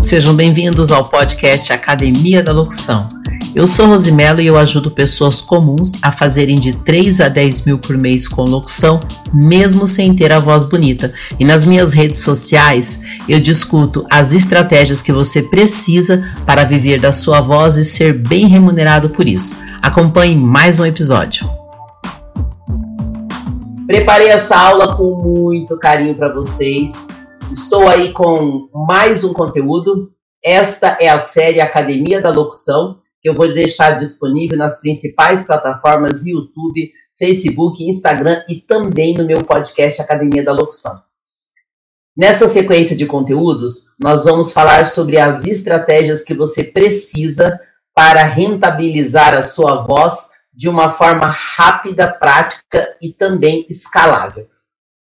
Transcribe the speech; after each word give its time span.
Sejam 0.00 0.34
bem-vindos 0.34 0.90
ao 0.90 1.04
podcast 1.10 1.70
Academia 1.74 2.42
da 2.42 2.52
Locução. 2.52 3.06
Eu 3.54 3.66
sou 3.66 3.86
Rosimelo 3.86 4.40
e 4.40 4.46
eu 4.46 4.56
ajudo 4.56 4.90
pessoas 4.90 5.42
comuns 5.42 5.92
a 6.00 6.10
fazerem 6.10 6.58
de 6.58 6.72
3 6.72 7.20
a 7.20 7.28
10 7.28 7.66
mil 7.66 7.78
por 7.78 7.98
mês 7.98 8.26
com 8.26 8.42
locução, 8.44 8.98
mesmo 9.32 9.86
sem 9.86 10.14
ter 10.14 10.32
a 10.32 10.40
voz 10.40 10.64
bonita. 10.64 11.12
E 11.38 11.44
nas 11.44 11.66
minhas 11.66 11.92
redes 11.92 12.20
sociais 12.20 13.00
eu 13.28 13.38
discuto 13.38 14.06
as 14.10 14.32
estratégias 14.32 15.02
que 15.02 15.12
você 15.12 15.42
precisa 15.42 16.24
para 16.46 16.64
viver 16.64 16.98
da 16.98 17.12
sua 17.12 17.42
voz 17.42 17.76
e 17.76 17.84
ser 17.84 18.14
bem 18.14 18.46
remunerado 18.46 19.10
por 19.10 19.28
isso. 19.28 19.60
Acompanhe 19.82 20.34
mais 20.34 20.80
um 20.80 20.86
episódio. 20.86 21.48
Preparei 23.86 24.28
essa 24.28 24.56
aula 24.56 24.96
com 24.96 25.14
muito 25.22 25.76
carinho 25.76 26.14
para 26.14 26.32
vocês. 26.32 27.06
Estou 27.52 27.88
aí 27.88 28.12
com 28.12 28.68
mais 28.72 29.24
um 29.24 29.32
conteúdo. 29.32 30.12
Esta 30.42 30.96
é 31.00 31.08
a 31.08 31.18
série 31.18 31.60
Academia 31.60 32.20
da 32.20 32.30
Locução, 32.30 33.00
que 33.20 33.28
eu 33.28 33.34
vou 33.34 33.52
deixar 33.52 33.98
disponível 33.98 34.56
nas 34.56 34.80
principais 34.80 35.44
plataformas 35.44 36.24
YouTube, 36.24 36.92
Facebook, 37.18 37.82
Instagram 37.82 38.44
e 38.48 38.60
também 38.60 39.14
no 39.14 39.26
meu 39.26 39.44
podcast 39.44 40.00
Academia 40.00 40.44
da 40.44 40.52
Locução. 40.52 41.02
Nessa 42.16 42.46
sequência 42.46 42.94
de 42.94 43.04
conteúdos, 43.04 43.96
nós 43.98 44.24
vamos 44.24 44.52
falar 44.52 44.86
sobre 44.86 45.18
as 45.18 45.44
estratégias 45.44 46.22
que 46.22 46.34
você 46.34 46.62
precisa 46.62 47.58
para 47.92 48.22
rentabilizar 48.22 49.34
a 49.34 49.42
sua 49.42 49.82
voz 49.82 50.30
de 50.52 50.68
uma 50.68 50.90
forma 50.90 51.26
rápida, 51.26 52.06
prática 52.06 52.96
e 53.02 53.12
também 53.12 53.66
escalável. 53.68 54.46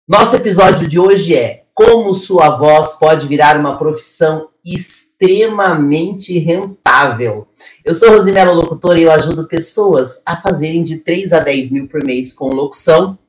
Nosso 0.07 0.35
episódio 0.35 0.87
de 0.87 0.99
hoje 0.99 1.35
é 1.35 1.64
como 1.75 2.13
sua 2.13 2.51
voz 2.51 2.95
pode 2.95 3.27
virar 3.27 3.59
uma 3.59 3.77
profissão 3.77 4.47
extremamente 4.65 6.39
rentável. 6.39 7.47
Eu 7.83 7.93
sou 7.93 8.11
Rosimela 8.11 8.53
Locutora 8.53 8.97
e 8.97 9.03
eu 9.03 9.11
ajudo 9.11 9.45
pessoas 9.45 10.23
a 10.25 10.37
fazerem 10.37 10.83
de 10.83 10.99
3 10.99 11.33
a 11.33 11.39
10 11.41 11.71
mil 11.71 11.87
por 11.89 12.01
mês 12.03 12.33
com 12.33 12.47
locução, 12.47 13.19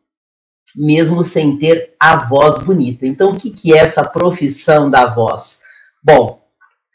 mesmo 0.76 1.24
sem 1.24 1.58
ter 1.58 1.94
a 1.98 2.16
voz 2.16 2.62
bonita. 2.62 3.04
Então, 3.04 3.32
o 3.32 3.36
que, 3.36 3.50
que 3.50 3.74
é 3.74 3.78
essa 3.78 4.04
profissão 4.04 4.88
da 4.88 5.06
voz? 5.06 5.62
Bom, 6.00 6.40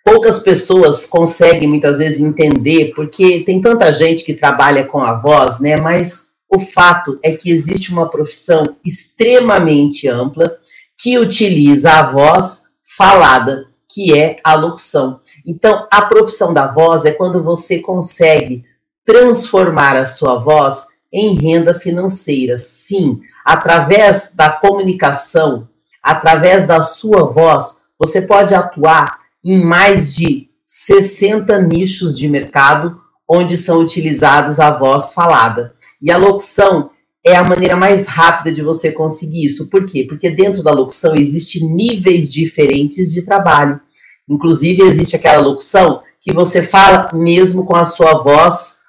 poucas 0.05 0.39
pessoas 0.39 1.05
conseguem 1.05 1.67
muitas 1.67 1.97
vezes 1.97 2.21
entender, 2.21 2.93
porque 2.95 3.41
tem 3.41 3.59
tanta 3.59 3.91
gente 3.91 4.23
que 4.23 4.33
trabalha 4.33 4.85
com 4.85 5.03
a 5.03 5.15
voz, 5.15 5.59
né? 5.59 5.75
Mas 5.75 6.29
o 6.49 6.59
fato 6.59 7.19
é 7.21 7.33
que 7.35 7.51
existe 7.51 7.91
uma 7.91 8.09
profissão 8.09 8.63
extremamente 8.85 10.07
ampla 10.07 10.57
que 11.01 11.17
utiliza 11.17 11.91
a 11.91 12.03
voz 12.03 12.65
falada, 12.83 13.65
que 13.91 14.17
é 14.17 14.39
a 14.43 14.53
locução. 14.53 15.19
Então, 15.45 15.87
a 15.91 16.03
profissão 16.03 16.53
da 16.53 16.67
voz 16.67 17.05
é 17.05 17.11
quando 17.11 17.43
você 17.43 17.79
consegue 17.79 18.63
transformar 19.03 19.95
a 19.95 20.05
sua 20.05 20.37
voz 20.37 20.85
em 21.11 21.33
renda 21.33 21.73
financeira. 21.73 22.59
Sim, 22.59 23.19
através 23.43 24.33
da 24.35 24.51
comunicação, 24.51 25.67
através 26.03 26.67
da 26.67 26.83
sua 26.83 27.23
voz, 27.23 27.81
você 27.99 28.21
pode 28.21 28.53
atuar 28.53 29.19
em 29.43 29.63
mais 29.63 30.13
de 30.13 30.49
60 30.67 31.59
nichos 31.63 32.15
de 32.17 32.29
mercado 32.29 33.01
onde 33.27 33.57
são 33.57 33.79
utilizados 33.79 34.59
a 34.59 34.69
voz 34.69 35.13
falada. 35.13 35.73
E 35.99 36.11
a 36.11 36.17
locução 36.17 36.91
é 37.25 37.35
a 37.35 37.43
maneira 37.43 37.75
mais 37.75 38.07
rápida 38.07 38.51
de 38.51 38.61
você 38.61 38.91
conseguir 38.91 39.45
isso. 39.45 39.69
Por 39.69 39.85
quê? 39.85 40.05
Porque 40.07 40.29
dentro 40.29 40.63
da 40.63 40.71
locução 40.71 41.15
existe 41.15 41.65
níveis 41.65 42.31
diferentes 42.31 43.11
de 43.11 43.21
trabalho. 43.23 43.79
Inclusive 44.27 44.83
existe 44.83 45.15
aquela 45.15 45.41
locução 45.41 46.01
que 46.19 46.33
você 46.33 46.61
fala 46.61 47.09
mesmo 47.13 47.65
com 47.65 47.75
a 47.75 47.85
sua 47.85 48.23
voz 48.23 48.79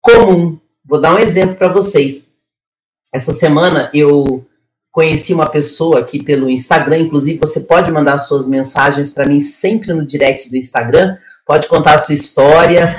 comum. 0.00 0.58
Vou 0.84 1.00
dar 1.00 1.14
um 1.14 1.18
exemplo 1.18 1.56
para 1.56 1.72
vocês. 1.72 2.36
Essa 3.12 3.32
semana 3.32 3.90
eu 3.92 4.46
conheci 4.92 5.34
uma 5.34 5.48
pessoa 5.48 6.00
aqui 6.00 6.22
pelo 6.22 6.48
Instagram, 6.48 6.98
inclusive 6.98 7.38
você 7.38 7.60
pode 7.60 7.90
mandar 7.92 8.18
suas 8.18 8.48
mensagens 8.48 9.12
para 9.12 9.26
mim 9.26 9.42
sempre 9.42 9.92
no 9.92 10.06
direct 10.06 10.48
do 10.48 10.56
Instagram, 10.56 11.18
pode 11.46 11.68
contar 11.68 11.94
a 11.94 11.98
sua 11.98 12.14
história, 12.14 12.96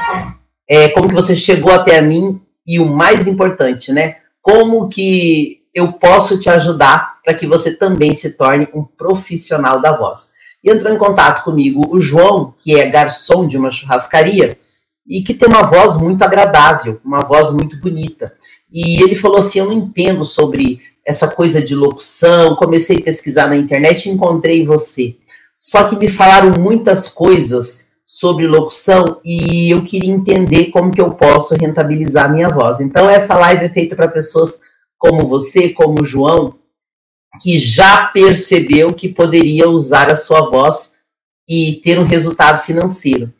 é, 0.69 0.89
como 0.89 1.07
que 1.07 1.15
você 1.15 1.35
chegou 1.35 1.71
até 1.71 1.97
a 1.97 2.01
mim 2.01 2.39
e 2.67 2.79
o 2.79 2.85
mais 2.85 3.25
importante, 3.25 3.91
né? 3.91 4.17
Como 4.47 4.87
que 4.87 5.63
eu 5.75 5.91
posso 5.91 6.39
te 6.39 6.49
ajudar 6.49 7.15
para 7.21 7.33
que 7.33 7.45
você 7.45 7.75
também 7.75 8.15
se 8.15 8.37
torne 8.37 8.65
um 8.73 8.81
profissional 8.81 9.81
da 9.81 9.91
voz. 9.91 10.31
E 10.63 10.71
entrou 10.71 10.93
em 10.93 10.97
contato 10.97 11.43
comigo 11.43 11.85
o 11.89 11.99
João, 11.99 12.53
que 12.57 12.79
é 12.79 12.89
garçom 12.89 13.45
de 13.45 13.57
uma 13.57 13.71
churrascaria 13.71 14.57
e 15.05 15.21
que 15.21 15.33
tem 15.33 15.49
uma 15.49 15.63
voz 15.63 15.97
muito 15.97 16.21
agradável, 16.23 17.01
uma 17.03 17.25
voz 17.25 17.51
muito 17.51 17.77
bonita. 17.81 18.33
E 18.71 19.03
ele 19.03 19.15
falou 19.15 19.39
assim: 19.39 19.59
Eu 19.59 19.65
não 19.65 19.73
entendo 19.73 20.23
sobre 20.23 20.79
essa 21.05 21.27
coisa 21.27 21.61
de 21.61 21.75
locução, 21.75 22.55
comecei 22.55 22.99
a 22.99 23.03
pesquisar 23.03 23.47
na 23.47 23.57
internet 23.57 24.05
e 24.05 24.11
encontrei 24.13 24.65
você. 24.65 25.17
Só 25.59 25.83
que 25.83 25.97
me 25.97 26.07
falaram 26.07 26.53
muitas 26.57 27.09
coisas 27.09 27.86
sobre 28.19 28.47
locução 28.47 29.21
e 29.23 29.69
eu 29.69 29.83
queria 29.83 30.11
entender 30.11 30.71
como 30.71 30.89
que 30.89 30.99
eu 30.99 31.11
posso 31.11 31.53
rentabilizar 31.53 32.33
minha 32.33 32.49
voz. 32.49 32.79
Então 32.79 33.07
essa 33.07 33.37
live 33.37 33.65
é 33.65 33.69
feita 33.69 33.95
para 33.95 34.07
pessoas 34.07 34.61
como 34.97 35.27
você, 35.27 35.69
como 35.69 36.01
o 36.01 36.05
João, 36.05 36.55
que 37.39 37.59
já 37.59 38.07
percebeu 38.07 38.91
que 38.91 39.07
poderia 39.07 39.69
usar 39.69 40.09
a 40.09 40.15
sua 40.15 40.49
voz 40.49 40.95
e 41.47 41.79
ter 41.83 41.99
um 41.99 42.05
resultado 42.05 42.63
financeiro. 42.63 43.31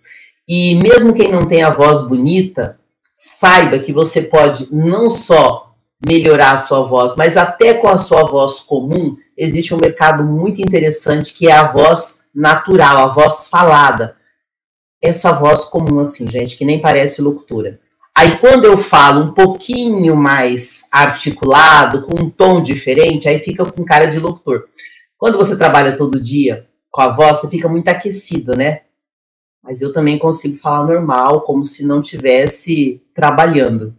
E 0.48 0.76
mesmo 0.76 1.12
quem 1.12 1.32
não 1.32 1.48
tem 1.48 1.64
a 1.64 1.72
voz 1.72 2.08
bonita, 2.08 2.80
saiba 3.16 3.80
que 3.80 3.92
você 3.92 4.22
pode 4.22 4.68
não 4.72 5.10
só 5.10 5.74
melhorar 6.08 6.52
a 6.52 6.60
sua 6.60 6.84
voz, 6.84 7.16
mas 7.16 7.36
até 7.36 7.74
com 7.74 7.90
a 7.90 7.98
sua 7.98 8.26
voz 8.26 8.60
comum, 8.60 9.18
existe 9.36 9.74
um 9.74 9.80
mercado 9.80 10.24
muito 10.24 10.62
interessante 10.62 11.34
que 11.34 11.48
é 11.48 11.54
a 11.54 11.72
voz 11.72 12.26
natural, 12.32 12.98
a 12.98 13.08
voz 13.08 13.48
falada. 13.50 14.17
Essa 15.02 15.32
voz 15.32 15.66
comum, 15.66 16.00
assim, 16.00 16.30
gente, 16.30 16.58
que 16.58 16.66
nem 16.66 16.82
parece 16.82 17.22
locutora. 17.22 17.80
Aí 18.16 18.38
quando 18.38 18.66
eu 18.66 18.78
falo 18.78 19.26
um 19.26 19.34
pouquinho 19.34 20.16
mais 20.16 20.86
articulado, 20.92 22.04
com 22.04 22.26
um 22.26 22.30
tom 22.30 22.62
diferente, 22.64 23.30
aí 23.30 23.40
fica 23.40 23.64
com 23.66 23.86
cara 23.86 24.06
de 24.06 24.20
locutor. 24.20 24.66
Quando 25.18 25.38
você 25.38 25.56
trabalha 25.56 25.96
todo 25.96 26.20
dia 26.20 26.68
com 26.90 27.02
a 27.02 27.10
voz, 27.10 27.40
você 27.40 27.50
fica 27.50 27.70
muito 27.70 27.88
aquecido, 27.90 28.56
né? 28.56 28.82
Mas 29.64 29.82
eu 29.82 29.94
também 29.94 30.18
consigo 30.18 30.58
falar 30.58 30.88
normal, 30.88 31.42
como 31.42 31.64
se 31.64 31.86
não 31.86 32.02
tivesse 32.02 33.04
trabalhando 33.14 33.96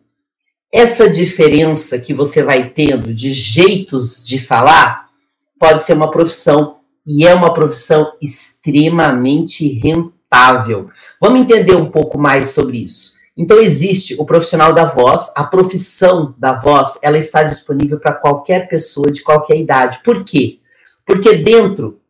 essa 0.72 1.08
diferença 1.08 1.98
que 1.98 2.12
você 2.12 2.42
vai 2.42 2.68
tendo 2.68 3.12
de 3.14 3.32
jeitos 3.32 4.24
de 4.24 4.38
falar 4.38 5.08
pode 5.58 5.82
ser 5.82 5.94
uma 5.94 6.10
profissão 6.10 6.78
e 7.06 7.26
é 7.26 7.34
uma 7.34 7.52
profissão 7.54 8.12
extremamente 8.20 9.66
rentável. 9.66 10.17
Vamos 11.20 11.40
entender 11.40 11.74
um 11.74 11.90
pouco 11.90 12.18
mais 12.18 12.50
sobre 12.50 12.84
isso. 12.84 13.18
Então 13.36 13.60
existe 13.60 14.16
o 14.18 14.24
profissional 14.24 14.72
da 14.72 14.84
voz, 14.84 15.32
a 15.36 15.44
profissão 15.44 16.34
da 16.36 16.54
voz, 16.54 16.98
ela 17.02 17.18
está 17.18 17.44
disponível 17.44 18.00
para 18.00 18.12
qualquer 18.12 18.68
pessoa 18.68 19.10
de 19.12 19.22
qualquer 19.22 19.56
idade. 19.56 20.00
Por 20.02 20.24
quê? 20.24 20.58
Porque 21.06 21.36
dentro 21.36 22.00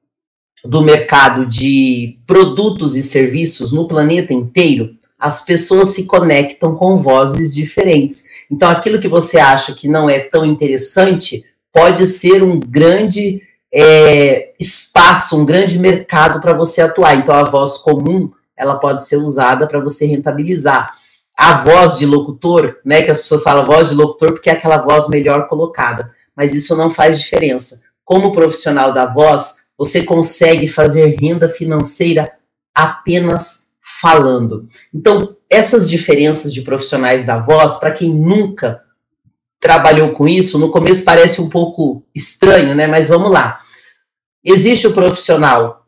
do 0.64 0.82
mercado 0.82 1.46
de 1.46 2.18
produtos 2.26 2.96
e 2.96 3.02
serviços 3.02 3.72
no 3.72 3.86
planeta 3.86 4.32
inteiro, 4.32 4.96
as 5.18 5.44
pessoas 5.44 5.88
se 5.88 6.04
conectam 6.04 6.74
com 6.76 6.96
vozes 6.96 7.52
diferentes. 7.52 8.24
Então, 8.50 8.70
aquilo 8.70 9.00
que 9.00 9.08
você 9.08 9.38
acha 9.38 9.74
que 9.74 9.88
não 9.88 10.08
é 10.08 10.20
tão 10.20 10.44
interessante 10.44 11.44
pode 11.72 12.06
ser 12.06 12.42
um 12.42 12.58
grande 12.58 13.42
é, 13.72 14.54
espaço, 14.58 15.38
um 15.38 15.44
grande 15.44 15.78
mercado 15.78 16.40
para 16.40 16.52
você 16.52 16.80
atuar. 16.80 17.14
Então, 17.16 17.34
a 17.34 17.44
voz 17.44 17.78
comum 17.78 18.30
ela 18.56 18.76
pode 18.76 19.06
ser 19.06 19.16
usada 19.16 19.66
para 19.66 19.80
você 19.80 20.04
rentabilizar. 20.06 20.90
A 21.36 21.58
voz 21.58 21.96
de 21.98 22.04
locutor, 22.04 22.78
né, 22.84 23.02
que 23.02 23.10
as 23.10 23.22
pessoas 23.22 23.44
falam 23.44 23.64
voz 23.64 23.90
de 23.90 23.94
locutor 23.94 24.32
porque 24.32 24.50
é 24.50 24.54
aquela 24.54 24.78
voz 24.78 25.08
melhor 25.08 25.46
colocada, 25.46 26.10
mas 26.34 26.54
isso 26.54 26.76
não 26.76 26.90
faz 26.90 27.20
diferença. 27.20 27.82
Como 28.04 28.32
profissional 28.32 28.92
da 28.92 29.06
voz, 29.06 29.58
você 29.76 30.02
consegue 30.02 30.66
fazer 30.66 31.16
renda 31.20 31.48
financeira 31.48 32.32
apenas 32.74 33.68
falando. 33.80 34.64
Então, 34.92 35.36
essas 35.48 35.88
diferenças 35.88 36.52
de 36.52 36.62
profissionais 36.62 37.24
da 37.24 37.38
voz, 37.38 37.78
para 37.78 37.92
quem 37.92 38.12
nunca 38.12 38.82
trabalhou 39.60 40.10
com 40.10 40.28
isso, 40.28 40.58
no 40.58 40.70
começo 40.70 41.04
parece 41.04 41.40
um 41.40 41.48
pouco 41.48 42.02
estranho, 42.14 42.74
né? 42.74 42.86
Mas 42.86 43.08
vamos 43.08 43.30
lá. 43.30 43.60
Existe 44.44 44.86
o 44.86 44.94
profissional 44.94 45.86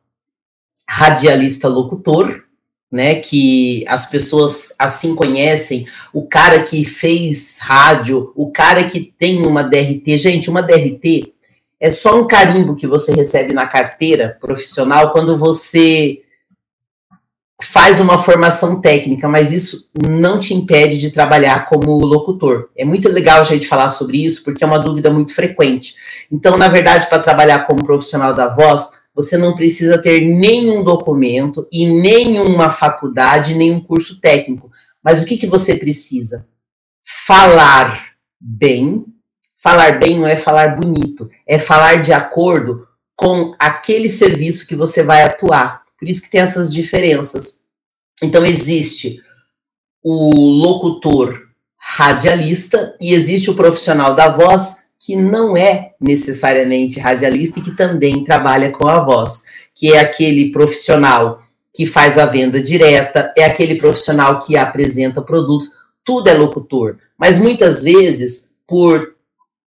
radialista 0.88 1.68
locutor, 1.68 2.42
né, 2.90 3.14
que 3.14 3.84
as 3.86 4.10
pessoas 4.10 4.74
assim 4.76 5.14
conhecem, 5.14 5.86
o 6.12 6.26
cara 6.26 6.64
que 6.64 6.84
fez 6.84 7.58
rádio, 7.60 8.32
o 8.34 8.50
cara 8.50 8.82
que 8.82 9.14
tem 9.16 9.46
uma 9.46 9.62
DRT. 9.62 10.18
Gente, 10.18 10.50
uma 10.50 10.62
DRT 10.62 11.32
é 11.78 11.92
só 11.92 12.20
um 12.20 12.26
carimbo 12.26 12.74
que 12.74 12.88
você 12.88 13.12
recebe 13.12 13.52
na 13.52 13.66
carteira 13.66 14.36
profissional 14.40 15.12
quando 15.12 15.38
você 15.38 16.22
faz 17.62 18.00
uma 18.00 18.22
formação 18.22 18.80
técnica, 18.80 19.28
mas 19.28 19.52
isso 19.52 19.90
não 20.08 20.38
te 20.38 20.54
impede 20.54 20.98
de 20.98 21.10
trabalhar 21.10 21.66
como 21.66 22.04
locutor. 22.04 22.70
É 22.76 22.84
muito 22.84 23.08
legal 23.08 23.40
a 23.40 23.44
gente 23.44 23.66
falar 23.66 23.88
sobre 23.88 24.24
isso, 24.24 24.44
porque 24.44 24.64
é 24.64 24.66
uma 24.66 24.78
dúvida 24.78 25.10
muito 25.10 25.34
frequente. 25.34 25.94
Então, 26.30 26.56
na 26.56 26.68
verdade, 26.68 27.08
para 27.08 27.18
trabalhar 27.18 27.66
como 27.66 27.84
profissional 27.84 28.32
da 28.32 28.48
voz, 28.48 29.00
você 29.14 29.36
não 29.36 29.54
precisa 29.54 29.98
ter 29.98 30.20
nenhum 30.20 30.82
documento 30.82 31.66
e 31.72 31.86
nenhuma 31.86 32.70
faculdade, 32.70 33.54
nenhum 33.54 33.80
curso 33.80 34.20
técnico. 34.20 34.70
Mas 35.02 35.22
o 35.22 35.26
que, 35.26 35.36
que 35.36 35.46
você 35.46 35.74
precisa? 35.74 36.46
Falar 37.26 38.12
bem. 38.40 39.04
Falar 39.62 39.98
bem 39.98 40.18
não 40.18 40.26
é 40.26 40.36
falar 40.36 40.80
bonito, 40.80 41.28
é 41.46 41.58
falar 41.58 42.02
de 42.02 42.14
acordo 42.14 42.86
com 43.14 43.54
aquele 43.58 44.08
serviço 44.08 44.66
que 44.66 44.74
você 44.74 45.02
vai 45.02 45.22
atuar. 45.22 45.79
Por 46.00 46.08
isso 46.08 46.22
que 46.22 46.30
tem 46.30 46.40
essas 46.40 46.72
diferenças. 46.72 47.60
Então 48.22 48.44
existe 48.44 49.22
o 50.02 50.34
locutor 50.34 51.48
radialista 51.76 52.96
e 53.00 53.12
existe 53.12 53.50
o 53.50 53.54
profissional 53.54 54.14
da 54.14 54.30
voz 54.30 54.78
que 54.98 55.14
não 55.14 55.56
é 55.56 55.92
necessariamente 56.00 56.98
radialista 56.98 57.58
e 57.58 57.62
que 57.62 57.76
também 57.76 58.24
trabalha 58.24 58.70
com 58.70 58.88
a 58.88 59.00
voz, 59.00 59.42
que 59.74 59.92
é 59.92 59.98
aquele 59.98 60.50
profissional 60.52 61.38
que 61.72 61.86
faz 61.86 62.18
a 62.18 62.26
venda 62.26 62.62
direta, 62.62 63.32
é 63.36 63.44
aquele 63.44 63.76
profissional 63.76 64.40
que 64.42 64.56
apresenta 64.56 65.22
produtos, 65.22 65.70
tudo 66.04 66.28
é 66.28 66.34
locutor. 66.34 66.98
Mas 67.18 67.38
muitas 67.38 67.82
vezes, 67.82 68.54
por 68.66 69.14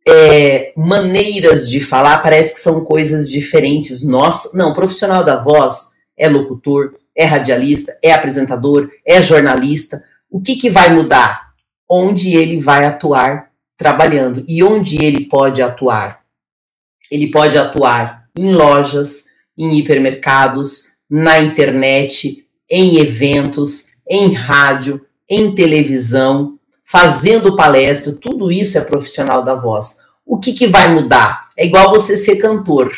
é, 0.07 0.73
maneiras 0.75 1.69
de 1.69 1.79
falar, 1.79 2.19
parece 2.19 2.55
que 2.55 2.59
são 2.59 2.83
coisas 2.83 3.29
diferentes. 3.29 4.03
Nossa, 4.03 4.55
não, 4.57 4.73
profissional 4.73 5.23
da 5.23 5.41
voz 5.41 5.92
é 6.23 6.29
locutor, 6.29 6.93
é 7.13 7.25
radialista, 7.25 7.97
é 8.01 8.13
apresentador, 8.13 8.89
é 9.05 9.21
jornalista. 9.21 10.01
O 10.31 10.41
que, 10.41 10.55
que 10.55 10.69
vai 10.69 10.87
mudar? 10.93 11.49
Onde 11.87 12.33
ele 12.33 12.61
vai 12.61 12.85
atuar 12.85 13.51
trabalhando 13.77 14.45
e 14.47 14.63
onde 14.63 15.03
ele 15.03 15.25
pode 15.25 15.61
atuar. 15.61 16.21
Ele 17.11 17.29
pode 17.29 17.57
atuar 17.57 18.23
em 18.37 18.53
lojas, 18.53 19.25
em 19.57 19.77
hipermercados, 19.77 20.93
na 21.09 21.39
internet, 21.39 22.47
em 22.71 22.99
eventos, 22.99 23.91
em 24.09 24.31
rádio, 24.31 25.05
em 25.29 25.53
televisão, 25.53 26.57
fazendo 26.85 27.57
palestra, 27.57 28.13
tudo 28.13 28.49
isso 28.49 28.77
é 28.77 28.81
profissional 28.81 29.43
da 29.43 29.55
voz. 29.55 29.97
O 30.25 30.39
que, 30.39 30.53
que 30.53 30.67
vai 30.67 30.87
mudar? 30.87 31.49
É 31.57 31.65
igual 31.65 31.89
você 31.89 32.15
ser 32.15 32.37
cantor. 32.37 32.93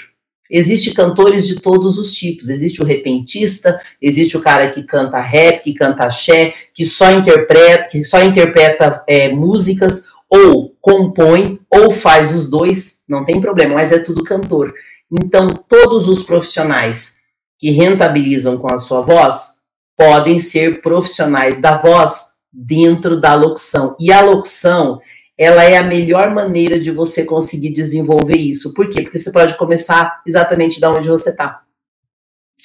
Existem 0.49 0.93
cantores 0.93 1.47
de 1.47 1.59
todos 1.59 1.97
os 1.97 2.13
tipos. 2.13 2.49
Existe 2.49 2.81
o 2.81 2.85
repentista, 2.85 3.79
existe 4.01 4.37
o 4.37 4.41
cara 4.41 4.69
que 4.69 4.83
canta 4.83 5.19
rap, 5.19 5.63
que 5.63 5.73
canta 5.73 6.05
axé, 6.05 6.53
que 6.73 6.85
só 6.85 7.11
interpreta, 7.11 7.89
que 7.89 8.03
só 8.03 8.21
interpreta 8.21 9.03
é, 9.07 9.29
músicas, 9.29 10.05
ou 10.29 10.75
compõe, 10.81 11.59
ou 11.69 11.91
faz 11.91 12.35
os 12.35 12.49
dois, 12.49 13.01
não 13.07 13.25
tem 13.25 13.39
problema, 13.39 13.75
mas 13.75 13.91
é 13.91 13.99
tudo 13.99 14.23
cantor. 14.23 14.73
Então, 15.11 15.49
todos 15.49 16.07
os 16.07 16.23
profissionais 16.23 17.17
que 17.57 17.71
rentabilizam 17.71 18.57
com 18.57 18.73
a 18.73 18.77
sua 18.77 19.01
voz 19.01 19.55
podem 19.97 20.39
ser 20.39 20.81
profissionais 20.81 21.61
da 21.61 21.77
voz 21.77 22.35
dentro 22.51 23.19
da 23.19 23.35
locução. 23.35 23.95
E 23.99 24.11
a 24.11 24.21
locução 24.21 24.99
ela 25.37 25.63
é 25.63 25.77
a 25.77 25.83
melhor 25.83 26.33
maneira 26.33 26.79
de 26.79 26.91
você 26.91 27.25
conseguir 27.25 27.71
desenvolver 27.71 28.37
isso. 28.37 28.73
Por 28.73 28.87
quê? 28.87 29.01
Porque 29.01 29.17
você 29.17 29.31
pode 29.31 29.57
começar 29.57 30.21
exatamente 30.25 30.79
da 30.79 30.91
onde 30.91 31.09
você 31.09 31.29
está. 31.29 31.61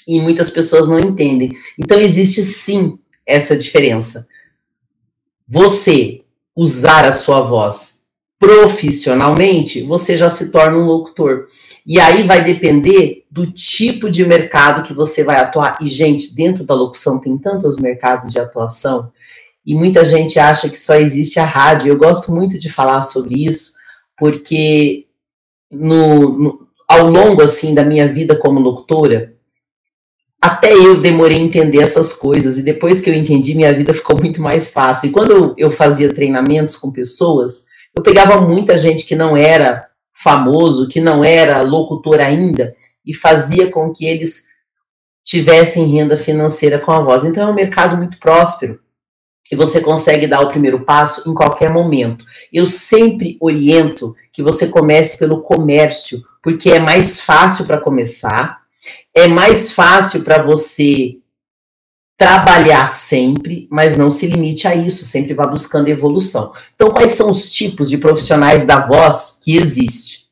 E 0.07 0.21
muitas 0.21 0.51
pessoas 0.51 0.89
não 0.89 0.99
entendem. 0.99 1.57
Então 1.79 1.99
existe 1.99 2.43
sim 2.43 2.99
essa 3.27 3.57
diferença. 3.57 4.27
Você 5.47 6.23
usar 6.57 7.05
a 7.05 7.13
sua 7.13 7.41
voz 7.41 8.01
profissionalmente, 8.39 9.83
você 9.83 10.17
já 10.17 10.29
se 10.29 10.51
torna 10.51 10.79
um 10.79 10.87
locutor. 10.87 11.47
E 11.87 12.01
aí 12.01 12.23
vai 12.23 12.43
depender 12.43 13.25
do 13.31 13.51
tipo 13.51 14.09
de 14.09 14.25
mercado 14.25 14.83
que 14.83 14.95
você 14.95 15.23
vai 15.23 15.37
atuar. 15.37 15.79
E, 15.81 15.89
gente, 15.89 16.35
dentro 16.35 16.65
da 16.65 16.75
locução 16.75 17.21
tem 17.21 17.37
tantos 17.37 17.79
mercados 17.79 18.33
de 18.33 18.39
atuação 18.39 19.13
e 19.71 19.75
muita 19.77 20.05
gente 20.05 20.37
acha 20.37 20.69
que 20.69 20.81
só 20.81 20.97
existe 20.97 21.39
a 21.39 21.45
rádio. 21.45 21.93
Eu 21.93 21.97
gosto 21.97 22.33
muito 22.33 22.59
de 22.59 22.69
falar 22.69 23.03
sobre 23.03 23.47
isso, 23.47 23.75
porque 24.19 25.07
no, 25.71 26.37
no, 26.37 26.69
ao 26.89 27.09
longo 27.09 27.41
assim 27.41 27.73
da 27.73 27.85
minha 27.85 28.13
vida 28.13 28.35
como 28.35 28.59
locutora, 28.59 29.33
até 30.43 30.73
eu 30.73 31.01
demorei 31.01 31.39
a 31.39 31.41
entender 31.41 31.81
essas 31.81 32.13
coisas, 32.13 32.59
e 32.59 32.65
depois 32.65 33.01
que 33.01 33.09
eu 33.09 33.15
entendi, 33.15 33.55
minha 33.55 33.73
vida 33.73 33.95
ficou 33.95 34.19
muito 34.19 34.43
mais 34.43 34.73
fácil. 34.73 35.09
E 35.09 35.13
quando 35.13 35.31
eu, 35.31 35.55
eu 35.57 35.71
fazia 35.71 36.13
treinamentos 36.13 36.75
com 36.75 36.91
pessoas, 36.91 37.67
eu 37.97 38.03
pegava 38.03 38.41
muita 38.41 38.77
gente 38.77 39.07
que 39.07 39.15
não 39.15 39.37
era 39.37 39.87
famoso, 40.13 40.89
que 40.89 41.01
não 41.01 41.23
era 41.23 41.63
locutor 41.63 42.19
ainda, 42.19 42.75
e 43.07 43.15
fazia 43.15 43.71
com 43.71 43.93
que 43.93 44.05
eles 44.05 44.47
tivessem 45.25 45.87
renda 45.87 46.17
financeira 46.17 46.77
com 46.81 46.91
a 46.91 46.99
voz. 46.99 47.25
Então 47.25 47.47
é 47.47 47.53
um 47.53 47.55
mercado 47.55 47.97
muito 47.97 48.19
próspero 48.19 48.81
e 49.51 49.57
você 49.57 49.81
consegue 49.81 50.27
dar 50.27 50.41
o 50.41 50.49
primeiro 50.49 50.85
passo 50.85 51.29
em 51.29 51.35
qualquer 51.35 51.71
momento. 51.71 52.25
Eu 52.53 52.67
sempre 52.67 53.37
oriento 53.41 54.15
que 54.33 54.43
você 54.43 54.69
comece 54.69 55.19
pelo 55.19 55.43
comércio, 55.43 56.23
porque 56.43 56.71
é 56.71 56.79
mais 56.79 57.21
fácil 57.21 57.65
para 57.65 57.81
começar, 57.81 58.61
é 59.15 59.27
mais 59.27 59.73
fácil 59.73 60.23
para 60.23 60.41
você 60.41 61.17
trabalhar 62.17 62.89
sempre, 62.89 63.67
mas 63.71 63.97
não 63.97 64.11
se 64.11 64.27
limite 64.27 64.69
a 64.69 64.75
isso, 64.75 65.07
sempre 65.07 65.33
vá 65.35 65.47
buscando 65.47 65.89
evolução. 65.89 66.53
Então, 66.75 66.91
quais 66.91 67.13
são 67.13 67.31
os 67.31 67.51
tipos 67.51 67.89
de 67.89 67.97
profissionais 67.97 68.67
da 68.67 68.87
voz 68.87 69.41
que 69.43 69.57
existe? 69.57 70.29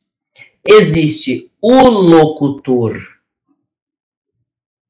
Existe 0.66 1.50
o 1.60 1.88
locutor 1.88 3.17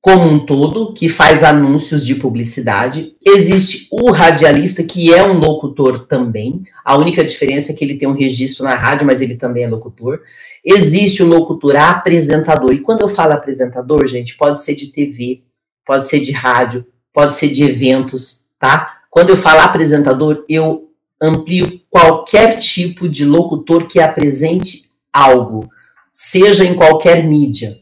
como 0.01 0.29
um 0.29 0.47
todo, 0.47 0.95
que 0.95 1.09
faz 1.09 1.43
anúncios 1.43 2.07
de 2.07 2.15
publicidade. 2.15 3.17
Existe 3.25 3.89
o 3.91 4.13
radialista, 4.13 4.83
que 4.85 5.13
é 5.13 5.23
um 5.25 5.39
locutor 5.39 6.07
também. 6.07 6.63
A 6.85 6.97
única 6.97 7.25
diferença 7.25 7.73
é 7.73 7.75
que 7.75 7.85
ele 7.85 7.97
tem 7.97 8.09
um 8.09 8.17
registro 8.17 8.65
na 8.65 8.75
rádio, 8.75 9.05
mas 9.05 9.21
ele 9.21 9.37
também 9.37 9.65
é 9.65 9.69
locutor. 9.69 10.21
Existe 10.65 11.23
o 11.23 11.27
locutor 11.27 11.77
apresentador. 11.77 12.73
E 12.73 12.81
quando 12.81 13.03
eu 13.03 13.09
falo 13.09 13.33
apresentador, 13.33 14.07
gente, 14.07 14.37
pode 14.37 14.63
ser 14.63 14.77
de 14.77 14.87
TV, 14.87 15.43
pode 15.85 16.07
ser 16.07 16.21
de 16.21 16.31
rádio, 16.31 16.87
pode 17.13 17.35
ser 17.35 17.49
de 17.49 17.65
eventos, 17.65 18.51
tá? 18.59 18.99
Quando 19.11 19.31
eu 19.31 19.37
falo 19.37 19.61
apresentador, 19.61 20.45
eu 20.49 20.91
amplio 21.21 21.81
qualquer 21.91 22.59
tipo 22.61 23.09
de 23.09 23.25
locutor 23.25 23.89
que 23.89 23.99
apresente 23.99 24.85
algo, 25.13 25.69
seja 26.13 26.65
em 26.65 26.75
qualquer 26.75 27.25
mídia 27.25 27.81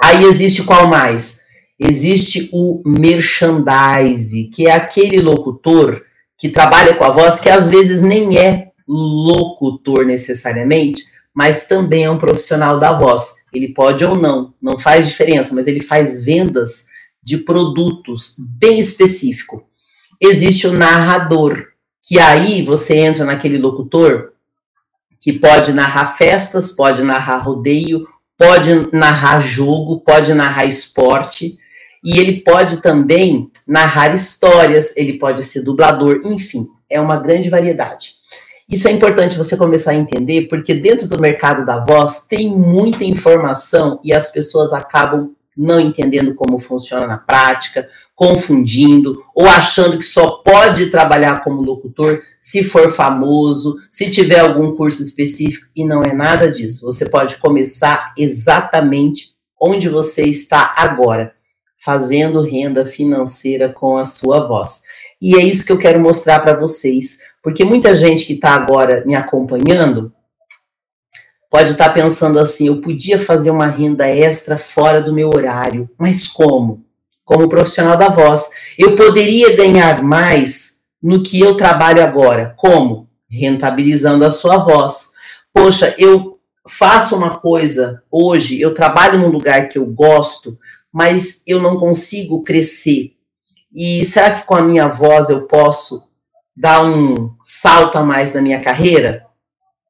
Aí 0.00 0.24
existe 0.24 0.62
qual 0.62 0.86
mais? 0.86 1.40
Existe 1.78 2.48
o 2.52 2.82
merchandise, 2.86 4.44
que 4.52 4.66
é 4.66 4.72
aquele 4.72 5.20
locutor 5.20 6.02
que 6.38 6.48
trabalha 6.48 6.94
com 6.94 7.04
a 7.04 7.10
voz, 7.10 7.40
que 7.40 7.48
às 7.48 7.68
vezes 7.68 8.00
nem 8.02 8.38
é 8.38 8.70
locutor 8.88 10.04
necessariamente, 10.04 11.02
mas 11.34 11.66
também 11.66 12.04
é 12.04 12.10
um 12.10 12.18
profissional 12.18 12.78
da 12.78 12.92
voz. 12.92 13.44
Ele 13.52 13.68
pode 13.68 14.04
ou 14.04 14.14
não, 14.14 14.54
não 14.60 14.78
faz 14.78 15.06
diferença, 15.06 15.54
mas 15.54 15.66
ele 15.66 15.80
faz 15.80 16.22
vendas 16.22 16.86
de 17.22 17.38
produtos 17.38 18.36
bem 18.38 18.78
específico. 18.78 19.64
Existe 20.20 20.66
o 20.66 20.72
narrador, 20.72 21.66
que 22.02 22.18
aí 22.18 22.62
você 22.62 22.96
entra 22.96 23.24
naquele 23.24 23.58
locutor 23.58 24.32
que 25.20 25.32
pode 25.32 25.72
narrar 25.72 26.06
festas, 26.06 26.70
pode 26.70 27.02
narrar 27.02 27.38
rodeio, 27.38 28.06
pode 28.38 28.88
narrar 28.92 29.40
jogo, 29.40 30.00
pode 30.00 30.34
narrar 30.34 30.66
esporte, 30.66 31.58
e 32.04 32.18
ele 32.18 32.40
pode 32.42 32.82
também 32.82 33.50
narrar 33.66 34.14
histórias, 34.14 34.96
ele 34.96 35.18
pode 35.18 35.42
ser 35.44 35.62
dublador, 35.62 36.20
enfim, 36.24 36.68
é 36.88 37.00
uma 37.00 37.16
grande 37.16 37.50
variedade. 37.50 38.14
Isso 38.68 38.88
é 38.88 38.92
importante 38.92 39.38
você 39.38 39.56
começar 39.56 39.92
a 39.92 39.96
entender, 39.96 40.48
porque 40.48 40.74
dentro 40.74 41.08
do 41.08 41.20
mercado 41.20 41.64
da 41.64 41.84
voz 41.84 42.26
tem 42.28 42.50
muita 42.50 43.04
informação 43.04 44.00
e 44.04 44.12
as 44.12 44.30
pessoas 44.30 44.72
acabam 44.72 45.34
não 45.56 45.80
entendendo 45.80 46.34
como 46.34 46.58
funciona 46.58 47.06
na 47.06 47.16
prática, 47.16 47.88
confundindo 48.14 49.22
ou 49.34 49.46
achando 49.46 49.98
que 49.98 50.04
só 50.04 50.42
pode 50.42 50.90
trabalhar 50.90 51.42
como 51.42 51.62
locutor 51.62 52.22
se 52.40 52.62
for 52.62 52.90
famoso, 52.90 53.76
se 53.90 54.10
tiver 54.10 54.40
algum 54.40 54.76
curso 54.76 55.02
específico, 55.02 55.66
e 55.74 55.84
não 55.84 56.02
é 56.02 56.12
nada 56.12 56.50
disso. 56.50 56.84
Você 56.84 57.08
pode 57.08 57.36
começar 57.36 58.12
exatamente 58.16 59.34
onde 59.60 59.88
você 59.88 60.24
está 60.24 60.74
agora, 60.76 61.32
fazendo 61.78 62.42
renda 62.42 62.84
financeira 62.84 63.72
com 63.72 63.96
a 63.96 64.04
sua 64.04 64.46
voz. 64.46 64.82
E 65.20 65.36
é 65.36 65.42
isso 65.42 65.64
que 65.64 65.72
eu 65.72 65.78
quero 65.78 66.00
mostrar 66.00 66.40
para 66.40 66.58
vocês, 66.58 67.20
porque 67.42 67.64
muita 67.64 67.94
gente 67.94 68.26
que 68.26 68.34
está 68.34 68.50
agora 68.50 69.02
me 69.06 69.14
acompanhando 69.14 70.12
pode 71.50 71.70
estar 71.70 71.90
pensando 71.90 72.38
assim: 72.38 72.68
eu 72.68 72.80
podia 72.80 73.18
fazer 73.18 73.50
uma 73.50 73.66
renda 73.66 74.08
extra 74.08 74.56
fora 74.56 75.00
do 75.00 75.12
meu 75.12 75.28
horário, 75.30 75.88
mas 75.98 76.26
como? 76.28 76.86
como 77.26 77.48
profissional 77.48 77.98
da 77.98 78.08
voz. 78.08 78.50
Eu 78.78 78.96
poderia 78.96 79.54
ganhar 79.56 80.02
mais 80.02 80.82
no 81.02 81.22
que 81.22 81.40
eu 81.40 81.56
trabalho 81.56 82.02
agora. 82.02 82.54
Como? 82.56 83.10
Rentabilizando 83.28 84.24
a 84.24 84.30
sua 84.30 84.58
voz. 84.58 85.10
Poxa, 85.52 85.94
eu 85.98 86.38
faço 86.66 87.16
uma 87.16 87.38
coisa 87.38 88.00
hoje, 88.10 88.60
eu 88.60 88.72
trabalho 88.72 89.18
num 89.18 89.28
lugar 89.28 89.68
que 89.68 89.76
eu 89.76 89.86
gosto, 89.86 90.56
mas 90.92 91.42
eu 91.46 91.60
não 91.60 91.76
consigo 91.76 92.44
crescer. 92.44 93.12
E 93.74 94.04
será 94.04 94.30
que 94.30 94.46
com 94.46 94.54
a 94.54 94.62
minha 94.62 94.86
voz 94.86 95.28
eu 95.28 95.46
posso 95.46 96.08
dar 96.56 96.84
um 96.84 97.34
salto 97.42 97.98
a 97.98 98.02
mais 98.02 98.34
na 98.34 98.40
minha 98.40 98.60
carreira? 98.60 99.26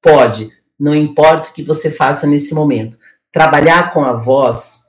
Pode. 0.03 0.51
Não 0.78 0.95
importa 0.95 1.49
o 1.49 1.52
que 1.52 1.62
você 1.62 1.90
faça 1.90 2.26
nesse 2.26 2.54
momento. 2.54 2.99
Trabalhar 3.33 3.92
com 3.92 4.04
a 4.04 4.12
voz 4.12 4.85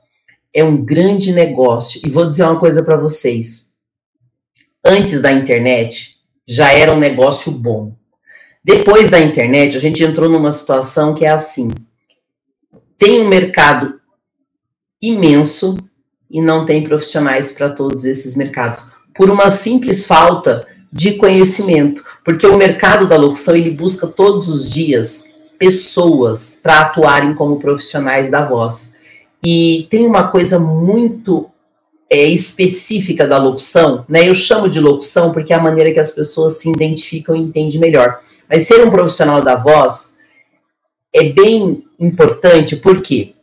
é 0.54 0.62
um 0.62 0.84
grande 0.84 1.32
negócio. 1.32 2.00
E 2.04 2.10
vou 2.10 2.28
dizer 2.28 2.44
uma 2.44 2.58
coisa 2.58 2.82
para 2.82 2.96
vocês. 2.96 3.72
Antes 4.84 5.20
da 5.20 5.32
internet, 5.32 6.16
já 6.46 6.72
era 6.72 6.92
um 6.92 6.98
negócio 6.98 7.52
bom. 7.52 7.94
Depois 8.64 9.10
da 9.10 9.20
internet, 9.20 9.76
a 9.76 9.80
gente 9.80 10.02
entrou 10.02 10.28
numa 10.28 10.52
situação 10.52 11.14
que 11.14 11.24
é 11.24 11.30
assim: 11.30 11.70
tem 12.96 13.20
um 13.20 13.28
mercado 13.28 14.00
imenso 15.00 15.76
e 16.30 16.40
não 16.40 16.66
tem 16.66 16.84
profissionais 16.84 17.52
para 17.52 17.70
todos 17.70 18.04
esses 18.04 18.36
mercados, 18.36 18.90
por 19.14 19.30
uma 19.30 19.48
simples 19.48 20.06
falta 20.06 20.66
de 20.92 21.14
conhecimento, 21.14 22.04
porque 22.24 22.46
o 22.46 22.56
mercado 22.56 23.06
da 23.06 23.16
locução 23.16 23.54
ele 23.54 23.70
busca 23.70 24.06
todos 24.06 24.48
os 24.48 24.70
dias 24.70 25.34
pessoas 25.58 26.60
para 26.62 26.80
atuarem 26.80 27.34
como 27.34 27.58
profissionais 27.58 28.30
da 28.30 28.46
voz. 28.46 28.96
E 29.44 29.86
tem 29.90 30.06
uma 30.06 30.28
coisa 30.28 30.58
muito 30.58 31.50
é, 32.10 32.24
específica 32.24 33.26
da 33.26 33.38
locução, 33.38 34.04
né? 34.08 34.28
Eu 34.28 34.34
chamo 34.34 34.68
de 34.68 34.80
locução 34.80 35.32
porque 35.32 35.52
é 35.52 35.56
a 35.56 35.62
maneira 35.62 35.92
que 35.92 36.00
as 36.00 36.10
pessoas 36.10 36.54
se 36.54 36.70
identificam 36.70 37.36
e 37.36 37.40
entendem 37.40 37.78
melhor. 37.78 38.18
Mas 38.48 38.66
ser 38.66 38.84
um 38.84 38.90
profissional 38.90 39.42
da 39.42 39.56
voz 39.56 40.16
é 41.14 41.24
bem 41.24 41.84
importante, 41.98 42.76
porque, 42.76 43.34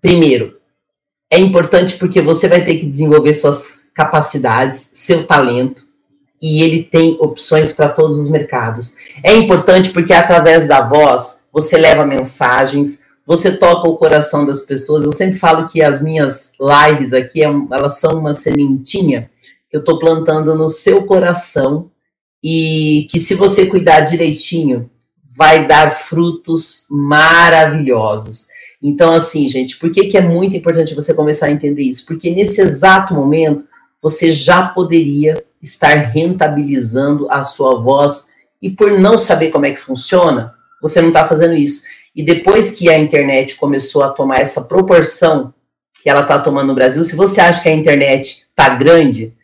primeiro, 0.00 0.58
é 1.30 1.38
importante 1.38 1.96
porque 1.98 2.22
você 2.22 2.48
vai 2.48 2.64
ter 2.64 2.78
que 2.78 2.86
desenvolver 2.86 3.34
suas 3.34 3.88
capacidades, 3.94 4.90
seu 4.92 5.26
talento, 5.26 5.87
e 6.40 6.62
ele 6.62 6.84
tem 6.84 7.16
opções 7.20 7.72
para 7.72 7.88
todos 7.88 8.18
os 8.18 8.30
mercados. 8.30 8.94
É 9.22 9.34
importante 9.34 9.90
porque 9.90 10.12
através 10.12 10.66
da 10.66 10.80
voz 10.80 11.46
você 11.52 11.76
leva 11.76 12.06
mensagens, 12.06 13.06
você 13.26 13.56
toca 13.56 13.88
o 13.88 13.96
coração 13.96 14.46
das 14.46 14.62
pessoas. 14.62 15.04
Eu 15.04 15.12
sempre 15.12 15.38
falo 15.38 15.68
que 15.68 15.82
as 15.82 16.02
minhas 16.02 16.52
lives 16.58 17.12
aqui, 17.12 17.42
é 17.42 17.46
elas 17.46 17.98
são 17.98 18.18
uma 18.18 18.32
sementinha 18.32 19.30
que 19.70 19.76
eu 19.76 19.80
estou 19.80 19.98
plantando 19.98 20.54
no 20.54 20.68
seu 20.68 21.04
coração 21.04 21.90
e 22.42 23.06
que 23.10 23.18
se 23.18 23.34
você 23.34 23.66
cuidar 23.66 24.00
direitinho, 24.00 24.90
vai 25.36 25.66
dar 25.66 25.90
frutos 25.90 26.86
maravilhosos. 26.90 28.46
Então, 28.82 29.12
assim, 29.12 29.48
gente, 29.48 29.76
por 29.76 29.90
que, 29.90 30.06
que 30.06 30.16
é 30.16 30.20
muito 30.20 30.56
importante 30.56 30.94
você 30.94 31.12
começar 31.12 31.46
a 31.46 31.50
entender 31.50 31.82
isso? 31.82 32.06
Porque 32.06 32.30
nesse 32.30 32.60
exato 32.60 33.12
momento, 33.12 33.64
você 34.08 34.32
já 34.32 34.66
poderia 34.66 35.44
estar 35.62 35.94
rentabilizando 35.94 37.30
a 37.30 37.44
sua 37.44 37.78
voz 37.78 38.30
e 38.60 38.70
por 38.70 38.98
não 38.98 39.18
saber 39.18 39.50
como 39.50 39.66
é 39.66 39.70
que 39.70 39.78
funciona, 39.78 40.54
você 40.80 41.02
não 41.02 41.08
está 41.08 41.28
fazendo 41.28 41.52
isso. 41.54 41.84
E 42.16 42.22
depois 42.22 42.70
que 42.70 42.88
a 42.88 42.98
internet 42.98 43.56
começou 43.56 44.02
a 44.02 44.08
tomar 44.08 44.40
essa 44.40 44.62
proporção 44.62 45.52
que 46.02 46.08
ela 46.08 46.22
está 46.22 46.38
tomando 46.38 46.68
no 46.68 46.74
Brasil, 46.74 47.04
se 47.04 47.14
você 47.14 47.38
acha 47.38 47.62
que 47.62 47.68
a 47.68 47.74
internet 47.74 48.46
está 48.48 48.70
grande, 48.70 49.34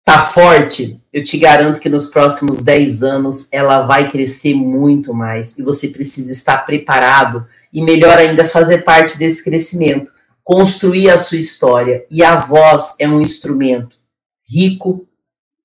está 0.00 0.22
forte, 0.22 1.00
eu 1.10 1.24
te 1.24 1.38
garanto 1.38 1.80
que 1.80 1.88
nos 1.88 2.08
próximos 2.08 2.62
10 2.62 3.02
anos 3.02 3.48
ela 3.50 3.86
vai 3.86 4.10
crescer 4.10 4.54
muito 4.54 5.14
mais 5.14 5.58
e 5.58 5.62
você 5.62 5.88
precisa 5.88 6.30
estar 6.30 6.58
preparado 6.58 7.46
e 7.72 7.80
melhor 7.80 8.18
ainda 8.18 8.46
fazer 8.46 8.84
parte 8.84 9.18
desse 9.18 9.42
crescimento 9.42 10.12
construir 10.44 11.10
a 11.10 11.18
sua 11.18 11.38
história. 11.38 12.04
E 12.10 12.22
a 12.22 12.36
voz 12.36 12.94
é 12.98 13.08
um 13.08 13.20
instrumento 13.20 13.96
rico, 14.48 15.06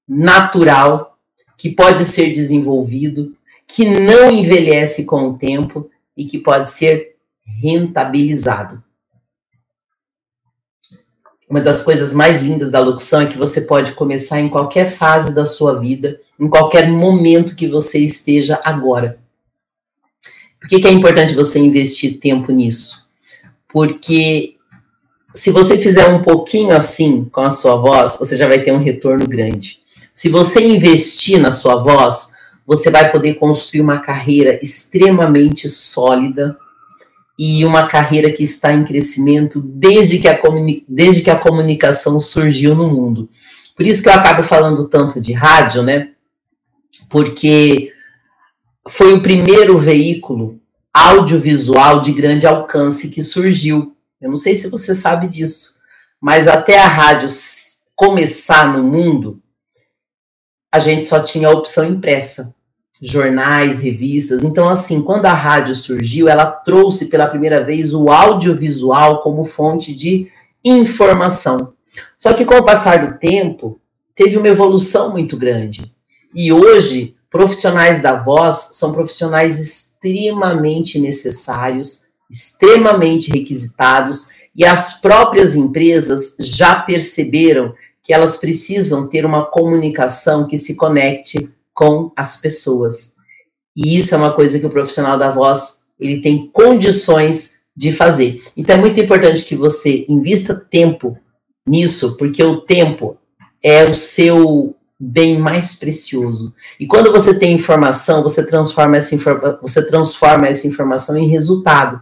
natural, 0.07 1.17
que 1.57 1.69
pode 1.69 2.05
ser 2.05 2.31
desenvolvido, 2.31 3.35
que 3.67 3.85
não 3.85 4.31
envelhece 4.31 5.05
com 5.05 5.29
o 5.29 5.37
tempo 5.37 5.89
e 6.15 6.25
que 6.25 6.37
pode 6.37 6.69
ser 6.69 7.15
rentabilizado. 7.43 8.81
Uma 11.49 11.61
das 11.61 11.83
coisas 11.83 12.13
mais 12.13 12.41
lindas 12.41 12.71
da 12.71 12.79
locução 12.79 13.21
é 13.21 13.25
que 13.25 13.37
você 13.37 13.61
pode 13.61 13.93
começar 13.93 14.39
em 14.39 14.49
qualquer 14.49 14.91
fase 14.91 15.33
da 15.33 15.45
sua 15.45 15.79
vida, 15.79 16.19
em 16.37 16.49
qualquer 16.49 16.89
momento 16.89 17.55
que 17.55 17.67
você 17.67 17.99
esteja 17.99 18.59
agora. 18.63 19.19
Por 20.59 20.67
que, 20.67 20.81
que 20.81 20.87
é 20.87 20.91
importante 20.91 21.33
você 21.33 21.59
investir 21.59 22.19
tempo 22.19 22.51
nisso? 22.51 23.07
Porque 23.69 24.56
se 25.37 25.51
você 25.51 25.77
fizer 25.77 26.07
um 26.07 26.21
pouquinho 26.21 26.75
assim 26.75 27.25
com 27.25 27.41
a 27.41 27.51
sua 27.51 27.75
voz, 27.75 28.17
você 28.19 28.35
já 28.35 28.47
vai 28.47 28.59
ter 28.59 28.71
um 28.71 28.79
retorno 28.79 29.27
grande. 29.27 29.79
Se 30.11 30.29
você 30.29 30.65
investir 30.65 31.39
na 31.39 31.51
sua 31.51 31.75
voz, 31.75 32.31
você 32.65 32.89
vai 32.89 33.11
poder 33.11 33.35
construir 33.35 33.81
uma 33.81 33.99
carreira 33.99 34.59
extremamente 34.63 35.69
sólida 35.69 36.57
e 37.37 37.63
uma 37.63 37.87
carreira 37.87 38.31
que 38.31 38.41
está 38.41 38.73
em 38.73 38.83
crescimento 38.83 39.61
desde 39.61 40.17
que 40.17 40.27
a, 40.27 40.39
desde 40.87 41.21
que 41.21 41.29
a 41.29 41.37
comunicação 41.37 42.19
surgiu 42.19 42.73
no 42.73 42.89
mundo. 42.89 43.29
Por 43.75 43.85
isso 43.85 44.01
que 44.01 44.09
eu 44.09 44.13
acabo 44.13 44.41
falando 44.41 44.89
tanto 44.89 45.21
de 45.21 45.33
rádio, 45.33 45.83
né? 45.83 46.09
Porque 47.11 47.93
foi 48.89 49.13
o 49.13 49.21
primeiro 49.21 49.77
veículo 49.77 50.59
audiovisual 50.91 52.01
de 52.01 52.11
grande 52.11 52.47
alcance 52.47 53.09
que 53.09 53.21
surgiu. 53.21 53.95
Eu 54.19 54.29
não 54.29 54.37
sei 54.37 54.55
se 54.55 54.69
você 54.69 54.95
sabe 54.95 55.27
disso, 55.27 55.79
mas 56.19 56.47
até 56.47 56.79
a 56.79 56.87
rádio 56.87 57.29
começar 57.95 58.71
no 58.75 58.83
mundo, 58.83 59.41
a 60.71 60.79
gente 60.79 61.05
só 61.05 61.21
tinha 61.21 61.47
a 61.47 61.51
opção 61.51 61.85
impressa, 61.85 62.53
jornais, 63.01 63.79
revistas. 63.79 64.43
Então, 64.43 64.67
assim, 64.67 65.01
quando 65.01 65.25
a 65.25 65.33
rádio 65.33 65.75
surgiu, 65.75 66.27
ela 66.27 66.45
trouxe 66.45 67.07
pela 67.07 67.27
primeira 67.27 67.63
vez 67.63 67.93
o 67.93 68.09
audiovisual 68.09 69.21
como 69.21 69.45
fonte 69.45 69.95
de 69.95 70.31
informação. 70.63 71.73
Só 72.17 72.33
que 72.33 72.45
com 72.45 72.55
o 72.55 72.65
passar 72.65 73.07
do 73.07 73.19
tempo, 73.19 73.79
teve 74.15 74.37
uma 74.37 74.47
evolução 74.47 75.11
muito 75.11 75.37
grande. 75.37 75.93
E 76.33 76.51
hoje, 76.51 77.15
profissionais 77.29 78.01
da 78.01 78.15
voz 78.15 78.69
são 78.73 78.91
profissionais 78.91 79.59
extremamente 79.59 80.99
necessários 80.99 82.06
extremamente 82.29 83.31
requisitados 83.31 84.29
e 84.55 84.65
as 84.65 84.99
próprias 84.99 85.55
empresas 85.55 86.35
já 86.39 86.75
perceberam 86.81 87.73
que 88.01 88.13
elas 88.13 88.37
precisam 88.37 89.07
ter 89.07 89.25
uma 89.25 89.45
comunicação 89.45 90.47
que 90.47 90.57
se 90.57 90.75
conecte 90.75 91.49
com 91.73 92.11
as 92.15 92.37
pessoas. 92.37 93.15
E 93.75 93.97
isso 93.99 94.15
é 94.15 94.17
uma 94.17 94.33
coisa 94.33 94.59
que 94.59 94.65
o 94.65 94.71
profissional 94.71 95.17
da 95.17 95.31
voz 95.31 95.83
ele 95.99 96.21
tem 96.21 96.49
condições 96.51 97.57
de 97.75 97.91
fazer. 97.91 98.41
Então 98.55 98.75
é 98.75 98.79
muito 98.79 98.99
importante 98.99 99.45
que 99.45 99.55
você 99.55 100.05
invista 100.09 100.55
tempo 100.55 101.17
nisso, 101.67 102.17
porque 102.17 102.41
o 102.41 102.61
tempo 102.61 103.17
é 103.61 103.83
o 103.83 103.93
seu 103.93 104.75
bem 104.99 105.37
mais 105.37 105.75
precioso. 105.75 106.55
E 106.79 106.87
quando 106.87 107.11
você 107.11 107.37
tem 107.37 107.53
informação, 107.53 108.23
você 108.23 108.43
transforma 108.43 108.97
essa, 108.97 109.13
informa 109.13 109.59
você 109.61 109.85
transforma 109.85 110.47
essa 110.47 110.65
informação 110.65 111.15
em 111.15 111.27
resultado. 111.27 112.01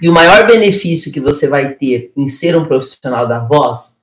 E 0.00 0.08
o 0.08 0.12
maior 0.12 0.46
benefício 0.46 1.12
que 1.12 1.20
você 1.20 1.46
vai 1.46 1.74
ter 1.74 2.12
em 2.16 2.26
ser 2.26 2.56
um 2.56 2.64
profissional 2.64 3.28
da 3.28 3.40
voz 3.40 4.00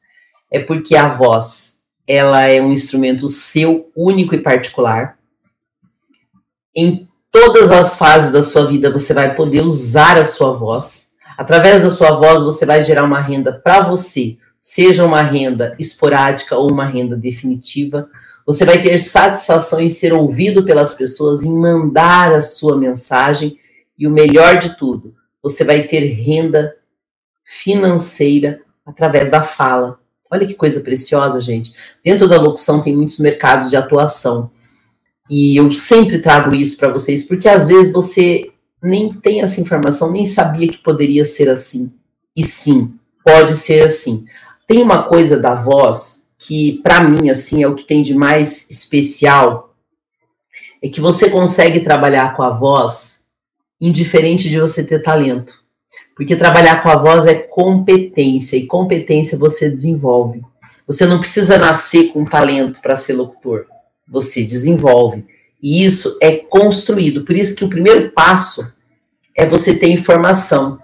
é 0.51 0.59
porque 0.59 0.95
a 0.95 1.07
voz 1.07 1.77
ela 2.07 2.41
é 2.43 2.61
um 2.61 2.71
instrumento 2.71 3.27
seu, 3.27 3.91
único 3.95 4.33
e 4.33 4.39
particular. 4.39 5.17
Em 6.75 7.07
todas 7.31 7.71
as 7.71 7.97
fases 7.97 8.31
da 8.31 8.43
sua 8.43 8.67
vida 8.67 8.91
você 8.91 9.13
vai 9.13 9.35
poder 9.35 9.61
usar 9.61 10.17
a 10.17 10.25
sua 10.25 10.53
voz. 10.53 11.09
Através 11.37 11.83
da 11.83 11.89
sua 11.89 12.11
voz 12.11 12.43
você 12.43 12.65
vai 12.65 12.83
gerar 12.83 13.03
uma 13.03 13.19
renda 13.19 13.51
para 13.51 13.81
você, 13.81 14.37
seja 14.59 15.03
uma 15.03 15.21
renda 15.21 15.75
esporádica 15.79 16.55
ou 16.55 16.71
uma 16.71 16.85
renda 16.85 17.15
definitiva. 17.15 18.07
Você 18.45 18.63
vai 18.63 18.81
ter 18.81 18.97
satisfação 18.99 19.79
em 19.81 19.89
ser 19.89 20.13
ouvido 20.13 20.63
pelas 20.63 20.93
pessoas, 20.93 21.43
em 21.43 21.53
mandar 21.53 22.33
a 22.33 22.41
sua 22.41 22.77
mensagem 22.77 23.59
e 23.97 24.07
o 24.07 24.11
melhor 24.11 24.59
de 24.59 24.77
tudo, 24.77 25.13
você 25.41 25.63
vai 25.63 25.83
ter 25.83 25.99
renda 25.99 26.75
financeira 27.43 28.61
através 28.85 29.31
da 29.31 29.41
fala. 29.41 29.99
Olha 30.29 30.45
que 30.45 30.53
coisa 30.53 30.81
preciosa, 30.81 31.39
gente. 31.39 31.73
Dentro 32.03 32.27
da 32.27 32.39
locução 32.39 32.81
tem 32.81 32.95
muitos 32.95 33.19
mercados 33.19 33.69
de 33.69 33.77
atuação. 33.77 34.49
E 35.29 35.55
eu 35.57 35.71
sempre 35.73 36.19
trago 36.19 36.55
isso 36.55 36.77
para 36.77 36.91
vocês, 36.91 37.23
porque 37.23 37.47
às 37.47 37.67
vezes 37.67 37.91
você 37.91 38.51
nem 38.81 39.13
tem 39.13 39.41
essa 39.41 39.59
informação, 39.59 40.11
nem 40.11 40.25
sabia 40.25 40.67
que 40.67 40.77
poderia 40.77 41.25
ser 41.25 41.49
assim. 41.49 41.91
E 42.35 42.45
sim, 42.45 42.93
pode 43.23 43.55
ser 43.55 43.85
assim. 43.85 44.25
Tem 44.65 44.81
uma 44.81 45.03
coisa 45.03 45.39
da 45.39 45.55
voz 45.55 46.27
que, 46.37 46.79
para 46.83 47.01
mim, 47.01 47.29
assim, 47.29 47.63
é 47.63 47.67
o 47.67 47.75
que 47.75 47.83
tem 47.83 48.03
de 48.03 48.13
mais 48.13 48.69
especial, 48.69 49.75
é 50.81 50.87
que 50.87 51.01
você 51.01 51.29
consegue 51.29 51.79
trabalhar 51.79 52.35
com 52.35 52.43
a 52.43 52.49
voz 52.49 53.16
indiferente 53.79 54.49
de 54.49 54.59
você 54.59 54.83
ter 54.83 54.99
talento. 55.01 55.63
Porque 56.15 56.35
trabalhar 56.35 56.81
com 56.81 56.89
a 56.89 56.95
voz 56.95 57.25
é 57.25 57.35
competência, 57.35 58.57
e 58.57 58.65
competência 58.65 59.37
você 59.37 59.69
desenvolve. 59.69 60.41
Você 60.87 61.05
não 61.05 61.19
precisa 61.19 61.57
nascer 61.57 62.11
com 62.11 62.25
talento 62.25 62.81
para 62.81 62.95
ser 62.95 63.13
locutor. 63.13 63.65
Você 64.07 64.43
desenvolve. 64.43 65.25
E 65.61 65.83
isso 65.83 66.17
é 66.21 66.35
construído. 66.35 67.25
Por 67.25 67.35
isso 67.35 67.55
que 67.55 67.65
o 67.65 67.69
primeiro 67.69 68.11
passo 68.11 68.73
é 69.35 69.45
você 69.45 69.75
ter 69.75 69.89
informação. 69.89 70.79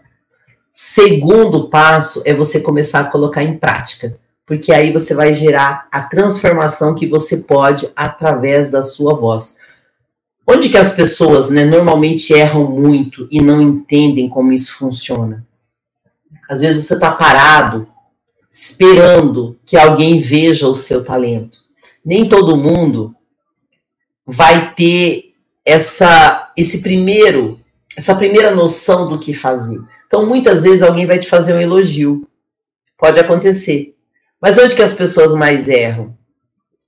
Segundo 0.72 1.70
passo 1.70 2.22
é 2.26 2.34
você 2.34 2.60
começar 2.60 3.02
a 3.02 3.12
colocar 3.12 3.44
em 3.44 3.58
prática, 3.58 4.18
porque 4.44 4.74
aí 4.74 4.92
você 4.92 5.14
vai 5.14 5.34
gerar 5.34 5.88
a 5.92 6.02
transformação 6.02 6.96
que 6.96 7.06
você 7.06 7.38
pode 7.38 7.88
através 7.96 8.72
da 8.72 8.82
sua 8.82 9.14
voz. 9.14 9.58
Onde 10.46 10.70
que 10.70 10.78
as 10.78 10.94
pessoas, 10.94 11.50
né, 11.50 11.66
normalmente 11.66 12.34
erram 12.34 12.70
muito 12.70 13.28
e 13.32 13.42
não 13.42 13.62
entendem 13.62 14.28
como 14.28 14.52
isso 14.52 14.74
funciona? 14.76 15.46
Às 16.50 16.62
vezes 16.62 16.86
você 16.86 16.96
está 16.96 17.12
parado 17.12 17.88
esperando 18.52 19.58
que 19.66 19.78
alguém 19.78 20.20
veja 20.20 20.68
o 20.68 20.76
seu 20.76 21.04
talento. 21.04 21.60
Nem 22.06 22.28
todo 22.28 22.58
mundo 22.58 23.16
vai 24.26 24.74
ter 24.76 25.34
essa 25.66 26.52
esse 26.56 26.82
primeiro 26.82 27.60
essa 27.98 28.16
primeira 28.16 28.54
noção 28.54 29.08
do 29.08 29.20
que 29.20 29.34
fazer. 29.34 29.80
Então, 30.08 30.26
muitas 30.26 30.64
vezes 30.64 30.84
alguém 30.84 31.06
vai 31.06 31.20
te 31.20 31.28
fazer 31.28 31.54
um 31.54 31.62
elogio. 31.62 32.28
Pode 32.98 33.20
acontecer. 33.20 33.96
Mas 34.42 34.58
onde 34.58 34.76
que 34.76 34.82
as 34.82 34.94
pessoas 34.94 35.34
mais 35.34 35.68
erram? 35.68 36.16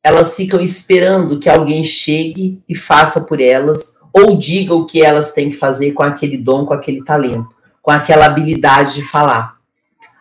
Elas 0.05 0.35
ficam 0.35 0.61
esperando 0.61 1.39
que 1.39 1.49
alguém 1.49 1.83
chegue 1.83 2.61
e 2.69 2.75
faça 2.75 3.21
por 3.21 3.41
elas 3.41 3.95
ou 4.13 4.37
diga 4.37 4.75
o 4.75 4.85
que 4.85 5.01
elas 5.01 5.31
têm 5.31 5.49
que 5.49 5.57
fazer 5.57 5.93
com 5.93 6.03
aquele 6.03 6.37
dom, 6.37 6.63
com 6.63 6.75
aquele 6.75 7.03
talento, 7.03 7.55
com 7.81 7.89
aquela 7.89 8.27
habilidade 8.27 8.93
de 8.93 9.01
falar. 9.01 9.57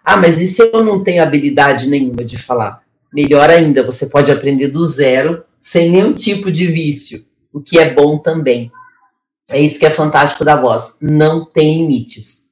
Ah, 0.02 0.16
mas 0.16 0.40
e 0.40 0.46
se 0.46 0.62
eu 0.62 0.82
não 0.82 1.04
tenho 1.04 1.22
habilidade 1.22 1.86
nenhuma 1.86 2.24
de 2.24 2.38
falar? 2.38 2.82
Melhor 3.12 3.50
ainda, 3.50 3.82
você 3.82 4.06
pode 4.06 4.32
aprender 4.32 4.68
do 4.68 4.86
zero, 4.86 5.44
sem 5.60 5.90
nenhum 5.90 6.14
tipo 6.14 6.50
de 6.50 6.66
vício, 6.66 7.26
o 7.52 7.60
que 7.60 7.78
é 7.78 7.92
bom 7.92 8.16
também. 8.16 8.72
É 9.50 9.60
isso 9.60 9.78
que 9.78 9.84
é 9.84 9.90
fantástico 9.90 10.46
da 10.46 10.56
voz. 10.56 10.96
Não 10.98 11.44
tem 11.44 11.82
limites. 11.82 12.50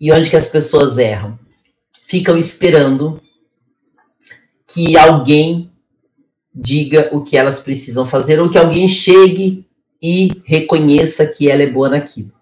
E 0.00 0.10
onde 0.10 0.30
que 0.30 0.36
as 0.36 0.48
pessoas 0.48 0.96
erram? 0.96 1.38
Ficam 2.06 2.38
esperando 2.38 3.20
que 4.72 4.96
alguém 4.96 5.70
diga 6.54 7.10
o 7.12 7.22
que 7.22 7.36
elas 7.36 7.60
precisam 7.60 8.06
fazer 8.06 8.40
ou 8.40 8.50
que 8.50 8.58
alguém 8.58 8.88
chegue 8.88 9.66
e 10.02 10.42
reconheça 10.44 11.26
que 11.26 11.48
ela 11.48 11.62
é 11.62 11.66
boa 11.66 11.88
naquilo. 11.88 12.32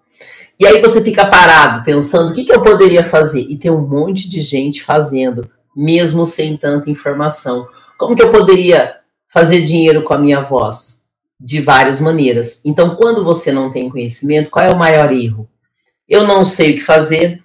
E 0.59 0.65
aí 0.65 0.79
você 0.79 1.01
fica 1.01 1.25
parado 1.25 1.83
pensando 1.83 2.31
o 2.31 2.33
que, 2.35 2.45
que 2.45 2.53
eu 2.53 2.61
poderia 2.61 3.03
fazer 3.03 3.41
e 3.41 3.57
tem 3.57 3.71
um 3.71 3.81
monte 3.81 4.29
de 4.29 4.41
gente 4.41 4.83
fazendo, 4.83 5.49
mesmo 5.75 6.25
sem 6.25 6.55
tanta 6.55 6.89
informação. 6.89 7.67
Como 7.97 8.15
que 8.15 8.21
eu 8.21 8.31
poderia 8.31 8.97
fazer 9.27 9.61
dinheiro 9.61 10.03
com 10.03 10.13
a 10.13 10.19
minha 10.19 10.41
voz? 10.41 11.01
De 11.39 11.59
várias 11.59 11.99
maneiras. 11.99 12.61
Então, 12.63 12.95
quando 12.95 13.23
você 13.23 13.51
não 13.51 13.71
tem 13.71 13.89
conhecimento, 13.89 14.51
qual 14.51 14.63
é 14.63 14.71
o 14.71 14.77
maior 14.77 15.11
erro? 15.11 15.49
Eu 16.07 16.27
não 16.27 16.45
sei 16.45 16.71
o 16.71 16.75
que 16.75 16.81
fazer, 16.81 17.43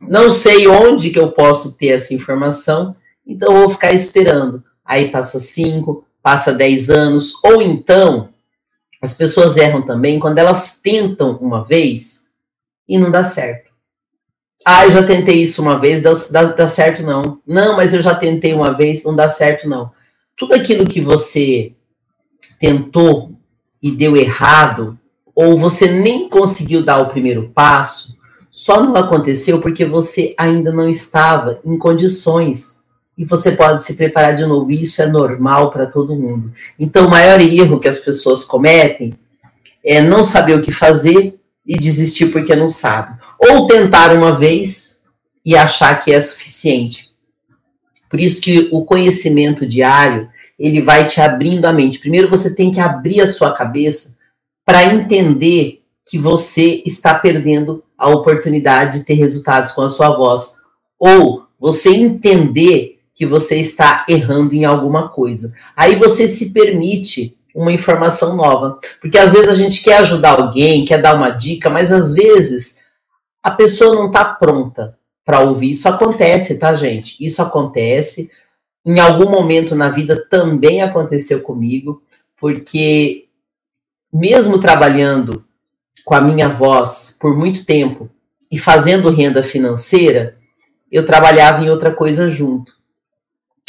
não 0.00 0.30
sei 0.30 0.68
onde 0.68 1.08
que 1.08 1.18
eu 1.18 1.30
posso 1.30 1.78
ter 1.78 1.88
essa 1.88 2.12
informação, 2.12 2.94
então 3.26 3.54
vou 3.54 3.68
ficar 3.68 3.92
esperando. 3.92 4.62
Aí 4.84 5.08
passa 5.10 5.38
5, 5.38 6.04
passa 6.22 6.52
10 6.52 6.90
anos, 6.90 7.32
ou 7.42 7.62
então 7.62 8.28
as 9.00 9.14
pessoas 9.14 9.56
erram 9.56 9.82
também 9.82 10.18
quando 10.18 10.38
elas 10.38 10.78
tentam 10.82 11.36
uma 11.36 11.64
vez 11.64 12.28
e 12.88 12.98
não 12.98 13.10
dá 13.10 13.24
certo. 13.24 13.70
Ah, 14.64 14.86
eu 14.86 14.92
já 14.92 15.02
tentei 15.02 15.42
isso 15.42 15.60
uma 15.60 15.78
vez, 15.78 16.00
dá, 16.00 16.12
dá, 16.30 16.42
dá 16.44 16.68
certo 16.68 17.02
não. 17.02 17.40
Não, 17.46 17.76
mas 17.76 17.92
eu 17.92 18.00
já 18.00 18.14
tentei 18.14 18.54
uma 18.54 18.72
vez, 18.72 19.04
não 19.04 19.14
dá 19.14 19.28
certo 19.28 19.68
não 19.68 19.92
tudo 20.36 20.54
aquilo 20.54 20.86
que 20.86 21.00
você 21.00 21.72
tentou 22.58 23.32
e 23.82 23.90
deu 23.90 24.16
errado, 24.16 24.98
ou 25.34 25.58
você 25.58 25.90
nem 25.90 26.28
conseguiu 26.28 26.82
dar 26.82 27.00
o 27.00 27.10
primeiro 27.10 27.50
passo, 27.54 28.16
só 28.50 28.82
não 28.82 28.94
aconteceu 28.96 29.60
porque 29.60 29.84
você 29.84 30.34
ainda 30.38 30.72
não 30.72 30.88
estava 30.88 31.60
em 31.64 31.76
condições. 31.76 32.83
E 33.16 33.24
você 33.24 33.52
pode 33.52 33.84
se 33.84 33.94
preparar 33.94 34.34
de 34.34 34.44
novo. 34.44 34.70
Isso 34.70 35.00
é 35.00 35.06
normal 35.06 35.70
para 35.70 35.86
todo 35.86 36.16
mundo. 36.16 36.52
Então, 36.78 37.06
o 37.06 37.10
maior 37.10 37.40
erro 37.40 37.78
que 37.78 37.88
as 37.88 37.98
pessoas 37.98 38.42
cometem 38.42 39.14
é 39.84 40.00
não 40.00 40.24
saber 40.24 40.54
o 40.54 40.62
que 40.62 40.72
fazer 40.72 41.38
e 41.66 41.78
desistir 41.78 42.26
porque 42.26 42.56
não 42.56 42.68
sabe. 42.68 43.18
Ou 43.38 43.66
tentar 43.66 44.12
uma 44.14 44.36
vez 44.36 45.02
e 45.44 45.56
achar 45.56 46.02
que 46.02 46.12
é 46.12 46.20
suficiente. 46.20 47.10
Por 48.08 48.20
isso 48.20 48.40
que 48.40 48.68
o 48.72 48.84
conhecimento 48.84 49.66
diário, 49.66 50.28
ele 50.58 50.80
vai 50.80 51.06
te 51.06 51.20
abrindo 51.20 51.66
a 51.66 51.72
mente. 51.72 51.98
Primeiro 51.98 52.28
você 52.28 52.54
tem 52.54 52.70
que 52.70 52.80
abrir 52.80 53.20
a 53.20 53.26
sua 53.26 53.52
cabeça 53.52 54.16
para 54.64 54.84
entender 54.84 55.82
que 56.06 56.18
você 56.18 56.82
está 56.86 57.14
perdendo 57.14 57.82
a 57.96 58.08
oportunidade 58.08 59.00
de 59.00 59.04
ter 59.04 59.14
resultados 59.14 59.72
com 59.72 59.82
a 59.82 59.90
sua 59.90 60.16
voz. 60.16 60.62
Ou 60.98 61.46
você 61.58 61.90
entender 61.90 62.93
que 63.14 63.24
você 63.24 63.56
está 63.56 64.04
errando 64.08 64.54
em 64.54 64.64
alguma 64.64 65.08
coisa. 65.08 65.54
Aí 65.76 65.94
você 65.94 66.26
se 66.26 66.52
permite 66.52 67.38
uma 67.54 67.72
informação 67.72 68.36
nova. 68.36 68.78
Porque 69.00 69.16
às 69.16 69.32
vezes 69.32 69.48
a 69.48 69.54
gente 69.54 69.82
quer 69.82 69.98
ajudar 69.98 70.40
alguém, 70.40 70.84
quer 70.84 71.00
dar 71.00 71.14
uma 71.14 71.30
dica, 71.30 71.70
mas 71.70 71.92
às 71.92 72.14
vezes 72.14 72.84
a 73.42 73.50
pessoa 73.50 73.94
não 73.94 74.06
está 74.06 74.24
pronta 74.24 74.98
para 75.24 75.40
ouvir. 75.40 75.70
Isso 75.70 75.88
acontece, 75.88 76.58
tá, 76.58 76.74
gente? 76.74 77.16
Isso 77.24 77.40
acontece. 77.40 78.30
Em 78.84 78.98
algum 78.98 79.30
momento 79.30 79.74
na 79.74 79.88
vida 79.88 80.26
também 80.28 80.82
aconteceu 80.82 81.40
comigo, 81.40 82.02
porque 82.38 83.26
mesmo 84.12 84.58
trabalhando 84.58 85.44
com 86.04 86.14
a 86.14 86.20
minha 86.20 86.48
voz 86.48 87.16
por 87.18 87.36
muito 87.36 87.64
tempo 87.64 88.10
e 88.50 88.58
fazendo 88.58 89.10
renda 89.10 89.42
financeira, 89.42 90.36
eu 90.92 91.06
trabalhava 91.06 91.64
em 91.64 91.70
outra 91.70 91.92
coisa 91.92 92.30
junto. 92.30 92.72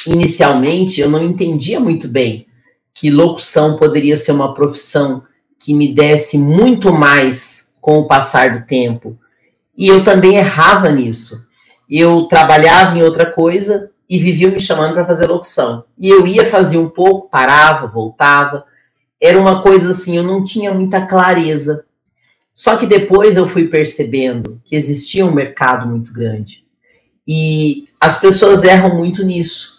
Inicialmente, 0.08 1.02
eu 1.02 1.10
não 1.10 1.24
entendia 1.24 1.80
muito 1.80 2.08
bem 2.08 2.48
que 2.94 3.10
locução 3.10 3.76
poderia 3.78 4.15
ser 4.15 4.32
uma 4.32 4.54
profissão 4.54 5.24
que 5.60 5.74
me 5.74 5.94
desse 5.94 6.38
muito 6.38 6.94
mais 6.94 7.74
com 7.82 8.00
o 8.00 8.08
passar 8.08 8.60
do 8.60 8.65
tempo. 8.65 9.18
E 9.78 9.88
eu 9.88 10.04
também 10.04 10.36
errava 10.36 10.91
nisso 10.91 11.46
eu 11.89 12.24
trabalhava 12.24 12.98
em 12.98 13.04
outra 13.04 13.32
coisa 13.32 13.91
e 14.10 14.18
viviam 14.18 14.52
me 14.52 14.60
chamando 14.60 14.94
para 14.94 15.06
fazer 15.06 15.28
locução. 15.28 15.84
E 15.98 16.10
eu 16.10 16.26
ia 16.26 16.46
fazer 16.46 16.78
um 16.78 16.89
pouco, 16.89 17.30
parava, 17.30 17.88
voltava. 17.88 18.65
Era 19.22 19.39
uma 19.39 19.62
coisa 19.62 19.91
assim, 19.91 20.18
eu 20.18 20.24
não 20.24 20.44
tinha 20.44 20.74
muita 20.74 21.06
clareza. 21.06 21.86
Só 22.54 22.78
que 22.78 22.86
depois 22.86 23.38
eu 23.38 23.48
fui 23.48 23.68
percebendo 23.68 24.62
que 24.63 24.76
existia 24.76 25.26
um 25.26 25.34
mercado 25.34 25.88
muito 25.88 26.12
grande. 26.12 26.63
E 27.28 27.88
as 28.00 28.20
pessoas 28.20 28.63
erram 28.63 28.96
muito 28.96 29.24
nisso. 29.24 29.75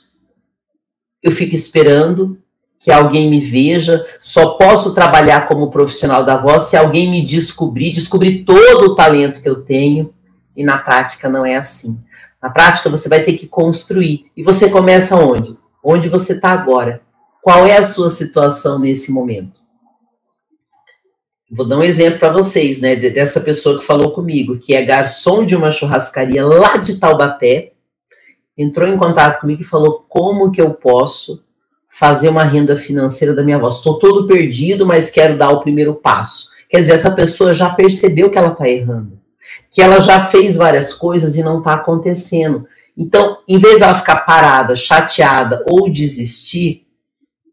Eu 1.22 1.30
fico 1.32 1.54
esperando 1.54 2.38
que 2.78 2.92
alguém 2.92 3.28
me 3.28 3.40
veja, 3.40 4.06
só 4.22 4.50
posso 4.50 4.94
trabalhar 4.94 5.48
como 5.48 5.70
profissional 5.70 6.24
da 6.24 6.36
voz 6.36 6.64
se 6.64 6.76
alguém 6.76 7.10
me 7.10 7.24
descobrir, 7.24 7.90
descobrir 7.90 8.44
todo 8.44 8.92
o 8.92 8.94
talento 8.94 9.42
que 9.42 9.48
eu 9.48 9.62
tenho 9.62 10.14
e 10.56 10.64
na 10.64 10.78
prática 10.78 11.28
não 11.28 11.44
é 11.44 11.56
assim. 11.56 12.00
Na 12.42 12.50
prática 12.50 12.88
você 12.88 13.08
vai 13.08 13.22
ter 13.22 13.32
que 13.32 13.46
construir. 13.46 14.26
E 14.36 14.42
você 14.42 14.70
começa 14.70 15.16
onde? 15.16 15.56
Onde 15.82 16.08
você 16.08 16.34
está 16.34 16.50
agora. 16.50 17.00
Qual 17.42 17.66
é 17.66 17.76
a 17.76 17.82
sua 17.82 18.10
situação 18.10 18.78
nesse 18.78 19.10
momento? 19.10 19.60
Vou 21.50 21.66
dar 21.66 21.78
um 21.78 21.82
exemplo 21.82 22.18
para 22.18 22.32
vocês, 22.32 22.80
né? 22.80 22.96
Dessa 22.96 23.40
pessoa 23.40 23.78
que 23.78 23.84
falou 23.84 24.10
comigo, 24.10 24.58
que 24.58 24.74
é 24.74 24.82
garçom 24.82 25.44
de 25.44 25.54
uma 25.54 25.70
churrascaria 25.70 26.44
lá 26.44 26.76
de 26.76 26.98
Taubaté, 26.98 27.72
entrou 28.56 28.88
em 28.88 28.96
contato 28.96 29.40
comigo 29.40 29.62
e 29.62 29.66
falou 29.66 30.04
como 30.08 30.50
que 30.50 30.60
eu 30.60 30.70
posso 30.70 31.44
fazer 31.88 32.28
uma 32.28 32.44
renda 32.44 32.76
financeira 32.76 33.34
da 33.34 33.42
minha 33.42 33.58
voz. 33.58 33.76
Estou 33.76 33.98
todo 33.98 34.26
perdido, 34.26 34.86
mas 34.86 35.10
quero 35.10 35.36
dar 35.36 35.50
o 35.50 35.60
primeiro 35.60 35.94
passo. 35.94 36.50
Quer 36.68 36.80
dizer, 36.80 36.94
essa 36.94 37.10
pessoa 37.10 37.54
já 37.54 37.70
percebeu 37.70 38.28
que 38.28 38.36
ela 38.36 38.52
está 38.52 38.68
errando 38.68 39.16
que 39.76 39.82
ela 39.82 40.00
já 40.00 40.24
fez 40.24 40.56
várias 40.56 40.94
coisas 40.94 41.36
e 41.36 41.42
não 41.42 41.58
está 41.58 41.74
acontecendo. 41.74 42.66
Então, 42.96 43.38
em 43.46 43.58
vez 43.58 43.78
dela 43.78 43.94
ficar 43.94 44.20
parada, 44.20 44.74
chateada 44.74 45.62
ou 45.68 45.90
desistir, 45.90 46.86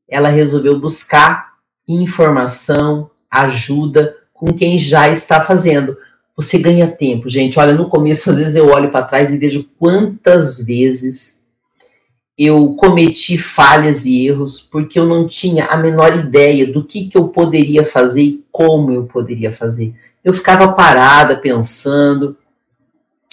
ela 0.08 0.30
resolveu 0.30 0.80
buscar 0.80 1.56
informação, 1.86 3.12
ajuda 3.30 4.16
com 4.34 4.54
quem 4.54 4.80
já 4.80 5.10
está 5.10 5.42
fazendo. 5.42 5.98
Você 6.36 6.58
ganha 6.58 6.88
tempo, 6.88 7.30
gente. 7.30 7.60
Olha, 7.60 7.74
no 7.74 7.90
começo, 7.90 8.30
às 8.32 8.38
vezes 8.38 8.56
eu 8.56 8.70
olho 8.70 8.90
para 8.90 9.06
trás 9.06 9.32
e 9.32 9.38
vejo 9.38 9.70
quantas 9.78 10.64
vezes 10.66 11.44
eu 12.38 12.74
cometi 12.76 13.38
falhas 13.38 14.06
e 14.06 14.28
erros 14.28 14.60
porque 14.60 14.98
eu 14.98 15.06
não 15.06 15.28
tinha 15.28 15.66
a 15.66 15.78
menor 15.78 16.18
ideia 16.18 16.66
do 16.66 16.84
que, 16.84 17.08
que 17.08 17.18
eu 17.18 17.28
poderia 17.28 17.86
fazer 17.86 18.24
e 18.24 18.44
como 18.52 18.92
eu 18.92 19.04
poderia 19.04 19.54
fazer. 19.54 19.94
Eu 20.24 20.34
ficava 20.34 20.72
parada 20.72 21.38
pensando. 21.38 22.36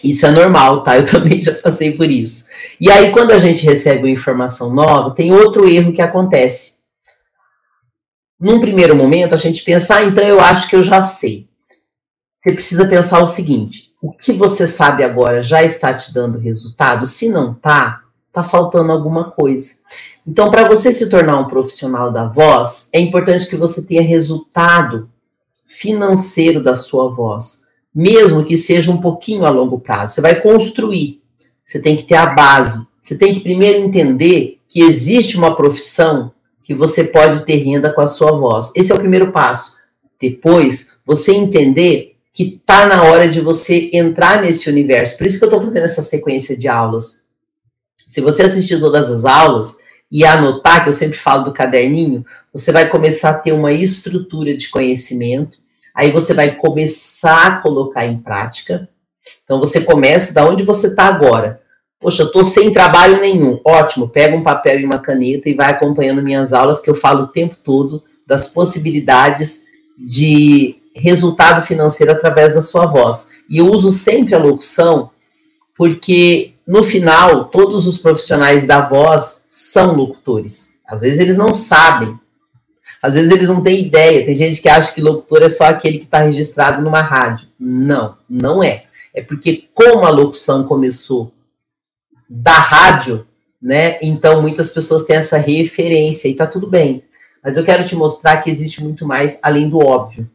Isso 0.04 0.26
é 0.26 0.30
normal, 0.30 0.82
tá? 0.82 0.98
Eu 0.98 1.06
também 1.06 1.40
já 1.40 1.54
passei 1.54 1.92
por 1.92 2.10
isso. 2.10 2.46
E 2.80 2.90
aí, 2.90 3.10
quando 3.10 3.30
a 3.30 3.38
gente 3.38 3.64
recebe 3.64 4.00
uma 4.00 4.10
informação 4.10 4.74
nova, 4.74 5.14
tem 5.14 5.32
outro 5.32 5.68
erro 5.68 5.92
que 5.92 6.02
acontece. 6.02 6.80
Num 8.38 8.60
primeiro 8.60 8.96
momento, 8.96 9.34
a 9.34 9.38
gente 9.38 9.62
pensa, 9.62 9.96
ah, 9.96 10.04
então 10.04 10.24
eu 10.24 10.40
acho 10.40 10.68
que 10.68 10.76
eu 10.76 10.82
já 10.82 11.02
sei. 11.02 11.49
Você 12.40 12.52
precisa 12.52 12.86
pensar 12.86 13.22
o 13.22 13.28
seguinte: 13.28 13.92
o 14.00 14.10
que 14.10 14.32
você 14.32 14.66
sabe 14.66 15.04
agora 15.04 15.42
já 15.42 15.62
está 15.62 15.92
te 15.92 16.12
dando 16.12 16.38
resultado? 16.38 17.06
Se 17.06 17.28
não 17.28 17.52
tá, 17.52 18.00
tá 18.32 18.42
faltando 18.42 18.90
alguma 18.90 19.30
coisa. 19.30 19.74
Então, 20.26 20.50
para 20.50 20.66
você 20.66 20.90
se 20.90 21.10
tornar 21.10 21.38
um 21.38 21.48
profissional 21.48 22.10
da 22.10 22.26
voz, 22.26 22.88
é 22.94 22.98
importante 22.98 23.46
que 23.46 23.56
você 23.56 23.82
tenha 23.82 24.00
resultado 24.00 25.10
financeiro 25.66 26.62
da 26.62 26.74
sua 26.74 27.10
voz, 27.10 27.66
mesmo 27.94 28.44
que 28.44 28.56
seja 28.56 28.90
um 28.90 29.02
pouquinho 29.02 29.44
a 29.44 29.50
longo 29.50 29.78
prazo. 29.78 30.14
Você 30.14 30.20
vai 30.22 30.40
construir. 30.40 31.20
Você 31.64 31.78
tem 31.78 31.94
que 31.94 32.04
ter 32.04 32.16
a 32.16 32.26
base. 32.26 32.86
Você 33.02 33.16
tem 33.16 33.34
que 33.34 33.40
primeiro 33.40 33.80
entender 33.80 34.58
que 34.66 34.80
existe 34.80 35.36
uma 35.36 35.54
profissão 35.54 36.32
que 36.64 36.74
você 36.74 37.04
pode 37.04 37.44
ter 37.44 37.56
renda 37.56 37.92
com 37.92 38.00
a 38.00 38.06
sua 38.06 38.32
voz. 38.32 38.72
Esse 38.74 38.92
é 38.92 38.94
o 38.94 38.98
primeiro 38.98 39.30
passo. 39.30 39.78
Depois, 40.18 40.92
você 41.04 41.32
entender 41.32 42.09
que 42.32 42.60
tá 42.64 42.86
na 42.86 43.02
hora 43.04 43.28
de 43.28 43.40
você 43.40 43.90
entrar 43.92 44.40
nesse 44.40 44.68
universo. 44.68 45.18
Por 45.18 45.26
isso 45.26 45.38
que 45.38 45.44
eu 45.44 45.48
estou 45.48 45.62
fazendo 45.62 45.84
essa 45.84 46.02
sequência 46.02 46.56
de 46.56 46.68
aulas. 46.68 47.24
Se 48.08 48.20
você 48.20 48.42
assistir 48.42 48.78
todas 48.78 49.10
as 49.10 49.24
aulas 49.24 49.76
e 50.10 50.24
anotar, 50.24 50.82
que 50.82 50.88
eu 50.88 50.92
sempre 50.92 51.18
falo 51.18 51.44
do 51.44 51.52
caderninho, 51.52 52.24
você 52.52 52.72
vai 52.72 52.88
começar 52.88 53.30
a 53.30 53.38
ter 53.38 53.52
uma 53.52 53.72
estrutura 53.72 54.56
de 54.56 54.68
conhecimento. 54.68 55.58
Aí 55.94 56.10
você 56.10 56.32
vai 56.32 56.52
começar 56.54 57.46
a 57.46 57.56
colocar 57.60 58.06
em 58.06 58.18
prática. 58.18 58.88
Então 59.44 59.58
você 59.58 59.80
começa 59.80 60.32
da 60.32 60.48
onde 60.48 60.62
você 60.62 60.88
está 60.88 61.04
agora. 61.04 61.60
Poxa, 62.00 62.22
eu 62.22 62.26
estou 62.26 62.44
sem 62.44 62.72
trabalho 62.72 63.20
nenhum. 63.20 63.60
Ótimo, 63.64 64.08
pega 64.08 64.34
um 64.36 64.42
papel 64.42 64.80
e 64.80 64.84
uma 64.84 64.98
caneta 64.98 65.48
e 65.48 65.54
vai 65.54 65.70
acompanhando 65.70 66.22
minhas 66.22 66.52
aulas, 66.52 66.80
que 66.80 66.88
eu 66.88 66.94
falo 66.94 67.24
o 67.24 67.28
tempo 67.28 67.56
todo 67.62 68.02
das 68.26 68.48
possibilidades 68.48 69.64
de 69.98 70.79
resultado 70.94 71.64
financeiro 71.66 72.12
através 72.12 72.54
da 72.54 72.62
sua 72.62 72.86
voz. 72.86 73.30
E 73.48 73.58
eu 73.58 73.66
uso 73.66 73.92
sempre 73.92 74.34
a 74.34 74.38
locução 74.38 75.10
porque 75.76 76.54
no 76.66 76.84
final 76.84 77.46
todos 77.46 77.86
os 77.86 77.98
profissionais 77.98 78.66
da 78.66 78.80
voz 78.86 79.44
são 79.48 79.94
locutores. 79.94 80.74
Às 80.86 81.00
vezes 81.00 81.18
eles 81.18 81.36
não 81.36 81.54
sabem. 81.54 82.18
Às 83.02 83.14
vezes 83.14 83.30
eles 83.30 83.48
não 83.48 83.62
têm 83.62 83.86
ideia. 83.86 84.26
Tem 84.26 84.34
gente 84.34 84.60
que 84.60 84.68
acha 84.68 84.92
que 84.92 85.00
locutor 85.00 85.42
é 85.42 85.48
só 85.48 85.64
aquele 85.64 85.98
que 85.98 86.04
está 86.04 86.18
registrado 86.18 86.82
numa 86.82 87.00
rádio. 87.00 87.48
Não, 87.58 88.16
não 88.28 88.62
é. 88.62 88.84
É 89.14 89.22
porque 89.22 89.68
como 89.72 90.04
a 90.04 90.10
locução 90.10 90.64
começou 90.64 91.32
da 92.28 92.52
rádio, 92.52 93.26
né? 93.60 93.98
Então 94.02 94.42
muitas 94.42 94.70
pessoas 94.70 95.04
têm 95.04 95.16
essa 95.16 95.38
referência 95.38 96.28
e 96.28 96.34
tá 96.34 96.46
tudo 96.46 96.66
bem. 96.66 97.02
Mas 97.42 97.56
eu 97.56 97.64
quero 97.64 97.84
te 97.86 97.96
mostrar 97.96 98.36
que 98.38 98.50
existe 98.50 98.82
muito 98.82 99.06
mais 99.06 99.38
além 99.42 99.68
do 99.68 99.78
óbvio. 99.78 100.28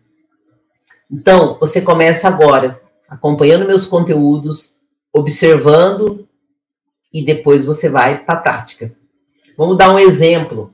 Então, 1.11 1.57
você 1.59 1.81
começa 1.81 2.27
agora, 2.27 2.81
acompanhando 3.09 3.67
meus 3.67 3.85
conteúdos, 3.85 4.77
observando 5.13 6.27
e 7.13 7.23
depois 7.23 7.63
você 7.63 7.89
vai 7.89 8.23
para 8.23 8.35
a 8.35 8.41
prática. 8.41 8.95
Vamos 9.57 9.77
dar 9.77 9.93
um 9.93 9.99
exemplo 9.99 10.73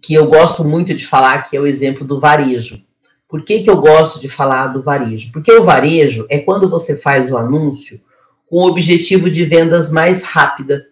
que 0.00 0.14
eu 0.14 0.26
gosto 0.26 0.64
muito 0.64 0.94
de 0.94 1.06
falar, 1.06 1.48
que 1.48 1.56
é 1.56 1.60
o 1.60 1.66
exemplo 1.66 2.06
do 2.06 2.20
varejo. 2.20 2.84
Por 3.28 3.44
que, 3.44 3.62
que 3.62 3.68
eu 3.68 3.80
gosto 3.80 4.20
de 4.20 4.28
falar 4.28 4.68
do 4.68 4.82
varejo? 4.82 5.32
Porque 5.32 5.52
o 5.52 5.64
varejo 5.64 6.26
é 6.30 6.38
quando 6.38 6.68
você 6.68 6.96
faz 6.96 7.30
o 7.30 7.36
anúncio 7.36 8.00
com 8.48 8.58
o 8.58 8.68
objetivo 8.68 9.30
de 9.30 9.44
vendas 9.44 9.92
mais 9.92 10.22
rápida. 10.22 10.86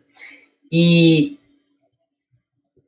E 0.71 1.39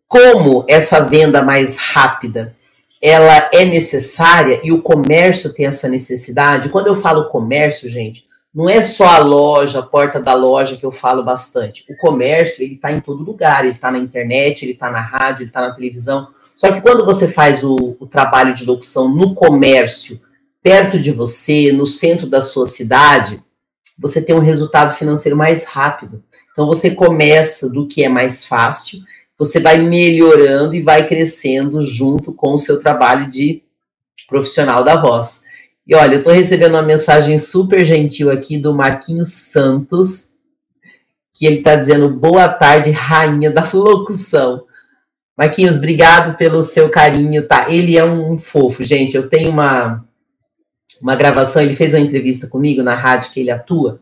como 0.06 0.64
essa 0.68 1.00
venda 1.00 1.42
mais 1.42 1.76
rápida 1.76 2.54
ela 3.02 3.50
é 3.52 3.64
necessária 3.64 4.60
e 4.64 4.72
o 4.72 4.82
comércio 4.82 5.52
tem 5.52 5.66
essa 5.66 5.88
necessidade. 5.88 6.68
Quando 6.68 6.88
eu 6.88 6.94
falo 6.94 7.28
comércio, 7.28 7.88
gente, 7.88 8.26
não 8.54 8.68
é 8.68 8.82
só 8.82 9.06
a 9.06 9.18
loja, 9.18 9.78
a 9.78 9.82
porta 9.82 10.20
da 10.20 10.34
loja 10.34 10.76
que 10.76 10.84
eu 10.84 10.90
falo 10.90 11.22
bastante. 11.22 11.84
O 11.88 11.96
comércio, 11.96 12.64
ele 12.64 12.74
está 12.74 12.90
em 12.90 13.00
todo 13.00 13.22
lugar. 13.22 13.64
Ele 13.64 13.74
está 13.74 13.90
na 13.90 13.98
internet, 13.98 14.64
ele 14.64 14.72
está 14.72 14.90
na 14.90 15.00
rádio, 15.00 15.42
ele 15.42 15.50
está 15.50 15.60
na 15.60 15.74
televisão. 15.74 16.28
Só 16.56 16.72
que 16.72 16.80
quando 16.80 17.04
você 17.04 17.28
faz 17.28 17.62
o, 17.62 17.96
o 18.00 18.06
trabalho 18.06 18.52
de 18.52 18.64
locução 18.64 19.08
no 19.08 19.34
comércio, 19.34 20.20
perto 20.60 20.98
de 20.98 21.12
você, 21.12 21.70
no 21.72 21.86
centro 21.86 22.26
da 22.26 22.42
sua 22.42 22.66
cidade, 22.66 23.40
você 23.96 24.20
tem 24.20 24.34
um 24.34 24.40
resultado 24.40 24.94
financeiro 24.94 25.36
mais 25.36 25.64
rápido. 25.64 26.22
Então 26.52 26.66
você 26.66 26.90
começa 26.90 27.68
do 27.68 27.86
que 27.86 28.02
é 28.02 28.08
mais 28.08 28.44
fácil 28.44 29.00
você 29.38 29.60
vai 29.60 29.78
melhorando 29.78 30.74
e 30.74 30.82
vai 30.82 31.06
crescendo 31.06 31.84
junto 31.84 32.32
com 32.32 32.54
o 32.54 32.58
seu 32.58 32.80
trabalho 32.80 33.30
de 33.30 33.62
profissional 34.26 34.82
da 34.82 34.96
voz. 34.96 35.44
E 35.86 35.94
olha, 35.94 36.14
eu 36.14 36.18
estou 36.18 36.32
recebendo 36.32 36.72
uma 36.72 36.82
mensagem 36.82 37.38
super 37.38 37.84
gentil 37.84 38.30
aqui 38.30 38.58
do 38.58 38.74
Marquinhos 38.74 39.32
Santos, 39.32 40.30
que 41.32 41.46
ele 41.46 41.58
está 41.58 41.76
dizendo 41.76 42.10
boa 42.10 42.48
tarde, 42.48 42.90
rainha 42.90 43.50
da 43.50 43.66
locução. 43.72 44.64
Marquinhos, 45.36 45.76
obrigado 45.76 46.36
pelo 46.36 46.64
seu 46.64 46.90
carinho, 46.90 47.46
tá? 47.46 47.70
Ele 47.70 47.96
é 47.96 48.04
um 48.04 48.36
fofo, 48.36 48.84
gente. 48.84 49.16
Eu 49.16 49.28
tenho 49.28 49.50
uma, 49.50 50.04
uma 51.00 51.14
gravação, 51.14 51.62
ele 51.62 51.76
fez 51.76 51.94
uma 51.94 52.00
entrevista 52.00 52.48
comigo 52.48 52.82
na 52.82 52.94
rádio 52.94 53.30
que 53.32 53.40
ele 53.40 53.50
atua, 53.50 54.00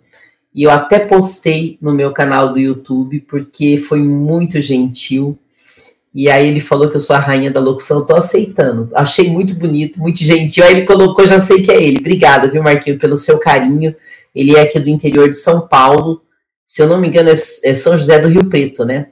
e 0.57 0.63
eu 0.63 0.71
até 0.71 0.99
postei 0.99 1.77
no 1.83 1.93
meu 1.93 2.13
canal 2.13 2.51
do 2.51 2.59
YouTube, 2.59 3.21
porque 3.29 3.77
foi 3.77 4.01
muito 4.03 4.59
gentil. 4.63 5.39
E 6.15 6.31
aí 6.31 6.49
ele 6.49 6.61
falou 6.61 6.89
que 6.89 6.97
eu 6.97 7.01
sou 7.01 7.15
a 7.15 7.19
rainha 7.19 7.51
da 7.51 7.61
locução, 7.61 7.99
eu 7.99 8.07
tô 8.07 8.17
aceitando. 8.17 8.89
Achei 8.95 9.29
muito 9.29 9.55
bonito, 9.55 10.01
muito 10.01 10.25
gentil. 10.25 10.65
Aí 10.65 10.73
ele 10.73 10.87
colocou, 10.87 11.27
já 11.27 11.39
sei 11.39 11.63
que 11.63 11.71
é 11.71 11.83
ele. 11.83 11.99
Obrigada, 11.99 12.51
viu, 12.51 12.63
Marquinho, 12.63 12.99
pelo 12.99 13.19
seu 13.19 13.39
carinho. 13.39 13.95
Ele 14.35 14.57
é 14.57 14.63
aqui 14.63 14.81
do 14.81 14.89
interior 14.89 15.29
de 15.29 15.37
São 15.37 15.69
Paulo. 15.69 16.23
Se 16.65 16.81
eu 16.81 16.89
não 16.89 16.97
me 16.99 17.09
engano, 17.09 17.29
é, 17.29 17.35
é 17.35 17.75
São 17.75 17.99
José 17.99 18.19
do 18.19 18.29
Rio 18.29 18.49
Preto, 18.49 18.83
né? 18.83 19.09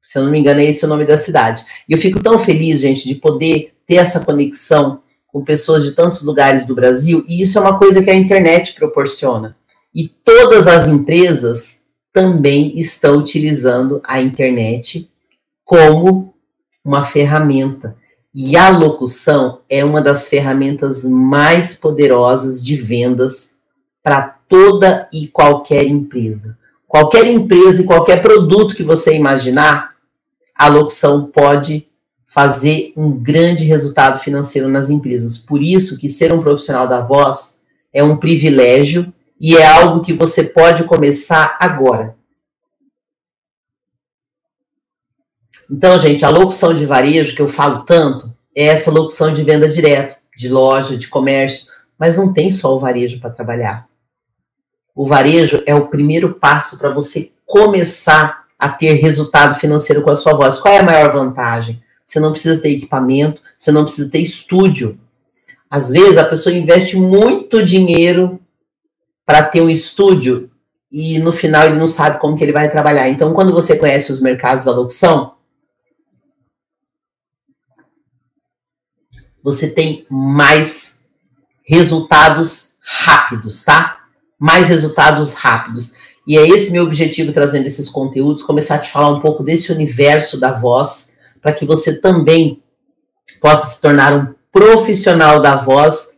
Se 0.00 0.20
eu 0.20 0.22
não 0.22 0.30
me 0.30 0.38
engano, 0.38 0.60
é 0.60 0.66
esse 0.66 0.84
o 0.84 0.88
nome 0.88 1.04
da 1.04 1.18
cidade. 1.18 1.64
E 1.88 1.92
eu 1.92 1.98
fico 1.98 2.22
tão 2.22 2.38
feliz, 2.38 2.78
gente, 2.78 3.08
de 3.08 3.16
poder 3.16 3.72
ter 3.84 3.96
essa 3.96 4.20
conexão 4.20 5.00
com 5.26 5.42
pessoas 5.42 5.82
de 5.82 5.90
tantos 5.90 6.22
lugares 6.22 6.64
do 6.64 6.74
Brasil. 6.74 7.24
E 7.26 7.42
isso 7.42 7.58
é 7.58 7.60
uma 7.60 7.80
coisa 7.80 8.00
que 8.00 8.10
a 8.10 8.14
internet 8.14 8.74
proporciona. 8.74 9.56
E 9.94 10.08
todas 10.08 10.66
as 10.66 10.88
empresas 10.88 11.84
também 12.12 12.78
estão 12.78 13.18
utilizando 13.18 14.00
a 14.04 14.20
internet 14.20 15.10
como 15.64 16.34
uma 16.84 17.04
ferramenta. 17.04 17.96
E 18.34 18.56
a 18.56 18.68
locução 18.68 19.60
é 19.68 19.84
uma 19.84 20.02
das 20.02 20.28
ferramentas 20.28 21.04
mais 21.04 21.76
poderosas 21.76 22.64
de 22.64 22.76
vendas 22.76 23.54
para 24.02 24.22
toda 24.48 25.08
e 25.12 25.28
qualquer 25.28 25.84
empresa. 25.86 26.58
Qualquer 26.88 27.26
empresa 27.26 27.82
e 27.82 27.86
qualquer 27.86 28.20
produto 28.20 28.74
que 28.74 28.82
você 28.82 29.14
imaginar, 29.14 29.94
a 30.54 30.68
locução 30.68 31.26
pode 31.26 31.88
fazer 32.26 32.92
um 32.96 33.12
grande 33.12 33.64
resultado 33.64 34.18
financeiro 34.18 34.68
nas 34.68 34.90
empresas. 34.90 35.38
Por 35.38 35.62
isso 35.62 35.98
que 35.98 36.08
ser 36.08 36.32
um 36.32 36.40
profissional 36.40 36.88
da 36.88 37.00
voz 37.00 37.60
é 37.92 38.02
um 38.02 38.16
privilégio 38.16 39.13
e 39.40 39.56
é 39.56 39.66
algo 39.66 40.02
que 40.02 40.12
você 40.12 40.44
pode 40.44 40.84
começar 40.84 41.56
agora. 41.60 42.16
Então, 45.70 45.98
gente, 45.98 46.24
a 46.24 46.30
locução 46.30 46.74
de 46.74 46.84
varejo 46.84 47.34
que 47.34 47.42
eu 47.42 47.48
falo 47.48 47.84
tanto 47.84 48.32
é 48.54 48.66
essa 48.66 48.90
locução 48.90 49.32
de 49.32 49.42
venda 49.42 49.68
direto, 49.68 50.16
de 50.36 50.48
loja, 50.48 50.96
de 50.96 51.08
comércio, 51.08 51.66
mas 51.98 52.16
não 52.16 52.32
tem 52.32 52.50
só 52.50 52.74
o 52.74 52.80
varejo 52.80 53.18
para 53.20 53.30
trabalhar. 53.30 53.88
O 54.94 55.06
varejo 55.06 55.62
é 55.66 55.74
o 55.74 55.88
primeiro 55.88 56.34
passo 56.34 56.78
para 56.78 56.90
você 56.90 57.32
começar 57.46 58.44
a 58.58 58.68
ter 58.68 58.94
resultado 58.94 59.58
financeiro 59.58 60.02
com 60.02 60.10
a 60.10 60.16
sua 60.16 60.34
voz. 60.34 60.58
Qual 60.58 60.72
é 60.72 60.78
a 60.78 60.84
maior 60.84 61.12
vantagem? 61.12 61.82
Você 62.06 62.20
não 62.20 62.30
precisa 62.30 62.60
ter 62.60 62.70
equipamento, 62.70 63.42
você 63.58 63.72
não 63.72 63.84
precisa 63.84 64.10
ter 64.10 64.20
estúdio. 64.20 65.00
Às 65.68 65.90
vezes 65.90 66.18
a 66.18 66.24
pessoa 66.24 66.54
investe 66.54 66.96
muito 66.96 67.64
dinheiro 67.64 68.40
para 69.26 69.42
ter 69.42 69.60
um 69.60 69.70
estúdio 69.70 70.50
e 70.90 71.18
no 71.18 71.32
final 71.32 71.66
ele 71.66 71.78
não 71.78 71.88
sabe 71.88 72.20
como 72.20 72.36
que 72.36 72.44
ele 72.44 72.52
vai 72.52 72.70
trabalhar. 72.70 73.08
Então, 73.08 73.32
quando 73.32 73.52
você 73.52 73.76
conhece 73.76 74.12
os 74.12 74.20
mercados 74.20 74.64
da 74.64 74.72
locução, 74.72 75.34
você 79.42 79.68
tem 79.68 80.06
mais 80.08 81.00
resultados 81.64 82.74
rápidos, 82.80 83.64
tá? 83.64 84.04
Mais 84.38 84.68
resultados 84.68 85.34
rápidos. 85.34 85.94
E 86.26 86.38
é 86.38 86.48
esse 86.48 86.70
meu 86.70 86.84
objetivo 86.84 87.32
trazendo 87.32 87.66
esses 87.66 87.88
conteúdos, 87.88 88.42
começar 88.42 88.76
a 88.76 88.78
te 88.78 88.90
falar 88.90 89.10
um 89.10 89.20
pouco 89.20 89.42
desse 89.42 89.72
universo 89.72 90.38
da 90.38 90.52
voz, 90.52 91.14
para 91.42 91.52
que 91.52 91.66
você 91.66 92.00
também 92.00 92.62
possa 93.40 93.66
se 93.66 93.80
tornar 93.80 94.14
um 94.14 94.34
profissional 94.50 95.42
da 95.42 95.56
voz 95.56 96.13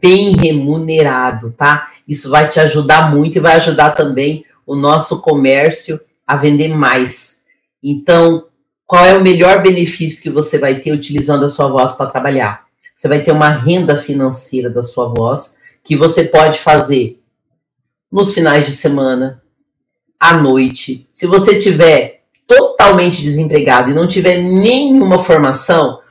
bem 0.00 0.36
remunerado, 0.36 1.50
tá? 1.50 1.88
Isso 2.06 2.30
vai 2.30 2.48
te 2.48 2.60
ajudar 2.60 3.10
muito 3.10 3.36
e 3.36 3.40
vai 3.40 3.56
ajudar 3.56 3.92
também 3.92 4.44
o 4.64 4.76
nosso 4.76 5.20
comércio 5.20 6.00
a 6.26 6.36
vender 6.36 6.68
mais. 6.68 7.40
Então, 7.82 8.46
qual 8.86 9.04
é 9.04 9.16
o 9.16 9.22
melhor 9.22 9.60
benefício 9.60 10.22
que 10.22 10.30
você 10.30 10.58
vai 10.58 10.76
ter 10.76 10.92
utilizando 10.92 11.44
a 11.44 11.48
sua 11.48 11.66
voz 11.66 11.96
para 11.96 12.10
trabalhar? 12.10 12.64
Você 12.94 13.08
vai 13.08 13.20
ter 13.20 13.32
uma 13.32 13.48
renda 13.48 13.96
financeira 13.96 14.70
da 14.70 14.84
sua 14.84 15.08
voz 15.08 15.56
que 15.82 15.96
você 15.96 16.24
pode 16.24 16.60
fazer 16.60 17.20
nos 18.10 18.32
finais 18.34 18.66
de 18.66 18.72
semana, 18.72 19.42
à 20.20 20.36
noite. 20.36 21.08
Se 21.12 21.26
você 21.26 21.58
tiver 21.58 22.22
totalmente 22.46 23.22
desempregado 23.22 23.90
e 23.90 23.94
não 23.94 24.06
tiver 24.06 24.38
nenhuma 24.38 25.18
formação, 25.18 26.01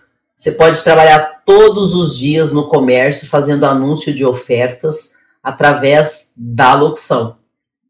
você 0.42 0.52
pode 0.52 0.84
trabalhar 0.84 1.44
todos 1.46 1.94
os 1.94 2.18
dias 2.18 2.52
no 2.52 2.68
comércio 2.68 3.30
fazendo 3.30 3.64
anúncio 3.64 4.12
de 4.12 4.26
ofertas 4.26 5.20
através 5.44 6.34
da 6.36 6.74
locução, 6.74 7.38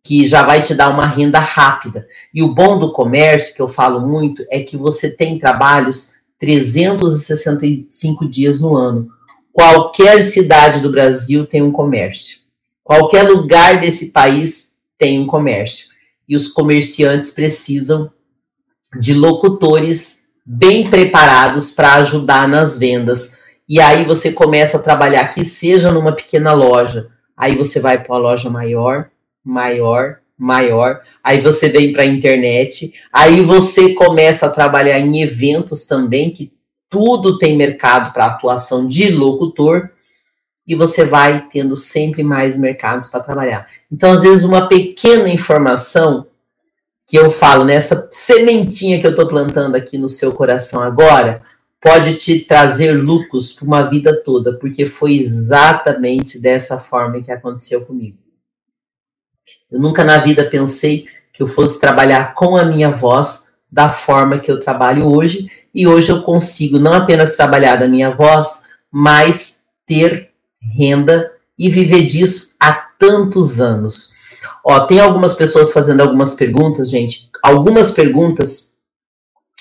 que 0.03 0.27
já 0.27 0.43
vai 0.43 0.61
te 0.61 0.75
dar 0.75 0.89
uma 0.89 1.05
renda 1.05 1.39
rápida. 1.39 2.05
E 2.33 2.43
o 2.43 2.53
bom 2.53 2.77
do 2.77 2.91
comércio, 2.91 3.55
que 3.55 3.61
eu 3.61 3.69
falo 3.69 4.05
muito, 4.05 4.45
é 4.49 4.59
que 4.59 4.75
você 4.75 5.09
tem 5.09 5.39
trabalhos 5.39 6.15
365 6.39 8.27
dias 8.27 8.59
no 8.59 8.75
ano. 8.75 9.07
Qualquer 9.53 10.21
cidade 10.21 10.81
do 10.81 10.91
Brasil 10.91 11.47
tem 11.47 11.61
um 11.61 11.71
comércio. 11.71 12.39
Qualquer 12.83 13.29
lugar 13.29 13.79
desse 13.79 14.11
país 14.11 14.75
tem 14.97 15.21
um 15.21 15.25
comércio. 15.25 15.87
E 16.27 16.35
os 16.35 16.49
comerciantes 16.49 17.31
precisam 17.31 18.11
de 18.99 19.13
locutores 19.13 20.20
bem 20.45 20.89
preparados 20.89 21.71
para 21.71 21.95
ajudar 21.95 22.47
nas 22.47 22.77
vendas. 22.77 23.37
E 23.67 23.79
aí 23.79 24.03
você 24.03 24.31
começa 24.31 24.77
a 24.77 24.81
trabalhar 24.81 25.33
que 25.33 25.45
seja 25.45 25.91
numa 25.91 26.11
pequena 26.11 26.51
loja, 26.53 27.07
aí 27.37 27.55
você 27.55 27.79
vai 27.79 27.97
para 27.97 28.13
uma 28.13 28.19
loja 28.19 28.49
maior, 28.49 29.09
maior, 29.43 30.17
maior, 30.37 31.01
aí 31.23 31.39
você 31.39 31.69
vem 31.69 31.93
para 31.93 32.01
a 32.01 32.05
internet, 32.05 32.93
aí 33.13 33.41
você 33.41 33.93
começa 33.93 34.47
a 34.47 34.49
trabalhar 34.49 34.99
em 34.99 35.21
eventos 35.21 35.85
também, 35.85 36.31
que 36.31 36.51
tudo 36.89 37.37
tem 37.37 37.55
mercado 37.55 38.11
para 38.11 38.25
atuação 38.25 38.87
de 38.87 39.09
locutor, 39.09 39.89
e 40.67 40.75
você 40.75 41.05
vai 41.05 41.47
tendo 41.51 41.75
sempre 41.77 42.23
mais 42.23 42.57
mercados 42.57 43.09
para 43.09 43.19
trabalhar. 43.19 43.67
Então, 43.91 44.11
às 44.11 44.23
vezes, 44.23 44.43
uma 44.43 44.67
pequena 44.67 45.29
informação 45.29 46.27
que 47.11 47.17
eu 47.17 47.29
falo, 47.29 47.65
nessa 47.65 47.95
né, 47.95 48.07
sementinha 48.09 49.01
que 49.01 49.05
eu 49.05 49.11
estou 49.11 49.27
plantando 49.27 49.75
aqui 49.75 49.97
no 49.97 50.07
seu 50.07 50.31
coração 50.31 50.81
agora, 50.81 51.41
pode 51.81 52.15
te 52.15 52.39
trazer 52.39 52.93
lucros 52.93 53.51
para 53.51 53.65
uma 53.65 53.81
vida 53.81 54.23
toda, 54.23 54.53
porque 54.53 54.85
foi 54.85 55.17
exatamente 55.17 56.39
dessa 56.39 56.79
forma 56.79 57.21
que 57.21 57.29
aconteceu 57.29 57.85
comigo. 57.85 58.15
Eu 59.69 59.81
nunca 59.81 60.05
na 60.05 60.19
vida 60.19 60.45
pensei 60.45 61.05
que 61.33 61.43
eu 61.43 61.49
fosse 61.49 61.81
trabalhar 61.81 62.33
com 62.33 62.55
a 62.55 62.63
minha 62.63 62.89
voz 62.89 63.51
da 63.69 63.89
forma 63.89 64.39
que 64.39 64.49
eu 64.49 64.61
trabalho 64.61 65.05
hoje, 65.05 65.51
e 65.75 65.85
hoje 65.85 66.13
eu 66.13 66.21
consigo 66.21 66.79
não 66.79 66.93
apenas 66.93 67.35
trabalhar 67.35 67.75
da 67.75 67.89
minha 67.89 68.11
voz, 68.11 68.63
mas 68.89 69.63
ter 69.85 70.31
renda 70.61 71.29
e 71.59 71.69
viver 71.69 72.05
disso 72.05 72.55
há 72.57 72.71
tantos 72.71 73.59
anos. 73.59 74.20
Ó, 74.63 74.79
tem 74.81 74.99
algumas 74.99 75.33
pessoas 75.33 75.71
fazendo 75.71 76.01
algumas 76.01 76.33
perguntas, 76.33 76.89
gente. 76.89 77.29
Algumas 77.43 77.91
perguntas 77.91 78.71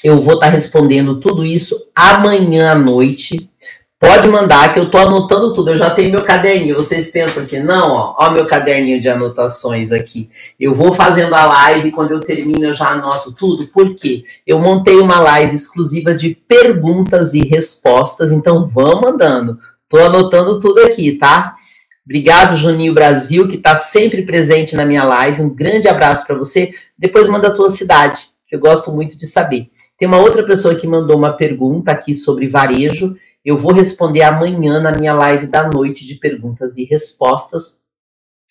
eu 0.03 0.21
vou 0.21 0.35
estar 0.35 0.47
tá 0.47 0.53
respondendo 0.53 1.21
tudo 1.21 1.45
isso 1.45 1.88
amanhã 1.95 2.73
à 2.73 2.75
noite. 2.75 3.51
Pode 3.99 4.29
mandar 4.29 4.73
que 4.73 4.81
eu 4.81 4.90
tô 4.90 4.97
anotando 4.97 5.53
tudo. 5.53 5.73
Eu 5.73 5.77
já 5.77 5.90
tenho 5.90 6.11
meu 6.11 6.23
caderninho. 6.23 6.75
Vocês 6.75 7.11
pensam 7.11 7.45
que 7.45 7.59
não, 7.59 7.93
ó, 7.93 8.14
ó 8.19 8.31
meu 8.31 8.47
caderninho 8.47 8.99
de 8.99 9.11
anotações 9.11 9.93
aqui. 9.93 10.31
Eu 10.59 10.75
vou 10.75 10.95
fazendo 10.95 11.35
a 11.35 11.45
live, 11.45 11.93
quando 11.93 12.12
eu 12.12 12.21
termino 12.21 12.64
eu 12.64 12.75
já 12.75 12.93
anoto 12.93 13.31
tudo. 13.33 13.66
Por 13.69 13.95
quê? 13.95 14.25
Eu 14.47 14.59
montei 14.59 14.97
uma 14.97 15.21
live 15.21 15.55
exclusiva 15.55 16.14
de 16.14 16.35
perguntas 16.49 17.35
e 17.35 17.40
respostas, 17.40 18.33
então 18.33 18.66
vão 18.66 19.03
mandando. 19.03 19.59
Tô 19.87 19.99
anotando 19.99 20.59
tudo 20.59 20.81
aqui, 20.81 21.12
tá? 21.19 21.53
Obrigado, 22.11 22.57
Juninho 22.57 22.92
Brasil, 22.92 23.46
que 23.46 23.55
está 23.55 23.77
sempre 23.77 24.23
presente 24.23 24.75
na 24.75 24.85
minha 24.85 25.05
live. 25.05 25.42
Um 25.42 25.55
grande 25.55 25.87
abraço 25.87 26.27
para 26.27 26.37
você. 26.37 26.75
Depois 26.99 27.29
manda 27.29 27.46
a 27.46 27.55
tua 27.55 27.70
cidade, 27.70 28.23
que 28.49 28.57
eu 28.57 28.59
gosto 28.59 28.90
muito 28.90 29.16
de 29.16 29.29
saber. 29.29 29.68
Tem 29.96 30.09
uma 30.09 30.18
outra 30.18 30.42
pessoa 30.42 30.75
que 30.75 30.88
mandou 30.88 31.16
uma 31.16 31.35
pergunta 31.35 31.92
aqui 31.92 32.12
sobre 32.12 32.49
varejo. 32.49 33.16
Eu 33.44 33.57
vou 33.57 33.73
responder 33.73 34.23
amanhã 34.23 34.81
na 34.81 34.90
minha 34.90 35.14
live 35.14 35.46
da 35.46 35.70
noite 35.70 36.05
de 36.05 36.16
perguntas 36.16 36.77
e 36.77 36.85
respostas, 36.85 37.83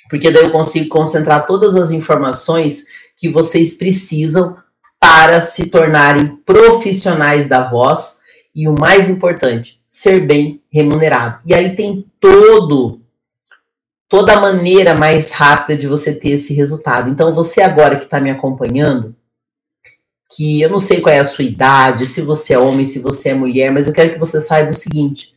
porque 0.10 0.32
daí 0.32 0.45
eu 0.45 0.52
consigo 0.52 0.88
concentrar 0.88 1.45
todas 1.45 1.76
as 1.76 1.91
informações 1.91 2.86
que 3.17 3.28
vocês 3.28 3.74
precisam 3.74 4.56
para 5.02 5.41
se 5.41 5.65
tornarem 5.65 6.34
profissionais 6.45 7.50
da 7.50 7.69
voz 7.69 8.22
e 8.56 8.69
o 8.69 8.80
mais 8.80 9.10
importante, 9.10 9.82
ser 9.89 10.26
bem 10.26 10.63
remunerado. 10.72 11.39
E 11.45 11.54
aí 11.54 11.76
tem 11.76 12.06
todo 12.22 13.02
toda 14.10 14.34
a 14.34 14.41
maneira 14.41 14.95
mais 14.95 15.32
rápida 15.32 15.80
de 15.80 15.88
você 15.88 16.13
ter 16.13 16.32
esse 16.32 16.54
resultado. 16.54 17.10
Então, 17.10 17.34
você 17.34 17.62
agora 17.62 17.95
que 17.95 18.06
está 18.06 18.19
me 18.19 18.32
acompanhando, 18.32 19.15
que 20.36 20.60
eu 20.62 20.69
não 20.69 20.80
sei 20.80 21.00
qual 21.00 21.13
é 21.13 21.19
a 21.19 21.26
sua 21.26 21.45
idade, 21.45 22.08
se 22.08 22.22
você 22.22 22.54
é 22.54 22.60
homem, 22.60 22.86
se 22.86 23.00
você 23.00 23.30
é 23.30 23.34
mulher, 23.34 23.72
mas 23.72 23.88
eu 23.88 23.93
quero 23.93 24.13
que 24.13 24.19
você 24.19 24.41
saiba 24.41 24.72
o 24.72 24.76
seguinte: 24.76 25.36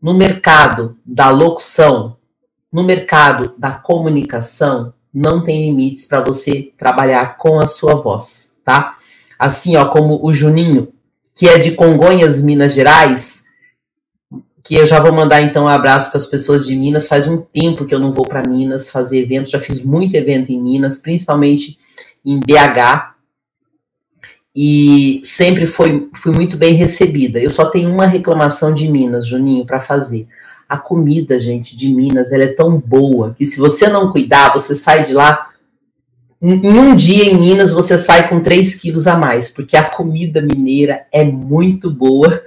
no 0.00 0.14
mercado 0.14 0.96
da 1.04 1.28
locução, 1.30 2.16
no 2.72 2.82
mercado 2.82 3.54
da 3.58 3.70
comunicação, 3.70 4.94
não 5.12 5.44
tem 5.44 5.66
limites 5.66 6.06
para 6.06 6.20
você 6.20 6.72
trabalhar 6.76 7.36
com 7.36 7.60
a 7.60 7.66
sua 7.66 7.94
voz, 7.94 8.56
tá? 8.64 8.96
Assim, 9.38 9.76
ó, 9.76 9.86
como 9.86 10.24
o 10.24 10.34
Juninho, 10.34 10.92
que 11.34 11.48
é 11.48 11.58
de 11.58 11.72
Congonhas, 11.72 12.42
Minas 12.42 12.72
Gerais, 12.72 13.43
que 14.64 14.74
eu 14.74 14.86
já 14.86 14.98
vou 14.98 15.12
mandar 15.12 15.42
então 15.42 15.64
um 15.64 15.68
abraço 15.68 16.10
para 16.10 16.18
as 16.18 16.26
pessoas 16.26 16.66
de 16.66 16.74
Minas. 16.74 17.06
Faz 17.06 17.28
um 17.28 17.36
tempo 17.36 17.84
que 17.84 17.94
eu 17.94 18.00
não 18.00 18.10
vou 18.10 18.26
para 18.26 18.48
Minas 18.48 18.90
fazer 18.90 19.18
eventos, 19.18 19.52
já 19.52 19.60
fiz 19.60 19.84
muito 19.84 20.16
evento 20.16 20.50
em 20.50 20.60
Minas, 20.60 20.98
principalmente 20.98 21.76
em 22.24 22.40
BH. 22.40 23.12
E 24.56 25.20
sempre 25.22 25.66
foi, 25.66 26.08
fui 26.14 26.32
muito 26.32 26.56
bem 26.56 26.72
recebida. 26.72 27.38
Eu 27.38 27.50
só 27.50 27.66
tenho 27.66 27.92
uma 27.92 28.06
reclamação 28.06 28.72
de 28.72 28.88
Minas, 28.88 29.26
Juninho, 29.26 29.66
para 29.66 29.80
fazer. 29.80 30.26
A 30.66 30.78
comida, 30.78 31.38
gente, 31.38 31.76
de 31.76 31.92
Minas, 31.92 32.32
ela 32.32 32.44
é 32.44 32.48
tão 32.48 32.78
boa 32.78 33.34
que 33.36 33.44
se 33.44 33.60
você 33.60 33.88
não 33.88 34.10
cuidar, 34.10 34.52
você 34.54 34.74
sai 34.74 35.04
de 35.04 35.12
lá 35.12 35.50
em 36.40 36.78
um 36.78 36.94
dia 36.94 37.24
em 37.24 37.38
Minas 37.38 37.72
você 37.72 37.96
sai 37.96 38.28
com 38.28 38.38
3 38.38 38.76
quilos 38.76 39.06
a 39.06 39.16
mais, 39.16 39.48
porque 39.48 39.78
a 39.78 39.84
comida 39.84 40.42
mineira 40.42 41.06
é 41.10 41.24
muito 41.24 41.90
boa 41.90 42.42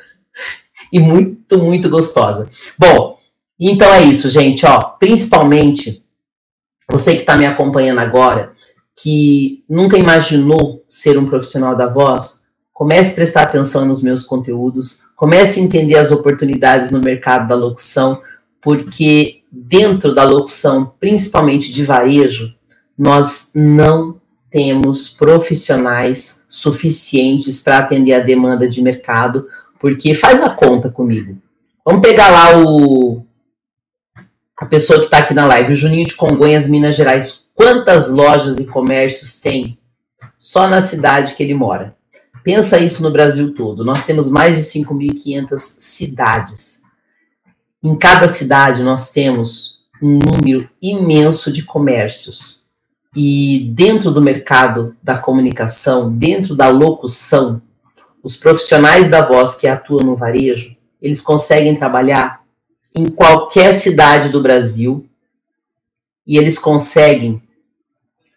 e 0.92 1.00
muito, 1.00 1.58
muito 1.58 1.90
gostosa. 1.90 2.50
Bom, 2.78 3.18
então 3.60 3.92
é 3.94 4.04
isso, 4.04 4.30
gente, 4.30 4.66
ó. 4.66 4.80
Principalmente 4.82 6.04
você 6.90 7.14
que 7.14 7.22
está 7.22 7.36
me 7.36 7.46
acompanhando 7.46 8.00
agora, 8.00 8.54
que 8.96 9.64
nunca 9.70 9.98
imaginou 9.98 10.84
ser 10.90 11.18
um 11.18 11.26
profissional 11.26 11.76
da 11.76 11.88
voz, 11.88 12.44
comece 12.74 13.12
a 13.12 13.16
prestar 13.16 13.42
atenção 13.44 13.86
nos 13.86 14.02
meus 14.02 14.24
conteúdos, 14.24 15.02
comece 15.16 15.60
a 15.60 15.64
entender 15.64 15.96
as 15.96 16.12
oportunidades 16.12 16.92
no 16.92 17.00
mercado 17.00 17.48
da 17.48 17.56
locução, 17.56 18.22
porque 18.62 19.42
dentro 19.52 20.14
da 20.14 20.24
locução, 20.24 20.94
principalmente 21.00 21.74
de 21.74 21.84
varejo, 21.84 22.56
nós 22.98 23.52
não 23.54 24.20
temos 24.50 25.10
profissionais 25.10 26.46
suficientes 26.50 27.60
para 27.60 27.80
atender 27.80 28.14
a 28.14 28.20
demanda 28.20 28.68
de 28.68 28.82
mercado, 28.82 29.48
porque 29.80 30.14
faz 30.14 30.44
a 30.44 30.50
conta 30.50 30.90
comigo. 30.90 31.38
Vamos 31.86 32.02
pegar 32.02 32.30
lá 32.30 32.60
o 32.60 33.24
a 34.58 34.66
pessoa 34.66 35.00
que 35.00 35.06
está 35.06 35.20
aqui 35.20 35.36
na 35.36 35.46
live, 35.46 35.74
o 35.74 35.76
Juninho 35.76 36.08
de 36.08 36.16
Congonhas, 36.16 36.68
Minas 36.68 36.96
Gerais. 36.96 37.46
Quantas 37.54 38.10
lojas 38.10 38.58
e 38.58 38.66
comércios 38.66 39.40
tem 39.40 39.78
só 40.40 40.68
na 40.68 40.82
cidade 40.82 41.36
que 41.36 41.44
ele 41.44 41.54
mora? 41.54 41.96
Pensa 42.44 42.80
isso 42.80 43.04
no 43.04 43.12
Brasil 43.12 43.54
todo. 43.54 43.86
Nós 43.86 44.04
temos 44.04 44.32
mais 44.32 44.58
de 44.58 44.64
5.500 44.64 45.60
cidades. 45.60 46.82
Em 47.84 47.96
cada 47.96 48.28
cidade 48.28 48.82
nós 48.82 49.12
temos 49.12 49.78
um 50.02 50.18
número 50.18 50.68
imenso 50.82 51.52
de 51.52 51.64
comércios. 51.64 52.64
E 53.16 53.72
dentro 53.76 54.12
do 54.12 54.22
mercado 54.22 54.96
da 55.04 55.18
comunicação, 55.18 56.12
dentro 56.12 56.56
da 56.56 56.70
locução, 56.70 57.62
os 58.28 58.36
profissionais 58.36 59.10
da 59.10 59.22
voz 59.22 59.56
que 59.56 59.66
atuam 59.66 60.04
no 60.04 60.14
varejo, 60.14 60.76
eles 61.02 61.22
conseguem 61.22 61.78
trabalhar 61.78 62.44
em 62.94 63.10
qualquer 63.10 63.72
cidade 63.72 64.28
do 64.28 64.44
Brasil, 64.44 65.08
e 66.28 66.38
eles 66.38 66.60
conseguem 66.60 67.42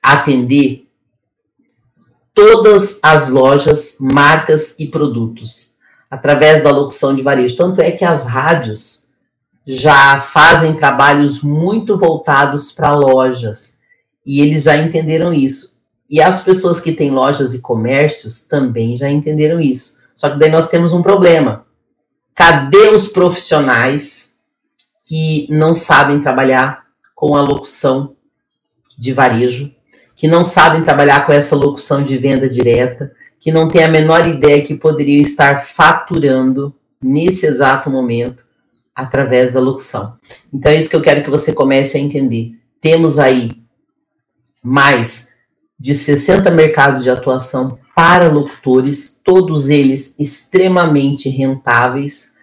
atender 0.01 0.87
todas 2.33 3.01
as 3.03 3.29
lojas, 3.31 3.97
marcas 3.99 4.79
e 4.79 4.87
produtos 4.87 5.75
através 6.09 6.63
da 6.63 6.71
locução 6.71 7.13
de 7.13 7.23
varejo. 7.23 7.57
Tanto 7.57 7.81
é 7.81 7.91
que 7.91 8.05
as 8.05 8.27
rádios 8.27 9.09
já 9.67 10.21
fazem 10.21 10.75
trabalhos 10.75 11.43
muito 11.43 11.99
voltados 11.99 12.71
para 12.71 12.95
lojas 12.95 13.81
e 14.25 14.41
eles 14.41 14.63
já 14.63 14.77
entenderam 14.77 15.35
isso. 15.35 15.80
E 16.11 16.21
as 16.21 16.43
pessoas 16.43 16.81
que 16.81 16.93
têm 16.93 17.11
lojas 17.11 17.55
e 17.55 17.61
comércios 17.61 18.43
também 18.43 18.97
já 18.97 19.09
entenderam 19.09 19.61
isso. 19.61 20.01
Só 20.13 20.29
que 20.29 20.39
daí 20.39 20.51
nós 20.51 20.69
temos 20.69 20.93
um 20.93 21.03
problema. 21.03 21.65
Cadê 22.35 22.89
os 22.89 23.09
profissionais 23.09 24.35
que 25.07 25.47
não 25.51 25.75
sabem 25.75 26.21
trabalhar 26.21 26.85
com 27.15 27.37
a 27.37 27.43
locução 27.43 28.17
de 28.99 29.13
varejo, 29.13 29.73
que 30.17 30.27
não 30.27 30.45
sabem 30.45 30.83
trabalhar 30.83 31.25
com 31.25 31.33
essa 31.33 31.55
locução 31.55 32.03
de 32.03 32.19
venda 32.19 32.49
direta, 32.49 33.13
que 33.39 33.53
não 33.53 33.69
têm 33.69 33.85
a 33.85 33.89
menor 33.89 34.27
ideia 34.27 34.65
que 34.65 34.75
poderiam 34.75 35.23
estar 35.23 35.65
faturando 35.65 36.75
nesse 37.03 37.47
exato 37.47 37.89
momento 37.89 38.43
através 38.95 39.53
da 39.53 39.61
locução. 39.61 40.17
Então 40.53 40.71
é 40.73 40.77
isso 40.77 40.91
que 40.91 40.97
eu 40.97 41.03
quero 41.03 41.23
que 41.23 41.31
você 41.31 41.53
comece 41.53 41.97
a 41.97 42.01
entender. 42.01 42.53
Temos 42.81 43.19
aí 43.19 43.53
mais 44.63 45.30
de 45.81 45.95
60 45.95 46.51
mercados 46.51 47.03
de 47.03 47.11
atuação 47.11 47.79
para 47.97 48.29
locutores, 48.29 49.19
todos 49.25 49.71
eles 49.71 50.15
extremamente 50.21 51.31
rentáveis, 51.31 52.35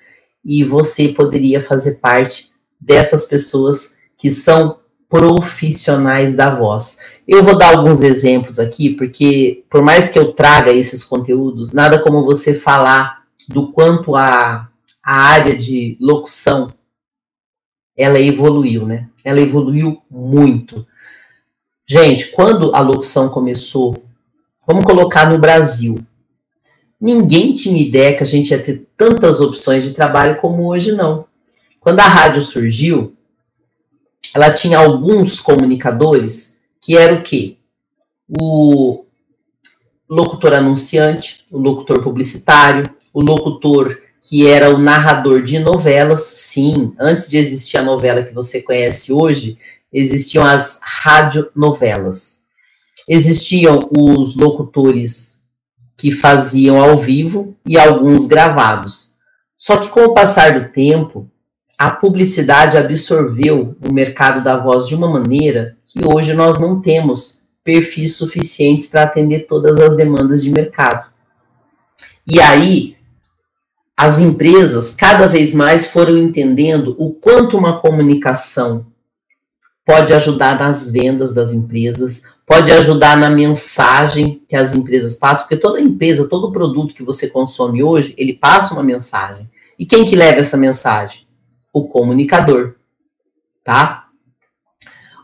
e 0.44 0.64
você 0.64 1.10
poderia 1.10 1.62
fazer 1.62 1.96
parte 1.96 2.50
dessas 2.80 3.26
pessoas 3.26 3.96
que 4.18 4.32
são 4.32 4.80
profissionais 5.08 6.36
da 6.36 6.50
voz. 6.50 7.00
Eu 7.28 7.44
vou 7.44 7.58
dar 7.58 7.76
alguns 7.76 8.02
exemplos 8.02 8.58
aqui, 8.58 8.90
porque 8.90 9.64
por 9.70 9.82
mais 9.84 10.10
que 10.10 10.18
eu 10.18 10.34
traga 10.34 10.72
esses 10.72 11.04
conteúdos, 11.04 11.74
nada 11.74 12.00
como 12.00 12.26
você 12.26 12.54
falar 12.56 13.24
do 13.48 13.72
quanto 13.72 14.16
a, 14.16 14.70
a 15.04 15.16
área 15.16 15.56
de 15.56 15.96
locução 16.02 16.74
ela 17.96 18.20
evoluiu, 18.20 18.86
né? 18.86 19.10
Ela 19.24 19.42
evoluiu 19.42 20.02
muito. 20.10 20.86
Gente, 21.90 22.32
quando 22.32 22.76
a 22.76 22.82
locução 22.82 23.30
começou, 23.30 24.04
vamos 24.68 24.84
colocar 24.84 25.30
no 25.32 25.38
Brasil, 25.38 26.06
ninguém 27.00 27.54
tinha 27.54 27.82
ideia 27.82 28.18
que 28.18 28.24
a 28.24 28.28
gente 28.28 28.52
ia 28.52 28.62
ter 28.62 28.86
tantas 28.98 29.40
opções 29.40 29.86
de 29.86 29.94
trabalho 29.94 30.42
como 30.42 30.68
hoje 30.68 30.92
não. 30.92 31.26
Quando 31.80 32.02
a 32.02 32.08
rádio 32.08 32.42
surgiu, 32.42 33.16
ela 34.36 34.52
tinha 34.52 34.78
alguns 34.78 35.40
comunicadores 35.40 36.60
que 36.82 36.98
era 36.98 37.14
o 37.14 37.22
quê? 37.22 37.56
O 38.38 39.06
locutor 40.10 40.56
anunciante, 40.56 41.46
o 41.50 41.58
locutor 41.58 42.04
publicitário, 42.04 42.90
o 43.14 43.22
locutor 43.22 43.98
que 44.22 44.46
era 44.46 44.76
o 44.76 44.78
narrador 44.78 45.42
de 45.42 45.58
novelas. 45.58 46.24
Sim, 46.24 46.94
antes 47.00 47.30
de 47.30 47.38
existir 47.38 47.78
a 47.78 47.82
novela 47.82 48.24
que 48.24 48.34
você 48.34 48.62
conhece 48.62 49.14
hoje, 49.14 49.58
existiam 49.92 50.46
as 50.46 50.80
radionovelas. 50.84 52.46
Existiam 53.08 53.90
os 53.96 54.36
locutores 54.36 55.44
que 55.96 56.12
faziam 56.12 56.82
ao 56.82 56.98
vivo 56.98 57.56
e 57.66 57.78
alguns 57.78 58.28
gravados. 58.28 59.16
Só 59.58 59.78
que 59.78 59.90
com 59.90 60.02
o 60.02 60.14
passar 60.14 60.60
do 60.60 60.72
tempo, 60.72 61.30
a 61.78 61.92
publicidade 61.92 62.78
absorveu 62.78 63.76
o 63.88 63.94
mercado 63.94 64.44
da 64.44 64.58
voz 64.58 64.88
de 64.88 64.96
uma 64.96 65.08
maneira 65.08 65.78
que 65.86 66.06
hoje 66.06 66.34
nós 66.34 66.60
não 66.60 66.82
temos 66.82 67.44
perfis 67.64 68.16
suficientes 68.16 68.88
para 68.88 69.04
atender 69.04 69.48
todas 69.48 69.78
as 69.78 69.96
demandas 69.96 70.44
de 70.44 70.50
mercado. 70.50 71.08
E 72.26 72.40
aí, 72.40 72.98
as 73.96 74.20
empresas 74.20 74.92
cada 74.92 75.28
vez 75.28 75.54
mais 75.54 75.88
foram 75.88 76.18
entendendo 76.18 76.96
o 77.00 77.14
quanto 77.14 77.58
uma 77.58 77.80
comunicação 77.80 78.86
pode 79.88 80.14
ajudar 80.14 80.60
nas 80.60 80.92
vendas 80.92 81.34
das 81.34 81.54
empresas, 81.54 82.24
pode 82.46 82.70
ajudar 82.74 83.16
na 83.16 83.30
mensagem 83.30 84.42
que 84.50 84.54
as 84.54 84.76
empresas 84.76 85.18
passam, 85.18 85.48
porque 85.48 85.56
toda 85.56 85.80
empresa, 85.80 86.28
todo 86.28 86.52
produto 86.52 86.94
que 86.94 87.04
você 87.04 87.30
consome 87.30 87.82
hoje, 87.82 88.14
ele 88.18 88.34
passa 88.34 88.74
uma 88.74 88.84
mensagem. 88.84 89.50
E 89.80 89.86
quem 89.86 90.04
que 90.04 90.14
leva 90.14 90.42
essa 90.42 90.58
mensagem? 90.58 91.26
O 91.72 91.88
comunicador, 91.88 92.76
tá? 93.64 94.08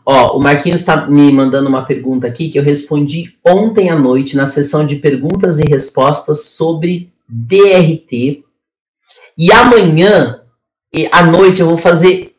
Ó, 0.06 0.38
o 0.38 0.40
Marquinhos 0.40 0.80
está 0.80 1.06
me 1.06 1.30
mandando 1.30 1.68
uma 1.68 1.84
pergunta 1.84 2.26
aqui 2.26 2.48
que 2.48 2.58
eu 2.58 2.62
respondi 2.62 3.36
ontem 3.44 3.90
à 3.90 3.98
noite 3.98 4.34
na 4.34 4.46
sessão 4.46 4.86
de 4.86 4.96
perguntas 4.96 5.58
e 5.58 5.64
respostas 5.64 6.46
sobre 6.46 7.12
DRT. 7.28 8.42
E 9.36 9.52
amanhã 9.52 10.40
à 11.12 11.22
noite 11.22 11.60
eu 11.60 11.66
vou 11.66 11.76
fazer 11.76 12.33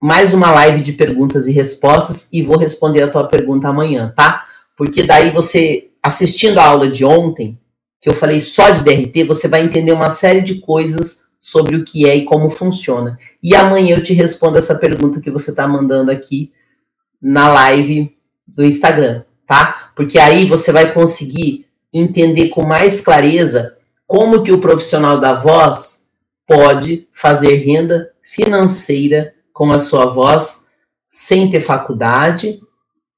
mais 0.00 0.32
uma 0.32 0.50
live 0.52 0.82
de 0.82 0.92
perguntas 0.92 1.48
e 1.48 1.52
respostas 1.52 2.28
e 2.32 2.42
vou 2.42 2.56
responder 2.56 3.02
a 3.02 3.08
tua 3.08 3.26
pergunta 3.26 3.68
amanhã, 3.68 4.12
tá? 4.14 4.46
Porque 4.76 5.02
daí 5.02 5.30
você, 5.30 5.90
assistindo 6.02 6.58
a 6.58 6.64
aula 6.64 6.88
de 6.88 7.04
ontem, 7.04 7.58
que 8.00 8.08
eu 8.08 8.14
falei 8.14 8.40
só 8.40 8.70
de 8.70 8.84
DRT, 8.84 9.24
você 9.24 9.48
vai 9.48 9.62
entender 9.62 9.90
uma 9.90 10.10
série 10.10 10.40
de 10.40 10.60
coisas 10.60 11.28
sobre 11.40 11.76
o 11.76 11.84
que 11.84 12.08
é 12.08 12.14
e 12.14 12.24
como 12.24 12.48
funciona. 12.48 13.18
E 13.42 13.54
amanhã 13.54 13.96
eu 13.96 14.02
te 14.02 14.14
respondo 14.14 14.56
essa 14.56 14.76
pergunta 14.76 15.20
que 15.20 15.30
você 15.30 15.50
está 15.50 15.66
mandando 15.66 16.12
aqui 16.12 16.52
na 17.20 17.48
live 17.48 18.16
do 18.46 18.64
Instagram, 18.64 19.24
tá? 19.46 19.90
Porque 19.96 20.18
aí 20.18 20.44
você 20.44 20.70
vai 20.70 20.92
conseguir 20.92 21.66
entender 21.92 22.48
com 22.50 22.64
mais 22.64 23.00
clareza 23.00 23.76
como 24.06 24.44
que 24.44 24.52
o 24.52 24.60
profissional 24.60 25.18
da 25.18 25.34
voz 25.34 26.08
pode 26.46 27.08
fazer 27.12 27.56
renda 27.56 28.10
financeira 28.22 29.34
com 29.58 29.72
a 29.72 29.80
sua 29.80 30.06
voz 30.06 30.66
sem 31.10 31.50
ter 31.50 31.60
faculdade, 31.60 32.60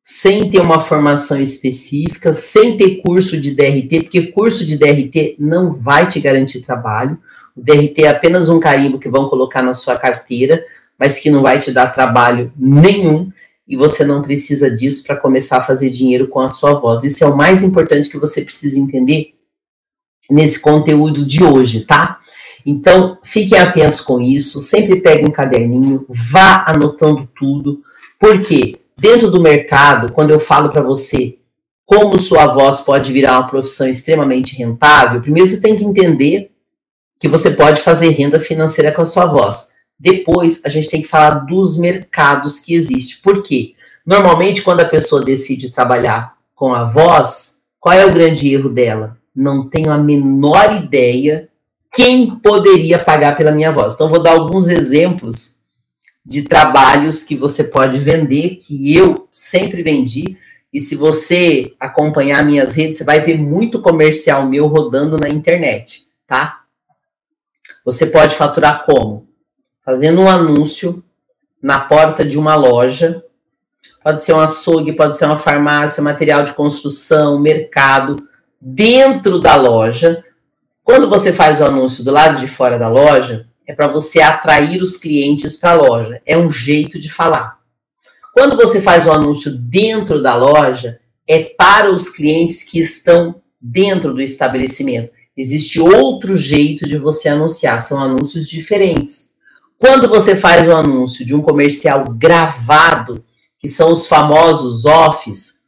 sem 0.03 0.49
ter 0.49 0.59
uma 0.59 0.81
formação 0.81 1.39
específica, 1.39 2.33
sem 2.33 2.79
ter 2.79 3.03
curso 3.03 3.39
de 3.39 3.55
DRT, 3.55 4.05
porque 4.05 4.29
curso 4.29 4.65
de 4.65 4.79
DRT 4.79 5.37
não 5.39 5.71
vai 5.71 6.09
te 6.09 6.19
garantir 6.19 6.63
trabalho. 6.63 7.19
O 7.55 7.61
DRT 7.63 8.05
é 8.05 8.09
apenas 8.09 8.49
um 8.49 8.59
carimbo 8.59 8.99
que 8.99 9.11
vão 9.11 9.29
colocar 9.29 9.61
na 9.61 9.75
sua 9.75 9.99
carteira, 9.99 10.65
mas 10.99 11.19
que 11.19 11.29
não 11.29 11.43
vai 11.43 11.61
te 11.61 11.73
dar 11.73 11.89
trabalho 11.89 12.51
nenhum 12.57 13.31
e 13.69 13.77
você 13.77 14.03
não 14.03 14.23
precisa 14.23 14.75
disso 14.75 15.05
para 15.05 15.17
começar 15.17 15.59
a 15.59 15.63
fazer 15.63 15.91
dinheiro 15.91 16.27
com 16.27 16.41
a 16.41 16.49
sua 16.49 16.73
voz. 16.73 17.05
Isso 17.05 17.23
é 17.23 17.27
o 17.27 17.37
mais 17.37 17.63
importante 17.63 18.09
que 18.09 18.19
você 18.19 18.41
precisa 18.41 18.81
entender 18.81 19.35
nesse 20.31 20.59
conteúdo 20.59 21.23
de 21.27 21.45
hoje, 21.45 21.83
tá? 21.83 22.19
Então, 22.65 23.19
fiquem 23.23 23.59
atentos 23.59 24.01
com 24.01 24.21
isso, 24.21 24.61
sempre 24.63 25.01
pegue 25.01 25.27
um 25.27 25.31
caderninho, 25.31 26.05
vá 26.09 26.65
anotando 26.67 27.29
tudo, 27.39 27.83
porque 28.19 28.81
dentro 28.97 29.31
do 29.31 29.41
mercado, 29.41 30.13
quando 30.13 30.31
eu 30.31 30.41
falo 30.41 30.69
para 30.69 30.83
você 30.83 31.39
como 31.87 32.19
sua 32.19 32.47
voz 32.47 32.83
pode 32.83 33.13
virar 33.13 33.39
uma 33.39 33.49
profissão 33.49 33.89
extremamente 33.89 34.57
rentável, 34.57 35.21
primeiro 35.21 35.49
você 35.49 35.61
tem 35.61 35.75
que 35.75 35.85
entender 35.85 36.53
que 37.19 37.29
você 37.29 37.51
pode 37.51 37.83
fazer 37.83 38.11
renda 38.11 38.41
financeira 38.41 38.93
com 38.93 39.03
a 39.03 39.07
sua 39.07 39.27
voz. 39.27 39.69
Depois, 39.99 40.63
a 40.65 40.71
gente 40.71 40.89
tem 40.89 41.03
que 41.03 41.09
falar 41.09 41.41
dos 41.41 41.77
mercados 41.79 42.61
que 42.61 42.73
existem. 42.73 43.19
Por 43.23 43.43
quê? 43.43 43.75
Normalmente, 44.07 44.63
quando 44.63 44.81
a 44.81 44.87
pessoa 44.87 45.23
decide 45.23 45.71
trabalhar 45.71 46.35
com 46.55 46.75
a 46.75 46.85
voz, 46.85 47.61
qual 47.79 47.95
é 47.95 48.07
o 48.07 48.13
grande 48.13 48.51
erro 48.51 48.71
dela? 48.71 49.19
Não 49.37 49.69
tenho 49.69 49.93
a 49.93 49.99
menor 49.99 50.75
ideia 50.75 51.50
quem 51.93 52.37
poderia 52.37 52.99
pagar 52.99 53.37
pela 53.37 53.51
minha 53.51 53.73
voz. 53.73 53.95
Então, 53.95 54.09
vou 54.09 54.23
dar 54.23 54.33
alguns 54.33 54.69
exemplos 54.69 55.61
de 56.25 56.43
trabalhos 56.43 57.25
que 57.25 57.35
você 57.35 57.65
pode 57.65 57.99
vender, 57.99 58.57
que 58.57 58.95
eu 58.95 59.29
sempre 59.33 59.83
vendi. 59.83 60.37
E 60.73 60.81
se 60.81 60.95
você 60.95 61.75
acompanhar 61.81 62.45
minhas 62.45 62.75
redes, 62.75 62.99
você 62.99 63.05
vai 63.05 63.21
ver 63.21 63.37
muito 63.39 63.83
comercial 63.83 64.47
meu 64.47 64.67
rodando 64.69 65.19
na 65.19 65.29
internet, 65.29 66.07
tá? 66.27 66.61
Você 67.85 68.07
pode 68.07 68.37
faturar 68.37 68.85
como? 68.85 69.27
Fazendo 69.85 70.21
um 70.21 70.29
anúncio 70.29 71.03
na 71.61 71.81
porta 71.81 72.25
de 72.25 72.39
uma 72.39 72.55
loja. 72.55 73.25
Pode 74.05 74.23
ser 74.23 74.33
um 74.33 74.41
açougue, 74.41 74.93
pode 74.93 75.19
ser 75.19 75.25
uma 75.25 75.39
farmácia, 75.39 76.03
material 76.03 76.45
de 76.45 76.53
construção, 76.53 77.41
mercado. 77.41 78.23
Dentro 78.61 79.41
da 79.41 79.57
loja, 79.57 80.23
quando 80.91 81.09
você 81.09 81.33
faz 81.33 81.61
o 81.61 81.65
anúncio 81.65 82.03
do 82.03 82.11
lado 82.11 82.41
de 82.41 82.49
fora 82.49 82.77
da 82.77 82.89
loja, 82.89 83.47
é 83.65 83.73
para 83.73 83.87
você 83.87 84.21
atrair 84.21 84.83
os 84.83 84.97
clientes 84.97 85.55
para 85.55 85.71
a 85.71 85.75
loja. 85.75 86.21
É 86.27 86.37
um 86.37 86.51
jeito 86.51 86.99
de 86.99 87.09
falar. 87.09 87.61
Quando 88.35 88.57
você 88.57 88.83
faz 88.83 89.07
o 89.07 89.13
anúncio 89.13 89.57
dentro 89.57 90.21
da 90.21 90.35
loja, 90.35 90.99
é 91.29 91.45
para 91.45 91.93
os 91.93 92.09
clientes 92.09 92.65
que 92.65 92.81
estão 92.81 93.41
dentro 93.61 94.13
do 94.13 94.21
estabelecimento. 94.21 95.13
Existe 95.37 95.79
outro 95.79 96.37
jeito 96.37 96.89
de 96.89 96.99
você 96.99 97.29
anunciar, 97.29 97.81
são 97.83 98.01
anúncios 98.01 98.49
diferentes. 98.49 99.35
Quando 99.79 100.09
você 100.09 100.35
faz 100.35 100.67
o 100.67 100.73
anúncio 100.73 101.25
de 101.25 101.33
um 101.33 101.41
comercial 101.41 102.03
gravado, 102.11 103.25
que 103.61 103.69
são 103.69 103.93
os 103.93 104.09
famosos 104.09 104.85
offs, 104.87 105.61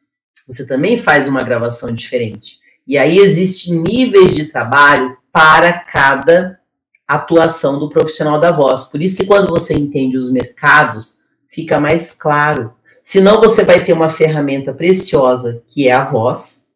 você 0.49 0.67
também 0.67 0.97
faz 0.97 1.29
uma 1.29 1.45
gravação 1.45 1.95
diferente. 1.95 2.61
E 2.87 2.99
aí 2.99 3.19
existem 3.19 3.77
níveis 3.77 4.35
de 4.35 4.47
trabalho 4.47 5.17
para 5.33 5.73
cada 5.73 6.59
atuação 7.07 7.79
do 7.79 7.89
profissional 7.89 8.41
da 8.41 8.51
voz. 8.51 8.85
Por 8.87 9.01
isso 9.01 9.17
que 9.17 9.27
quando 9.27 9.49
você 9.49 9.75
entende 9.75 10.17
os 10.17 10.33
mercados, 10.33 11.21
fica 11.49 11.79
mais 11.79 12.13
claro. 12.13 12.73
Senão 13.03 13.41
você 13.41 13.65
vai 13.65 13.83
ter 13.83 13.93
uma 13.93 14.11
ferramenta 14.11 14.73
preciosa 14.73 15.63
que 15.69 15.89
é 15.89 15.93
a 15.93 16.05
voz. 16.05 16.69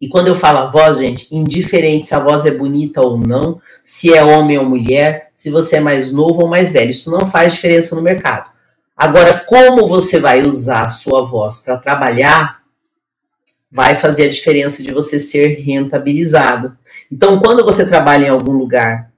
E 0.00 0.08
quando 0.08 0.28
eu 0.28 0.34
falo 0.34 0.58
a 0.58 0.70
voz, 0.70 0.98
gente, 0.98 1.28
indiferente 1.30 2.06
se 2.06 2.14
a 2.14 2.18
voz 2.18 2.46
é 2.46 2.50
bonita 2.50 3.02
ou 3.02 3.18
não, 3.18 3.60
se 3.84 4.14
é 4.14 4.24
homem 4.24 4.56
ou 4.56 4.64
mulher, 4.64 5.30
se 5.34 5.50
você 5.50 5.76
é 5.76 5.80
mais 5.80 6.10
novo 6.10 6.42
ou 6.42 6.48
mais 6.48 6.72
velho, 6.72 6.90
isso 6.90 7.10
não 7.10 7.26
faz 7.26 7.54
diferença 7.54 7.94
no 7.94 8.02
mercado. 8.02 8.50
Agora, 8.96 9.38
como 9.46 9.86
você 9.86 10.18
vai 10.18 10.42
usar 10.42 10.86
a 10.86 10.88
sua 10.88 11.26
voz 11.26 11.58
para 11.58 11.76
trabalhar, 11.76 12.59
vai 13.70 13.94
fazer 13.94 14.24
a 14.24 14.30
diferença 14.30 14.82
de 14.82 14.90
você 14.92 15.20
ser 15.20 15.60
rentabilizado. 15.60 16.76
Então, 17.10 17.38
quando 17.38 17.64
você 17.64 17.86
trabalha 17.86 18.26
em 18.26 18.30
algum 18.30 18.52
lugar 18.52 19.12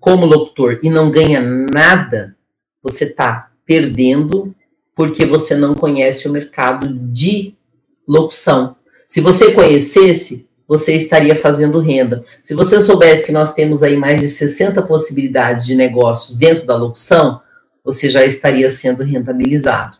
como 0.00 0.26
locutor 0.26 0.80
e 0.82 0.90
não 0.90 1.10
ganha 1.10 1.40
nada, 1.40 2.36
você 2.82 3.04
está 3.04 3.50
perdendo 3.64 4.54
porque 4.94 5.24
você 5.24 5.54
não 5.54 5.74
conhece 5.74 6.26
o 6.26 6.32
mercado 6.32 6.88
de 6.88 7.54
locução. 8.08 8.76
Se 9.06 9.20
você 9.20 9.52
conhecesse, 9.52 10.48
você 10.66 10.94
estaria 10.94 11.36
fazendo 11.36 11.78
renda. 11.78 12.24
Se 12.42 12.54
você 12.54 12.80
soubesse 12.80 13.26
que 13.26 13.32
nós 13.32 13.54
temos 13.54 13.82
aí 13.82 13.96
mais 13.96 14.20
de 14.20 14.28
60 14.28 14.82
possibilidades 14.82 15.64
de 15.66 15.74
negócios 15.74 16.36
dentro 16.36 16.66
da 16.66 16.76
locução, 16.76 17.40
você 17.84 18.10
já 18.10 18.24
estaria 18.24 18.70
sendo 18.70 19.04
rentabilizado. 19.04 19.96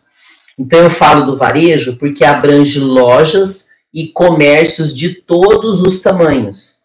Então 0.59 0.79
eu 0.79 0.89
falo 0.89 1.25
do 1.25 1.37
varejo 1.37 1.97
porque 1.97 2.25
abrange 2.25 2.79
lojas 2.79 3.69
e 3.97 4.09
comércios 4.09 4.95
de 4.95 5.15
todos 5.15 5.81
os 5.81 6.01
tamanhos. 6.01 6.81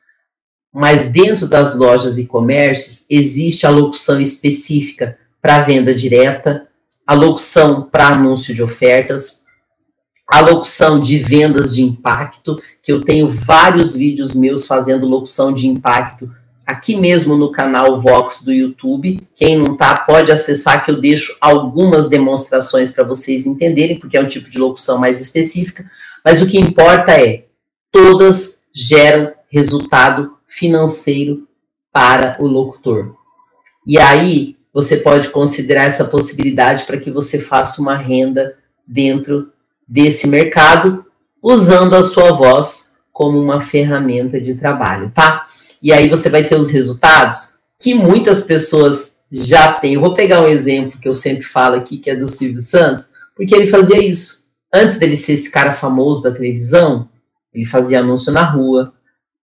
Mas 0.73 1.11
dentro 1.11 1.47
das 1.47 1.77
lojas 1.77 2.17
e 2.17 2.25
comércios 2.25 3.05
existe 3.11 3.67
a 3.67 3.71
locução 3.71 4.19
específica 4.19 5.19
para 5.39 5.61
venda 5.61 5.95
direta, 5.95 6.67
a 7.07 7.13
locução 7.13 7.83
para 7.83 8.09
anúncio 8.09 8.55
de 8.55 8.63
ofertas, 8.63 9.43
a 10.27 10.41
locução 10.41 11.03
de 11.03 11.19
vendas 11.19 11.75
de 11.75 11.83
impacto, 11.83 12.59
que 12.83 12.91
eu 12.91 13.03
tenho 13.03 13.29
vários 13.29 13.95
vídeos 13.95 14.33
meus 14.33 14.67
fazendo 14.67 15.07
locução 15.07 15.53
de 15.53 15.67
impacto 15.67 16.31
aqui 16.67 16.97
mesmo 16.97 17.37
no 17.37 17.53
canal 17.53 18.01
Vox 18.01 18.43
do 18.43 18.53
YouTube. 18.53 19.21
Quem 19.35 19.59
não 19.59 19.77
tá 19.77 19.97
pode 19.97 20.33
acessar 20.33 20.83
que 20.83 20.91
eu 20.91 20.99
deixo 20.99 21.37
algumas 21.41 22.09
demonstrações 22.09 22.91
para 22.91 23.05
vocês 23.05 23.45
entenderem, 23.45 23.99
porque 23.99 24.17
é 24.17 24.21
um 24.23 24.29
tipo 24.29 24.49
de 24.49 24.59
locução 24.59 24.97
mais 24.97 25.21
específica, 25.21 25.85
mas 26.25 26.41
o 26.41 26.47
que 26.47 26.59
importa 26.59 27.13
é 27.13 27.47
todas 27.91 28.63
geram 28.73 29.33
resultado 29.51 30.37
financeiro 30.49 31.47
para 31.93 32.37
o 32.41 32.47
locutor. 32.47 33.15
E 33.87 33.99
aí 33.99 34.57
você 34.73 34.97
pode 34.97 35.29
considerar 35.29 35.85
essa 35.85 36.05
possibilidade 36.05 36.85
para 36.85 36.97
que 36.97 37.11
você 37.11 37.39
faça 37.39 37.83
uma 37.83 37.95
renda 37.95 38.57
dentro 38.87 39.53
desse 39.87 40.27
mercado, 40.27 41.05
usando 41.43 41.95
a 41.95 42.03
sua 42.03 42.33
voz 42.33 42.93
como 43.13 43.39
uma 43.39 43.61
ferramenta 43.61 44.41
de 44.41 44.55
trabalho, 44.55 45.11
tá? 45.11 45.47
E 45.83 45.93
aí 45.93 46.09
você 46.09 46.31
vai 46.31 46.45
ter 46.45 46.55
os 46.55 46.71
resultados 46.71 47.57
que 47.79 47.95
muitas 47.95 48.45
pessoas 48.45 49.17
já 49.31 49.73
têm. 49.73 49.95
Eu 49.95 50.01
vou 50.01 50.15
pegar 50.15 50.41
um 50.41 50.49
exemplo 50.49 50.99
que 51.01 51.09
eu 51.09 51.15
sempre 51.15 51.43
falo 51.43 51.77
aqui, 51.77 51.99
que 51.99 52.09
é 52.09 52.17
do 52.17 52.29
Silvio 52.29 52.63
Santos, 52.63 53.11
porque 53.35 53.55
ele 53.55 53.67
fazia 53.67 53.99
isso. 53.99 54.42
Antes 54.73 54.99
dele 54.99 55.17
ser 55.17 55.33
esse 55.35 55.51
cara 55.51 55.73
famoso 55.73 56.23
da 56.23 56.31
televisão, 56.31 57.09
ele 57.53 57.67
fazia 57.67 58.01
anúncio 58.01 58.33
na 58.33 58.43
rua, 58.43 58.93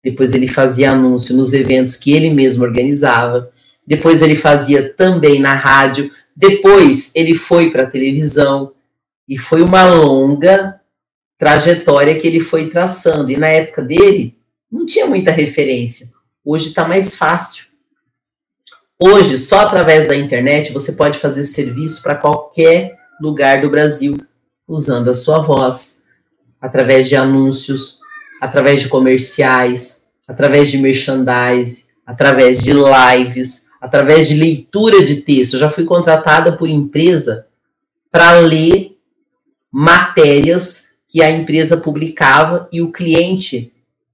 depois 0.04 0.34
ele 0.34 0.48
fazia 0.48 0.92
anúncio 0.92 1.36
nos 1.36 1.54
eventos 1.54 1.96
que 1.96 2.14
ele 2.14 2.30
mesmo 2.30 2.64
organizava, 2.64 3.50
depois 3.86 4.22
ele 4.22 4.36
fazia 4.36 4.94
também 4.94 5.40
na 5.40 5.54
rádio, 5.54 6.12
depois 6.36 7.12
ele 7.14 7.36
foi 7.36 7.70
para 7.70 7.84
a 7.84 7.90
televisão, 7.90 8.74
e 9.28 9.38
foi 9.38 9.62
uma 9.62 9.84
longa 9.84 10.82
trajetória 11.38 12.20
que 12.20 12.28
ele 12.28 12.40
foi 12.40 12.70
traçando. 12.70 13.32
E 13.32 13.38
na 13.38 13.48
época 13.48 13.84
dele, 13.84 14.36
não 14.72 14.86
tinha 14.86 15.06
muita 15.06 15.32
referência. 15.32 16.10
Hoje 16.44 16.68
está 16.68 16.88
mais 16.88 17.16
fácil. 17.16 17.66
Hoje, 19.00 19.38
só 19.38 19.60
através 19.60 20.08
da 20.08 20.16
internet, 20.16 20.74
você 20.74 20.92
pode 20.92 21.20
fazer 21.20 21.44
serviço 21.44 22.02
para 22.02 22.16
qualquer 22.16 22.98
lugar 23.22 23.62
do 23.62 23.70
Brasil, 23.70 24.18
usando 24.70 25.10
a 25.10 25.14
sua 25.16 25.40
voz, 25.40 26.04
através 26.62 27.10
de 27.10 27.16
anúncios, 27.16 28.00
através 28.40 28.84
de 28.84 28.88
comerciais, 28.88 30.06
através 30.28 30.70
de 30.70 30.78
merchandise, 30.78 31.86
através 32.06 32.60
de 32.62 32.72
lives, 32.72 33.66
através 33.82 34.28
de 34.28 34.36
leitura 34.36 35.04
de 35.04 35.18
texto. 35.18 35.56
Eu 35.56 35.62
já 35.62 35.70
fui 35.70 35.86
contratada 35.86 36.56
por 36.56 36.70
empresa 36.70 37.48
para 38.12 38.40
ler 38.40 38.96
matérias 39.72 40.90
que 41.08 41.24
a 41.24 41.32
empresa 41.32 41.76
publicava 41.76 42.70
e 42.72 42.82
o 42.82 42.92
cliente 42.92 43.74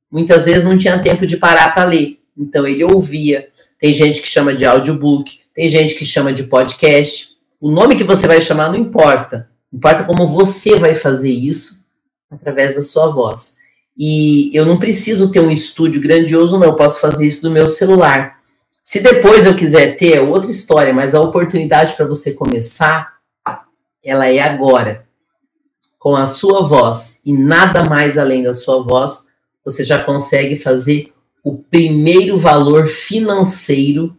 muitas 0.10 0.46
vezes 0.46 0.64
não 0.64 0.78
tinha 0.78 0.98
tempo 1.00 1.28
de 1.28 1.36
parar 1.36 1.74
para 1.74 1.84
ler. 1.84 2.20
Então 2.38 2.66
ele 2.66 2.84
ouvia. 2.84 3.50
Tem 3.78 3.94
gente 3.94 4.22
que 4.22 4.28
chama 4.28 4.54
de 4.54 4.66
audiobook, 4.66 5.40
tem 5.54 5.68
gente 5.68 5.96
que 5.96 6.06
chama 6.06 6.32
de 6.32 6.44
podcast. 6.44 7.36
O 7.60 7.70
nome 7.70 7.98
que 7.98 8.04
você 8.04 8.26
vai 8.26 8.42
chamar 8.42 8.70
não 8.70 8.78
importa. 8.78 9.50
Importa 9.76 10.06
como 10.06 10.26
você 10.26 10.80
vai 10.80 10.96
fazer 10.96 11.30
isso 11.30 11.88
através 12.32 12.76
da 12.76 12.82
sua 12.82 13.12
voz. 13.12 13.58
E 13.98 14.50
eu 14.56 14.66
não 14.66 14.80
preciso 14.80 15.30
ter 15.32 15.42
um 15.42 15.52
estúdio 15.52 16.02
grandioso, 16.02 16.58
não. 16.58 16.68
Eu 16.68 16.76
posso 16.76 17.02
fazer 17.02 17.28
isso 17.28 17.42
do 17.42 17.52
meu 17.52 17.68
celular. 17.68 18.40
Se 18.82 19.02
depois 19.02 19.46
eu 19.46 19.54
quiser 19.54 19.98
ter, 19.98 20.14
é 20.14 20.22
outra 20.22 20.50
história, 20.50 20.94
mas 20.94 21.14
a 21.14 21.20
oportunidade 21.20 21.94
para 21.94 22.06
você 22.06 22.32
começar, 22.32 23.16
ela 24.02 24.28
é 24.28 24.40
agora. 24.40 25.06
Com 26.00 26.16
a 26.16 26.28
sua 26.28 26.66
voz 26.66 27.20
e 27.26 27.34
nada 27.34 27.84
mais 27.84 28.18
além 28.18 28.44
da 28.44 28.54
sua 28.54 28.82
voz, 28.82 29.26
você 29.66 29.84
já 29.84 30.02
consegue 30.02 30.56
fazer 30.56 31.12
o 31.44 31.58
primeiro 31.58 32.38
valor 32.38 32.88
financeiro 32.88 34.18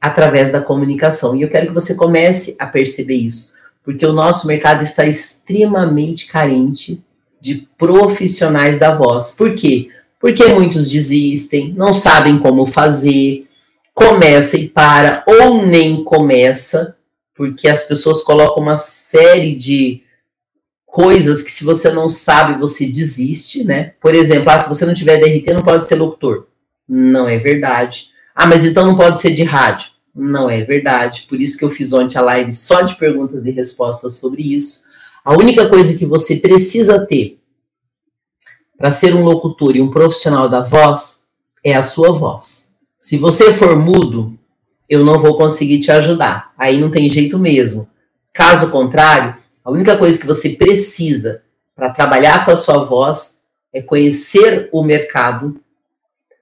através 0.00 0.50
da 0.50 0.60
comunicação. 0.60 1.36
E 1.36 1.42
eu 1.42 1.48
quero 1.48 1.68
que 1.68 1.74
você 1.74 1.94
comece 1.94 2.56
a 2.58 2.66
perceber 2.66 3.14
isso, 3.14 3.54
porque 3.86 4.04
o 4.04 4.12
nosso 4.12 4.48
mercado 4.48 4.82
está 4.82 5.06
extremamente 5.06 6.26
carente 6.26 7.00
de 7.40 7.68
profissionais 7.78 8.80
da 8.80 8.92
voz. 8.92 9.30
Por 9.30 9.54
quê? 9.54 9.90
Porque 10.18 10.44
muitos 10.46 10.90
desistem, 10.90 11.72
não 11.72 11.94
sabem 11.94 12.36
como 12.36 12.66
fazer, 12.66 13.46
começa 13.94 14.56
e 14.56 14.68
para, 14.68 15.24
ou 15.24 15.64
nem 15.64 16.02
começa, 16.02 16.96
porque 17.32 17.68
as 17.68 17.84
pessoas 17.84 18.24
colocam 18.24 18.60
uma 18.60 18.76
série 18.76 19.54
de 19.54 20.02
coisas 20.84 21.40
que 21.40 21.52
se 21.52 21.62
você 21.62 21.88
não 21.92 22.10
sabe, 22.10 22.58
você 22.58 22.86
desiste, 22.86 23.62
né? 23.62 23.92
Por 24.00 24.16
exemplo, 24.16 24.50
ah, 24.50 24.60
se 24.60 24.68
você 24.68 24.84
não 24.84 24.94
tiver 24.94 25.20
DRT, 25.20 25.52
não 25.52 25.62
pode 25.62 25.86
ser 25.86 25.94
locutor. 25.94 26.48
Não 26.88 27.28
é 27.28 27.38
verdade. 27.38 28.08
Ah, 28.34 28.46
mas 28.46 28.64
então 28.64 28.84
não 28.84 28.96
pode 28.96 29.20
ser 29.20 29.30
de 29.30 29.44
rádio. 29.44 29.90
Não 30.16 30.48
é 30.48 30.62
verdade. 30.62 31.26
Por 31.28 31.38
isso 31.38 31.58
que 31.58 31.64
eu 31.64 31.68
fiz 31.68 31.92
ontem 31.92 32.16
a 32.16 32.22
live 32.22 32.50
só 32.50 32.80
de 32.80 32.94
perguntas 32.94 33.44
e 33.44 33.50
respostas 33.50 34.14
sobre 34.14 34.54
isso. 34.54 34.84
A 35.22 35.36
única 35.36 35.68
coisa 35.68 35.98
que 35.98 36.06
você 36.06 36.36
precisa 36.36 37.04
ter 37.04 37.38
para 38.78 38.90
ser 38.90 39.14
um 39.14 39.22
locutor 39.22 39.76
e 39.76 39.82
um 39.82 39.90
profissional 39.90 40.48
da 40.48 40.62
voz 40.62 41.24
é 41.62 41.74
a 41.74 41.82
sua 41.82 42.12
voz. 42.12 42.74
Se 42.98 43.18
você 43.18 43.52
for 43.52 43.76
mudo, 43.76 44.38
eu 44.88 45.04
não 45.04 45.18
vou 45.18 45.36
conseguir 45.36 45.80
te 45.80 45.90
ajudar. 45.90 46.52
Aí 46.56 46.78
não 46.78 46.90
tem 46.90 47.10
jeito 47.10 47.38
mesmo. 47.38 47.88
Caso 48.32 48.70
contrário, 48.70 49.36
a 49.62 49.70
única 49.70 49.98
coisa 49.98 50.18
que 50.18 50.26
você 50.26 50.50
precisa 50.50 51.42
para 51.74 51.90
trabalhar 51.90 52.44
com 52.44 52.52
a 52.52 52.56
sua 52.56 52.84
voz 52.84 53.42
é 53.72 53.82
conhecer 53.82 54.70
o 54.72 54.82
mercado, 54.82 55.60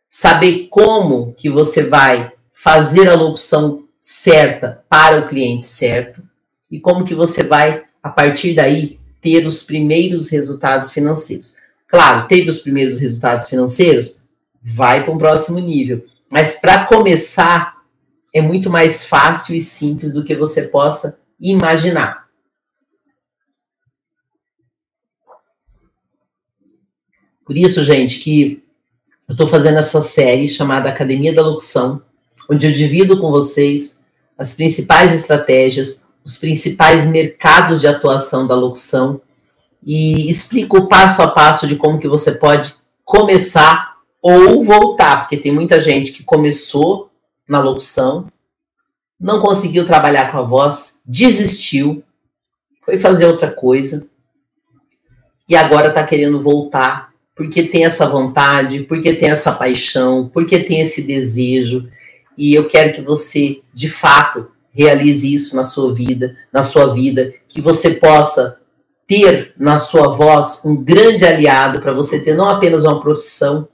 saber 0.09 0.69
como 0.71 1.35
que 1.35 1.49
você 1.51 1.83
vai 1.83 2.34
fazer 2.65 3.11
a 3.11 3.15
locução 3.15 3.87
certa 4.01 4.83
para 4.89 5.19
o 5.19 5.29
cliente 5.29 5.67
certo 5.67 6.27
e 6.71 6.81
como 6.81 7.05
que 7.05 7.15
você 7.15 7.45
vai 7.45 7.85
a 8.03 8.09
partir 8.09 8.55
daí 8.55 8.99
ter 9.21 9.47
os 9.47 9.63
primeiros 9.63 10.31
resultados 10.31 10.91
financeiros. 10.91 11.59
Claro, 11.87 12.27
teve 12.27 12.49
os 12.49 12.61
primeiros 12.61 12.99
resultados 12.99 13.51
financeiros, 13.51 14.25
vai 14.63 15.05
para 15.05 15.13
um 15.13 15.19
próximo 15.19 15.59
nível. 15.59 16.07
Mas 16.31 16.59
para 16.59 16.87
começar 16.87 17.83
é 18.33 18.41
muito 18.41 18.71
mais 18.71 19.05
fácil 19.05 19.55
e 19.55 19.61
simples 19.61 20.15
do 20.15 20.25
que 20.25 20.35
você 20.35 20.63
possa 20.63 21.21
imaginar. 21.39 22.29
Por 27.45 27.59
isso, 27.59 27.85
gente, 27.85 28.21
que 28.21 28.65
eu 29.29 29.35
estou 29.35 29.47
fazendo 29.47 29.77
essa 29.77 30.01
série 30.01 30.49
chamada 30.49 30.89
Academia 30.89 31.35
da 31.35 31.43
Locução, 31.43 32.03
onde 32.51 32.67
eu 32.67 32.73
divido 32.73 33.21
com 33.21 33.31
vocês 33.31 34.01
as 34.37 34.55
principais 34.55 35.13
estratégias, 35.15 36.07
os 36.25 36.37
principais 36.37 37.07
mercados 37.07 37.81
de 37.81 37.87
atuação 37.87 38.47
da 38.47 38.55
locução 38.55 39.21
e 39.83 40.31
explico 40.31 40.79
o 40.79 40.89
passo 40.89 41.23
a 41.23 41.29
passo 41.29 41.67
de 41.67 41.77
como 41.77 41.99
que 41.99 42.09
você 42.09 42.33
pode 42.33 42.75
começar 43.05 43.95
ou 44.23 44.65
voltar, 44.65 45.21
porque 45.21 45.37
tem 45.37 45.53
muita 45.53 45.81
gente 45.81 46.13
que 46.13 46.25
começou 46.25 47.11
na 47.47 47.61
locução, 47.61 48.27
não 49.21 49.41
conseguiu 49.41 49.87
trabalhar 49.87 50.33
com 50.33 50.39
a 50.39 50.43
voz, 50.43 51.01
desistiu, 51.05 52.03
foi 52.85 52.99
fazer 52.99 53.27
outra 53.27 53.51
coisa 53.51 54.09
e 55.49 55.55
agora 55.55 55.89
está 55.89 56.03
querendo 56.03 56.41
voltar 56.41 57.15
porque 57.35 57.65
tem 57.65 57.85
essa 57.85 58.07
vontade, 58.07 58.85
porque 58.85 59.13
tem 59.13 59.31
essa 59.31 59.53
paixão, 59.53 60.31
porque 60.33 60.61
tem 60.61 60.81
esse 60.81 61.03
desejo. 61.03 61.89
E 62.37 62.55
eu 62.55 62.69
quero 62.69 62.95
que 62.95 63.03
você, 63.03 63.61
de 63.73 63.89
fato, 63.89 64.49
realize 64.71 65.33
isso 65.33 65.55
na 65.55 65.65
sua 65.65 65.95
vida, 65.95 66.37
na 66.53 66.63
sua 66.63 66.93
vida, 66.93 67.33
que 67.49 67.61
você 67.61 67.91
possa 67.91 68.59
ter 69.07 69.55
na 69.59 69.79
sua 69.79 70.09
voz 70.09 70.63
um 70.65 70.77
grande 70.77 71.25
aliado 71.25 71.81
para 71.81 71.93
você 71.93 72.21
ter 72.21 72.35
não 72.35 72.49
apenas 72.49 72.85
uma 72.85 73.01
profissão, 73.01 73.69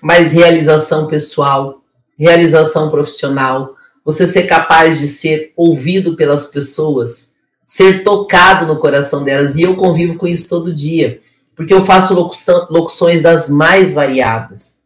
mas 0.00 0.32
realização 0.32 1.06
pessoal, 1.06 1.82
realização 2.18 2.90
profissional, 2.90 3.74
você 4.04 4.26
ser 4.26 4.44
capaz 4.44 4.98
de 4.98 5.08
ser 5.08 5.52
ouvido 5.56 6.16
pelas 6.16 6.46
pessoas, 6.46 7.32
ser 7.66 8.02
tocado 8.02 8.66
no 8.66 8.78
coração 8.78 9.22
delas. 9.22 9.56
E 9.56 9.62
eu 9.62 9.76
convivo 9.76 10.16
com 10.16 10.26
isso 10.26 10.48
todo 10.48 10.74
dia, 10.74 11.20
porque 11.54 11.74
eu 11.74 11.82
faço 11.82 12.14
locução, 12.14 12.66
locuções 12.70 13.20
das 13.20 13.50
mais 13.50 13.92
variadas. 13.92 14.78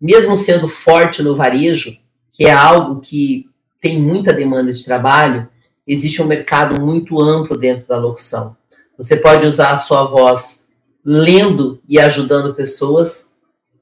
Mesmo 0.00 0.34
sendo 0.34 0.66
forte 0.66 1.22
no 1.22 1.36
varejo, 1.36 1.96
que 2.34 2.44
é 2.44 2.52
algo 2.52 3.00
que 3.00 3.48
tem 3.80 4.02
muita 4.02 4.32
demanda 4.32 4.72
de 4.72 4.84
trabalho, 4.84 5.48
existe 5.86 6.20
um 6.20 6.26
mercado 6.26 6.80
muito 6.80 7.20
amplo 7.20 7.56
dentro 7.56 7.86
da 7.86 7.96
locução. 7.96 8.56
Você 8.98 9.16
pode 9.16 9.46
usar 9.46 9.72
a 9.72 9.78
sua 9.78 10.04
voz 10.04 10.66
lendo 11.04 11.80
e 11.88 11.98
ajudando 12.00 12.54
pessoas, 12.54 13.32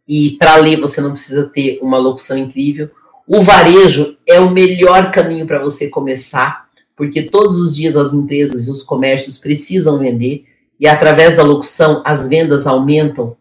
e 0.07 0.33
para 0.33 0.57
ler 0.57 0.79
você 0.79 1.01
não 1.01 1.13
precisa 1.13 1.49
ter 1.49 1.79
uma 1.81 1.97
locução 1.97 2.37
incrível. 2.37 2.91
O 3.27 3.41
varejo 3.41 4.19
é 4.27 4.39
o 4.39 4.51
melhor 4.51 5.11
caminho 5.11 5.47
para 5.47 5.63
você 5.63 5.89
começar, 5.89 6.69
porque 6.95 7.23
todos 7.23 7.57
os 7.57 7.75
dias 7.75 7.97
as 7.97 8.13
empresas 8.13 8.67
e 8.67 8.71
os 8.71 8.83
comércios 8.83 9.39
precisam 9.39 9.99
vender, 9.99 10.45
e 10.79 10.87
através 10.87 11.37
da 11.37 11.43
locução 11.43 12.03
as 12.05 12.29
vendas 12.29 12.67
aumentam 12.67 13.35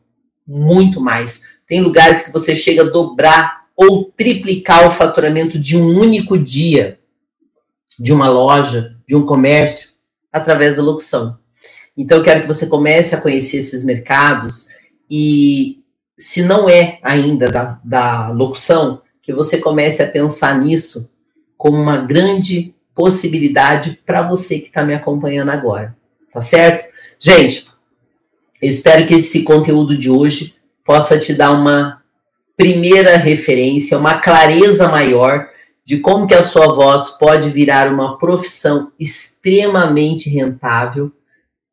muito 0.47 1.01
mais. 1.01 1.41
Tem 1.67 1.81
lugares 1.81 2.21
que 2.21 2.31
você 2.31 2.55
chega 2.55 2.83
a 2.83 2.89
dobrar 2.89 3.60
ou 3.81 4.05
triplicar 4.15 4.87
o 4.87 4.91
faturamento 4.91 5.57
de 5.57 5.75
um 5.75 5.97
único 5.97 6.37
dia 6.37 6.99
de 7.99 8.13
uma 8.13 8.29
loja, 8.29 8.95
de 9.07 9.15
um 9.15 9.25
comércio, 9.25 9.91
através 10.31 10.75
da 10.75 10.83
locução. 10.83 11.39
Então, 11.97 12.19
eu 12.19 12.23
quero 12.23 12.41
que 12.41 12.47
você 12.47 12.67
comece 12.67 13.15
a 13.15 13.21
conhecer 13.21 13.57
esses 13.57 13.83
mercados 13.83 14.67
e, 15.09 15.79
se 16.17 16.43
não 16.43 16.69
é 16.69 16.99
ainda 17.01 17.51
da, 17.51 17.79
da 17.83 18.29
locução, 18.29 19.01
que 19.21 19.33
você 19.33 19.57
comece 19.57 20.03
a 20.03 20.07
pensar 20.07 20.59
nisso 20.59 21.15
como 21.57 21.77
uma 21.77 21.97
grande 21.97 22.75
possibilidade 22.93 23.99
para 24.05 24.21
você 24.21 24.59
que 24.59 24.67
está 24.67 24.83
me 24.83 24.93
acompanhando 24.93 25.49
agora. 25.49 25.95
Tá 26.31 26.41
certo? 26.41 26.85
Gente, 27.19 27.67
eu 28.61 28.69
espero 28.69 29.07
que 29.07 29.15
esse 29.15 29.41
conteúdo 29.43 29.97
de 29.97 30.09
hoje 30.09 30.55
possa 30.85 31.19
te 31.19 31.33
dar 31.33 31.51
uma 31.51 32.00
primeira 32.61 33.17
referência, 33.17 33.97
uma 33.97 34.19
clareza 34.19 34.87
maior 34.87 35.49
de 35.85 35.99
como 35.99 36.27
que 36.27 36.35
a 36.35 36.43
sua 36.43 36.73
voz 36.73 37.17
pode 37.17 37.49
virar 37.49 37.91
uma 37.91 38.17
profissão 38.17 38.91
extremamente 38.99 40.29
rentável 40.29 41.11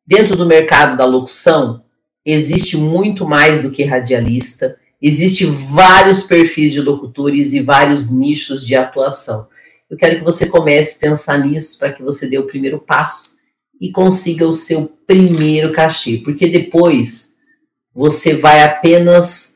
Dentro 0.09 0.35
do 0.35 0.43
mercado 0.43 0.97
da 0.97 1.05
locução, 1.05 1.83
existe 2.25 2.75
muito 2.75 3.27
mais 3.27 3.61
do 3.61 3.69
que 3.69 3.83
radialista, 3.83 4.75
existe 4.99 5.45
vários 5.45 6.23
perfis 6.23 6.73
de 6.73 6.81
locutores 6.81 7.53
e 7.53 7.59
vários 7.59 8.11
nichos 8.11 8.65
de 8.65 8.73
atuação. 8.73 9.47
Eu 9.87 9.95
quero 9.95 10.17
que 10.17 10.23
você 10.23 10.47
comece 10.47 10.97
a 10.97 11.09
pensar 11.11 11.37
nisso 11.37 11.77
para 11.77 11.93
que 11.93 12.01
você 12.01 12.25
dê 12.25 12.39
o 12.39 12.47
primeiro 12.47 12.79
passo 12.79 13.37
e 13.79 13.91
consiga 13.91 14.47
o 14.47 14.51
seu 14.51 14.91
primeiro 15.05 15.71
cachê, 15.71 16.17
porque 16.17 16.47
depois 16.47 17.35
você 17.93 18.33
vai 18.33 18.63
apenas 18.63 19.48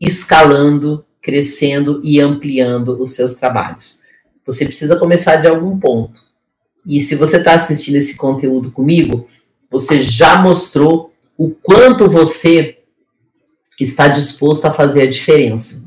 escalando, 0.00 1.04
crescendo 1.20 2.00
e 2.04 2.20
ampliando 2.20 3.00
os 3.00 3.12
seus 3.12 3.34
trabalhos. 3.34 4.02
Você 4.46 4.64
precisa 4.64 4.96
começar 4.96 5.36
de 5.36 5.46
algum 5.46 5.78
ponto. 5.78 6.22
E 6.86 7.00
se 7.00 7.14
você 7.16 7.36
está 7.36 7.54
assistindo 7.54 7.96
esse 7.96 8.16
conteúdo 8.16 8.70
comigo, 8.70 9.26
você 9.70 9.98
já 9.98 10.40
mostrou 10.40 11.12
o 11.36 11.50
quanto 11.50 12.08
você 12.08 12.78
está 13.78 14.08
disposto 14.08 14.64
a 14.64 14.72
fazer 14.72 15.02
a 15.02 15.10
diferença. 15.10 15.86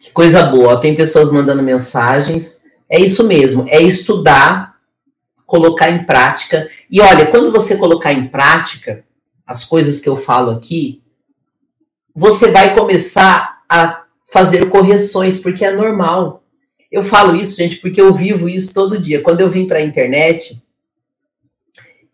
Que 0.00 0.10
coisa 0.10 0.42
boa. 0.44 0.80
Tem 0.80 0.94
pessoas 0.94 1.30
mandando 1.30 1.62
mensagens. 1.62 2.64
É 2.90 2.98
isso 2.98 3.24
mesmo, 3.24 3.66
é 3.68 3.80
estudar, 3.80 4.76
colocar 5.46 5.90
em 5.90 6.04
prática. 6.04 6.68
E 6.90 7.00
olha, 7.00 7.26
quando 7.26 7.52
você 7.52 7.76
colocar 7.76 8.12
em 8.12 8.26
prática 8.28 9.04
as 9.48 9.64
coisas 9.64 9.98
que 9.98 10.08
eu 10.08 10.14
falo 10.14 10.50
aqui, 10.50 11.02
você 12.14 12.50
vai 12.50 12.74
começar 12.74 13.62
a 13.66 14.04
fazer 14.30 14.68
correções, 14.68 15.38
porque 15.38 15.64
é 15.64 15.72
normal. 15.72 16.42
Eu 16.92 17.02
falo 17.02 17.34
isso, 17.34 17.56
gente, 17.56 17.78
porque 17.78 17.98
eu 17.98 18.12
vivo 18.12 18.46
isso 18.46 18.74
todo 18.74 19.00
dia. 19.00 19.22
Quando 19.22 19.40
eu 19.40 19.48
vim 19.48 19.66
para 19.66 19.78
a 19.78 19.82
internet, 19.82 20.62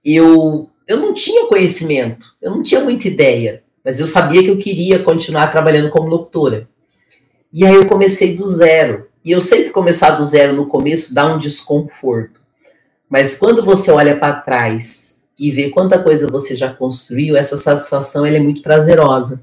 eu, 0.04 0.70
eu 0.86 0.98
não 0.98 1.12
tinha 1.12 1.46
conhecimento, 1.46 2.36
eu 2.40 2.52
não 2.52 2.62
tinha 2.62 2.80
muita 2.80 3.08
ideia, 3.08 3.64
mas 3.84 3.98
eu 3.98 4.06
sabia 4.06 4.40
que 4.40 4.50
eu 4.50 4.58
queria 4.58 5.00
continuar 5.00 5.48
trabalhando 5.48 5.90
como 5.90 6.08
locutora. 6.08 6.68
E 7.52 7.66
aí 7.66 7.74
eu 7.74 7.86
comecei 7.86 8.36
do 8.36 8.46
zero. 8.46 9.08
E 9.24 9.32
eu 9.32 9.40
sei 9.40 9.64
que 9.64 9.70
começar 9.70 10.10
do 10.10 10.24
zero 10.24 10.52
no 10.52 10.66
começo 10.66 11.12
dá 11.12 11.26
um 11.26 11.38
desconforto. 11.38 12.42
Mas 13.08 13.36
quando 13.36 13.64
você 13.64 13.90
olha 13.90 14.16
para 14.16 14.34
trás 14.34 15.13
e 15.38 15.50
vê 15.50 15.70
quanta 15.70 15.98
coisa 15.98 16.30
você 16.30 16.54
já 16.54 16.72
construiu, 16.72 17.36
essa 17.36 17.56
satisfação 17.56 18.24
é 18.24 18.38
muito 18.38 18.62
prazerosa. 18.62 19.42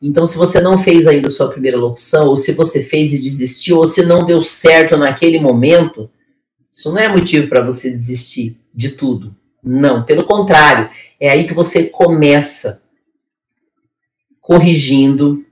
Então, 0.00 0.26
se 0.26 0.38
você 0.38 0.60
não 0.60 0.78
fez 0.78 1.06
ainda 1.06 1.28
sua 1.28 1.48
primeira 1.50 1.76
locução, 1.76 2.28
ou 2.28 2.36
se 2.36 2.52
você 2.52 2.82
fez 2.82 3.12
e 3.12 3.18
desistiu, 3.18 3.78
ou 3.78 3.86
se 3.86 4.04
não 4.04 4.24
deu 4.24 4.42
certo 4.42 4.96
naquele 4.96 5.40
momento, 5.40 6.08
isso 6.72 6.90
não 6.90 6.98
é 6.98 7.08
motivo 7.08 7.48
para 7.48 7.64
você 7.64 7.90
desistir 7.90 8.56
de 8.72 8.90
tudo. 8.90 9.34
Não, 9.62 10.04
pelo 10.04 10.24
contrário, 10.24 10.88
é 11.18 11.28
aí 11.28 11.46
que 11.46 11.52
você 11.52 11.84
começa 11.84 12.80
corrigindo, 14.40 15.44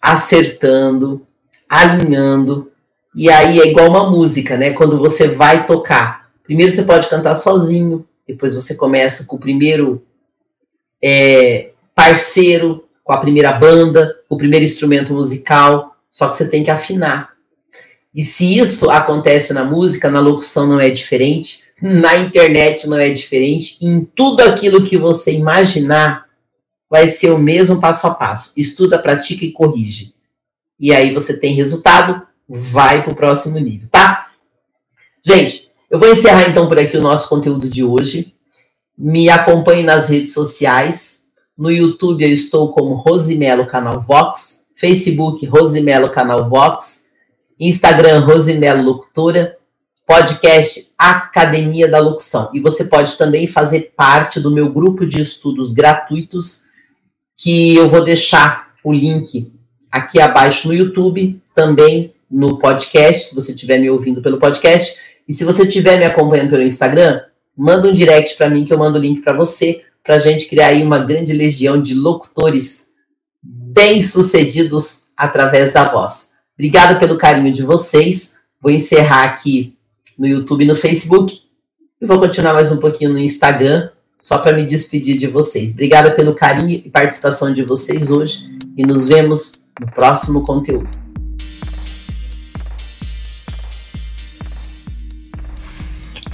acertando, 0.00 1.26
alinhando, 1.68 2.70
e 3.16 3.30
aí 3.30 3.58
é 3.58 3.68
igual 3.68 3.88
uma 3.88 4.10
música, 4.10 4.56
né? 4.56 4.72
Quando 4.72 4.98
você 4.98 5.28
vai 5.28 5.66
tocar, 5.66 6.30
primeiro 6.42 6.70
você 6.70 6.82
pode 6.82 7.08
cantar 7.08 7.36
sozinho, 7.36 8.06
depois 8.26 8.54
você 8.54 8.74
começa 8.74 9.24
com 9.24 9.36
o 9.36 9.40
primeiro 9.40 10.04
é, 11.02 11.72
parceiro, 11.94 12.88
com 13.02 13.12
a 13.12 13.18
primeira 13.18 13.52
banda, 13.52 14.16
o 14.28 14.36
primeiro 14.36 14.64
instrumento 14.64 15.12
musical, 15.12 15.96
só 16.10 16.28
que 16.28 16.36
você 16.36 16.48
tem 16.48 16.64
que 16.64 16.70
afinar. 16.70 17.34
E 18.14 18.22
se 18.22 18.58
isso 18.58 18.90
acontece 18.90 19.52
na 19.52 19.64
música, 19.64 20.10
na 20.10 20.20
locução 20.20 20.66
não 20.66 20.80
é 20.80 20.88
diferente, 20.88 21.64
na 21.82 22.16
internet 22.16 22.88
não 22.88 22.96
é 22.96 23.10
diferente, 23.10 23.76
em 23.80 24.04
tudo 24.04 24.40
aquilo 24.40 24.84
que 24.84 24.96
você 24.96 25.32
imaginar, 25.32 26.26
vai 26.88 27.08
ser 27.08 27.30
o 27.30 27.38
mesmo 27.38 27.80
passo 27.80 28.06
a 28.06 28.14
passo. 28.14 28.52
Estuda, 28.56 28.98
pratica 28.98 29.44
e 29.44 29.52
corrige. 29.52 30.14
E 30.78 30.94
aí 30.94 31.12
você 31.12 31.36
tem 31.36 31.54
resultado, 31.54 32.22
vai 32.48 33.02
para 33.02 33.12
o 33.12 33.16
próximo 33.16 33.58
nível, 33.58 33.88
tá? 33.90 34.30
Gente, 35.24 35.63
eu 35.94 36.00
vou 36.00 36.10
encerrar 36.10 36.50
então 36.50 36.66
por 36.66 36.76
aqui 36.76 36.96
o 36.96 37.00
nosso 37.00 37.28
conteúdo 37.28 37.68
de 37.68 37.84
hoje. 37.84 38.34
Me 38.98 39.30
acompanhe 39.30 39.84
nas 39.84 40.08
redes 40.08 40.34
sociais. 40.34 41.22
No 41.56 41.70
YouTube 41.70 42.24
eu 42.24 42.30
estou 42.30 42.72
como 42.72 42.96
Rosimelo 42.96 43.64
Canal 43.64 44.00
Vox, 44.00 44.66
Facebook 44.74 45.46
Rosimelo 45.46 46.10
Canal 46.10 46.50
Vox, 46.50 47.04
Instagram 47.60 48.24
Rosimelo 48.24 48.82
Locutora, 48.82 49.56
podcast 50.04 50.92
Academia 50.98 51.86
da 51.86 52.00
Locução. 52.00 52.50
E 52.52 52.58
você 52.58 52.86
pode 52.86 53.16
também 53.16 53.46
fazer 53.46 53.92
parte 53.96 54.40
do 54.40 54.50
meu 54.50 54.72
grupo 54.72 55.06
de 55.06 55.22
estudos 55.22 55.72
gratuitos, 55.72 56.64
que 57.36 57.76
eu 57.76 57.88
vou 57.88 58.02
deixar 58.02 58.74
o 58.82 58.92
link 58.92 59.52
aqui 59.92 60.20
abaixo 60.20 60.66
no 60.66 60.74
YouTube, 60.74 61.40
também 61.54 62.12
no 62.28 62.58
podcast, 62.58 63.28
se 63.28 63.34
você 63.36 63.52
estiver 63.52 63.78
me 63.78 63.88
ouvindo 63.88 64.20
pelo 64.20 64.40
podcast. 64.40 65.13
E 65.28 65.34
se 65.34 65.44
você 65.44 65.62
estiver 65.62 65.98
me 65.98 66.04
acompanhando 66.04 66.50
pelo 66.50 66.62
Instagram, 66.62 67.20
manda 67.56 67.88
um 67.88 67.94
direct 67.94 68.36
para 68.36 68.50
mim 68.50 68.64
que 68.64 68.72
eu 68.72 68.78
mando 68.78 68.98
o 68.98 69.00
link 69.00 69.22
para 69.22 69.32
você 69.32 69.82
para 70.04 70.16
a 70.16 70.18
gente 70.18 70.46
criar 70.48 70.66
aí 70.66 70.82
uma 70.82 70.98
grande 70.98 71.32
legião 71.32 71.80
de 71.80 71.94
locutores 71.94 72.92
bem-sucedidos 73.42 75.08
através 75.16 75.72
da 75.72 75.84
voz. 75.84 76.32
Obrigado 76.54 77.00
pelo 77.00 77.16
carinho 77.16 77.52
de 77.52 77.62
vocês. 77.62 78.36
Vou 78.60 78.70
encerrar 78.70 79.24
aqui 79.24 79.76
no 80.18 80.26
YouTube 80.26 80.62
e 80.62 80.66
no 80.66 80.76
Facebook. 80.76 81.40
E 82.00 82.06
vou 82.06 82.20
continuar 82.20 82.52
mais 82.52 82.70
um 82.70 82.76
pouquinho 82.76 83.12
no 83.12 83.18
Instagram, 83.18 83.88
só 84.18 84.38
para 84.38 84.54
me 84.54 84.64
despedir 84.64 85.16
de 85.16 85.26
vocês. 85.26 85.72
Obrigada 85.72 86.10
pelo 86.10 86.34
carinho 86.34 86.70
e 86.70 86.90
participação 86.90 87.52
de 87.52 87.62
vocês 87.62 88.10
hoje 88.10 88.50
e 88.76 88.86
nos 88.86 89.08
vemos 89.08 89.64
no 89.80 89.90
próximo 89.90 90.44
conteúdo. 90.44 91.03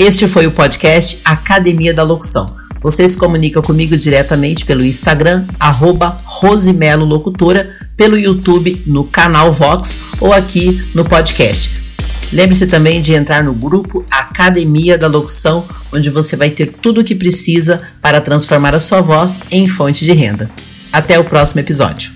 Este 0.01 0.27
foi 0.27 0.47
o 0.47 0.51
podcast 0.51 1.21
Academia 1.23 1.93
da 1.93 2.03
Locução. 2.03 2.57
Você 2.81 3.07
se 3.07 3.19
comunica 3.19 3.61
comigo 3.61 3.99
diretamente 3.99 4.65
pelo 4.65 4.83
Instagram, 4.83 5.45
arroba 5.61 6.17
Rosimelo 6.25 7.05
Locutora, 7.05 7.71
pelo 7.99 8.17
YouTube, 8.17 8.83
no 8.87 9.05
canal 9.05 9.53
Vox 9.53 9.99
ou 10.19 10.33
aqui 10.33 10.81
no 10.95 11.05
podcast. 11.05 11.71
Lembre-se 12.33 12.67
também 12.67 13.03
de 13.03 13.13
entrar 13.13 13.45
no 13.45 13.53
grupo 13.53 14.03
Academia 14.11 14.97
da 14.97 15.07
Locução, 15.07 15.67
onde 15.93 16.09
você 16.09 16.35
vai 16.35 16.49
ter 16.49 16.73
tudo 16.81 17.03
o 17.03 17.05
que 17.05 17.15
precisa 17.15 17.83
para 18.01 18.23
transformar 18.23 18.75
a 18.75 18.81
sua 18.81 19.03
voz 19.03 19.43
em 19.51 19.69
fonte 19.69 20.03
de 20.03 20.13
renda. 20.13 20.51
Até 20.91 21.19
o 21.19 21.25
próximo 21.25 21.61
episódio. 21.61 22.11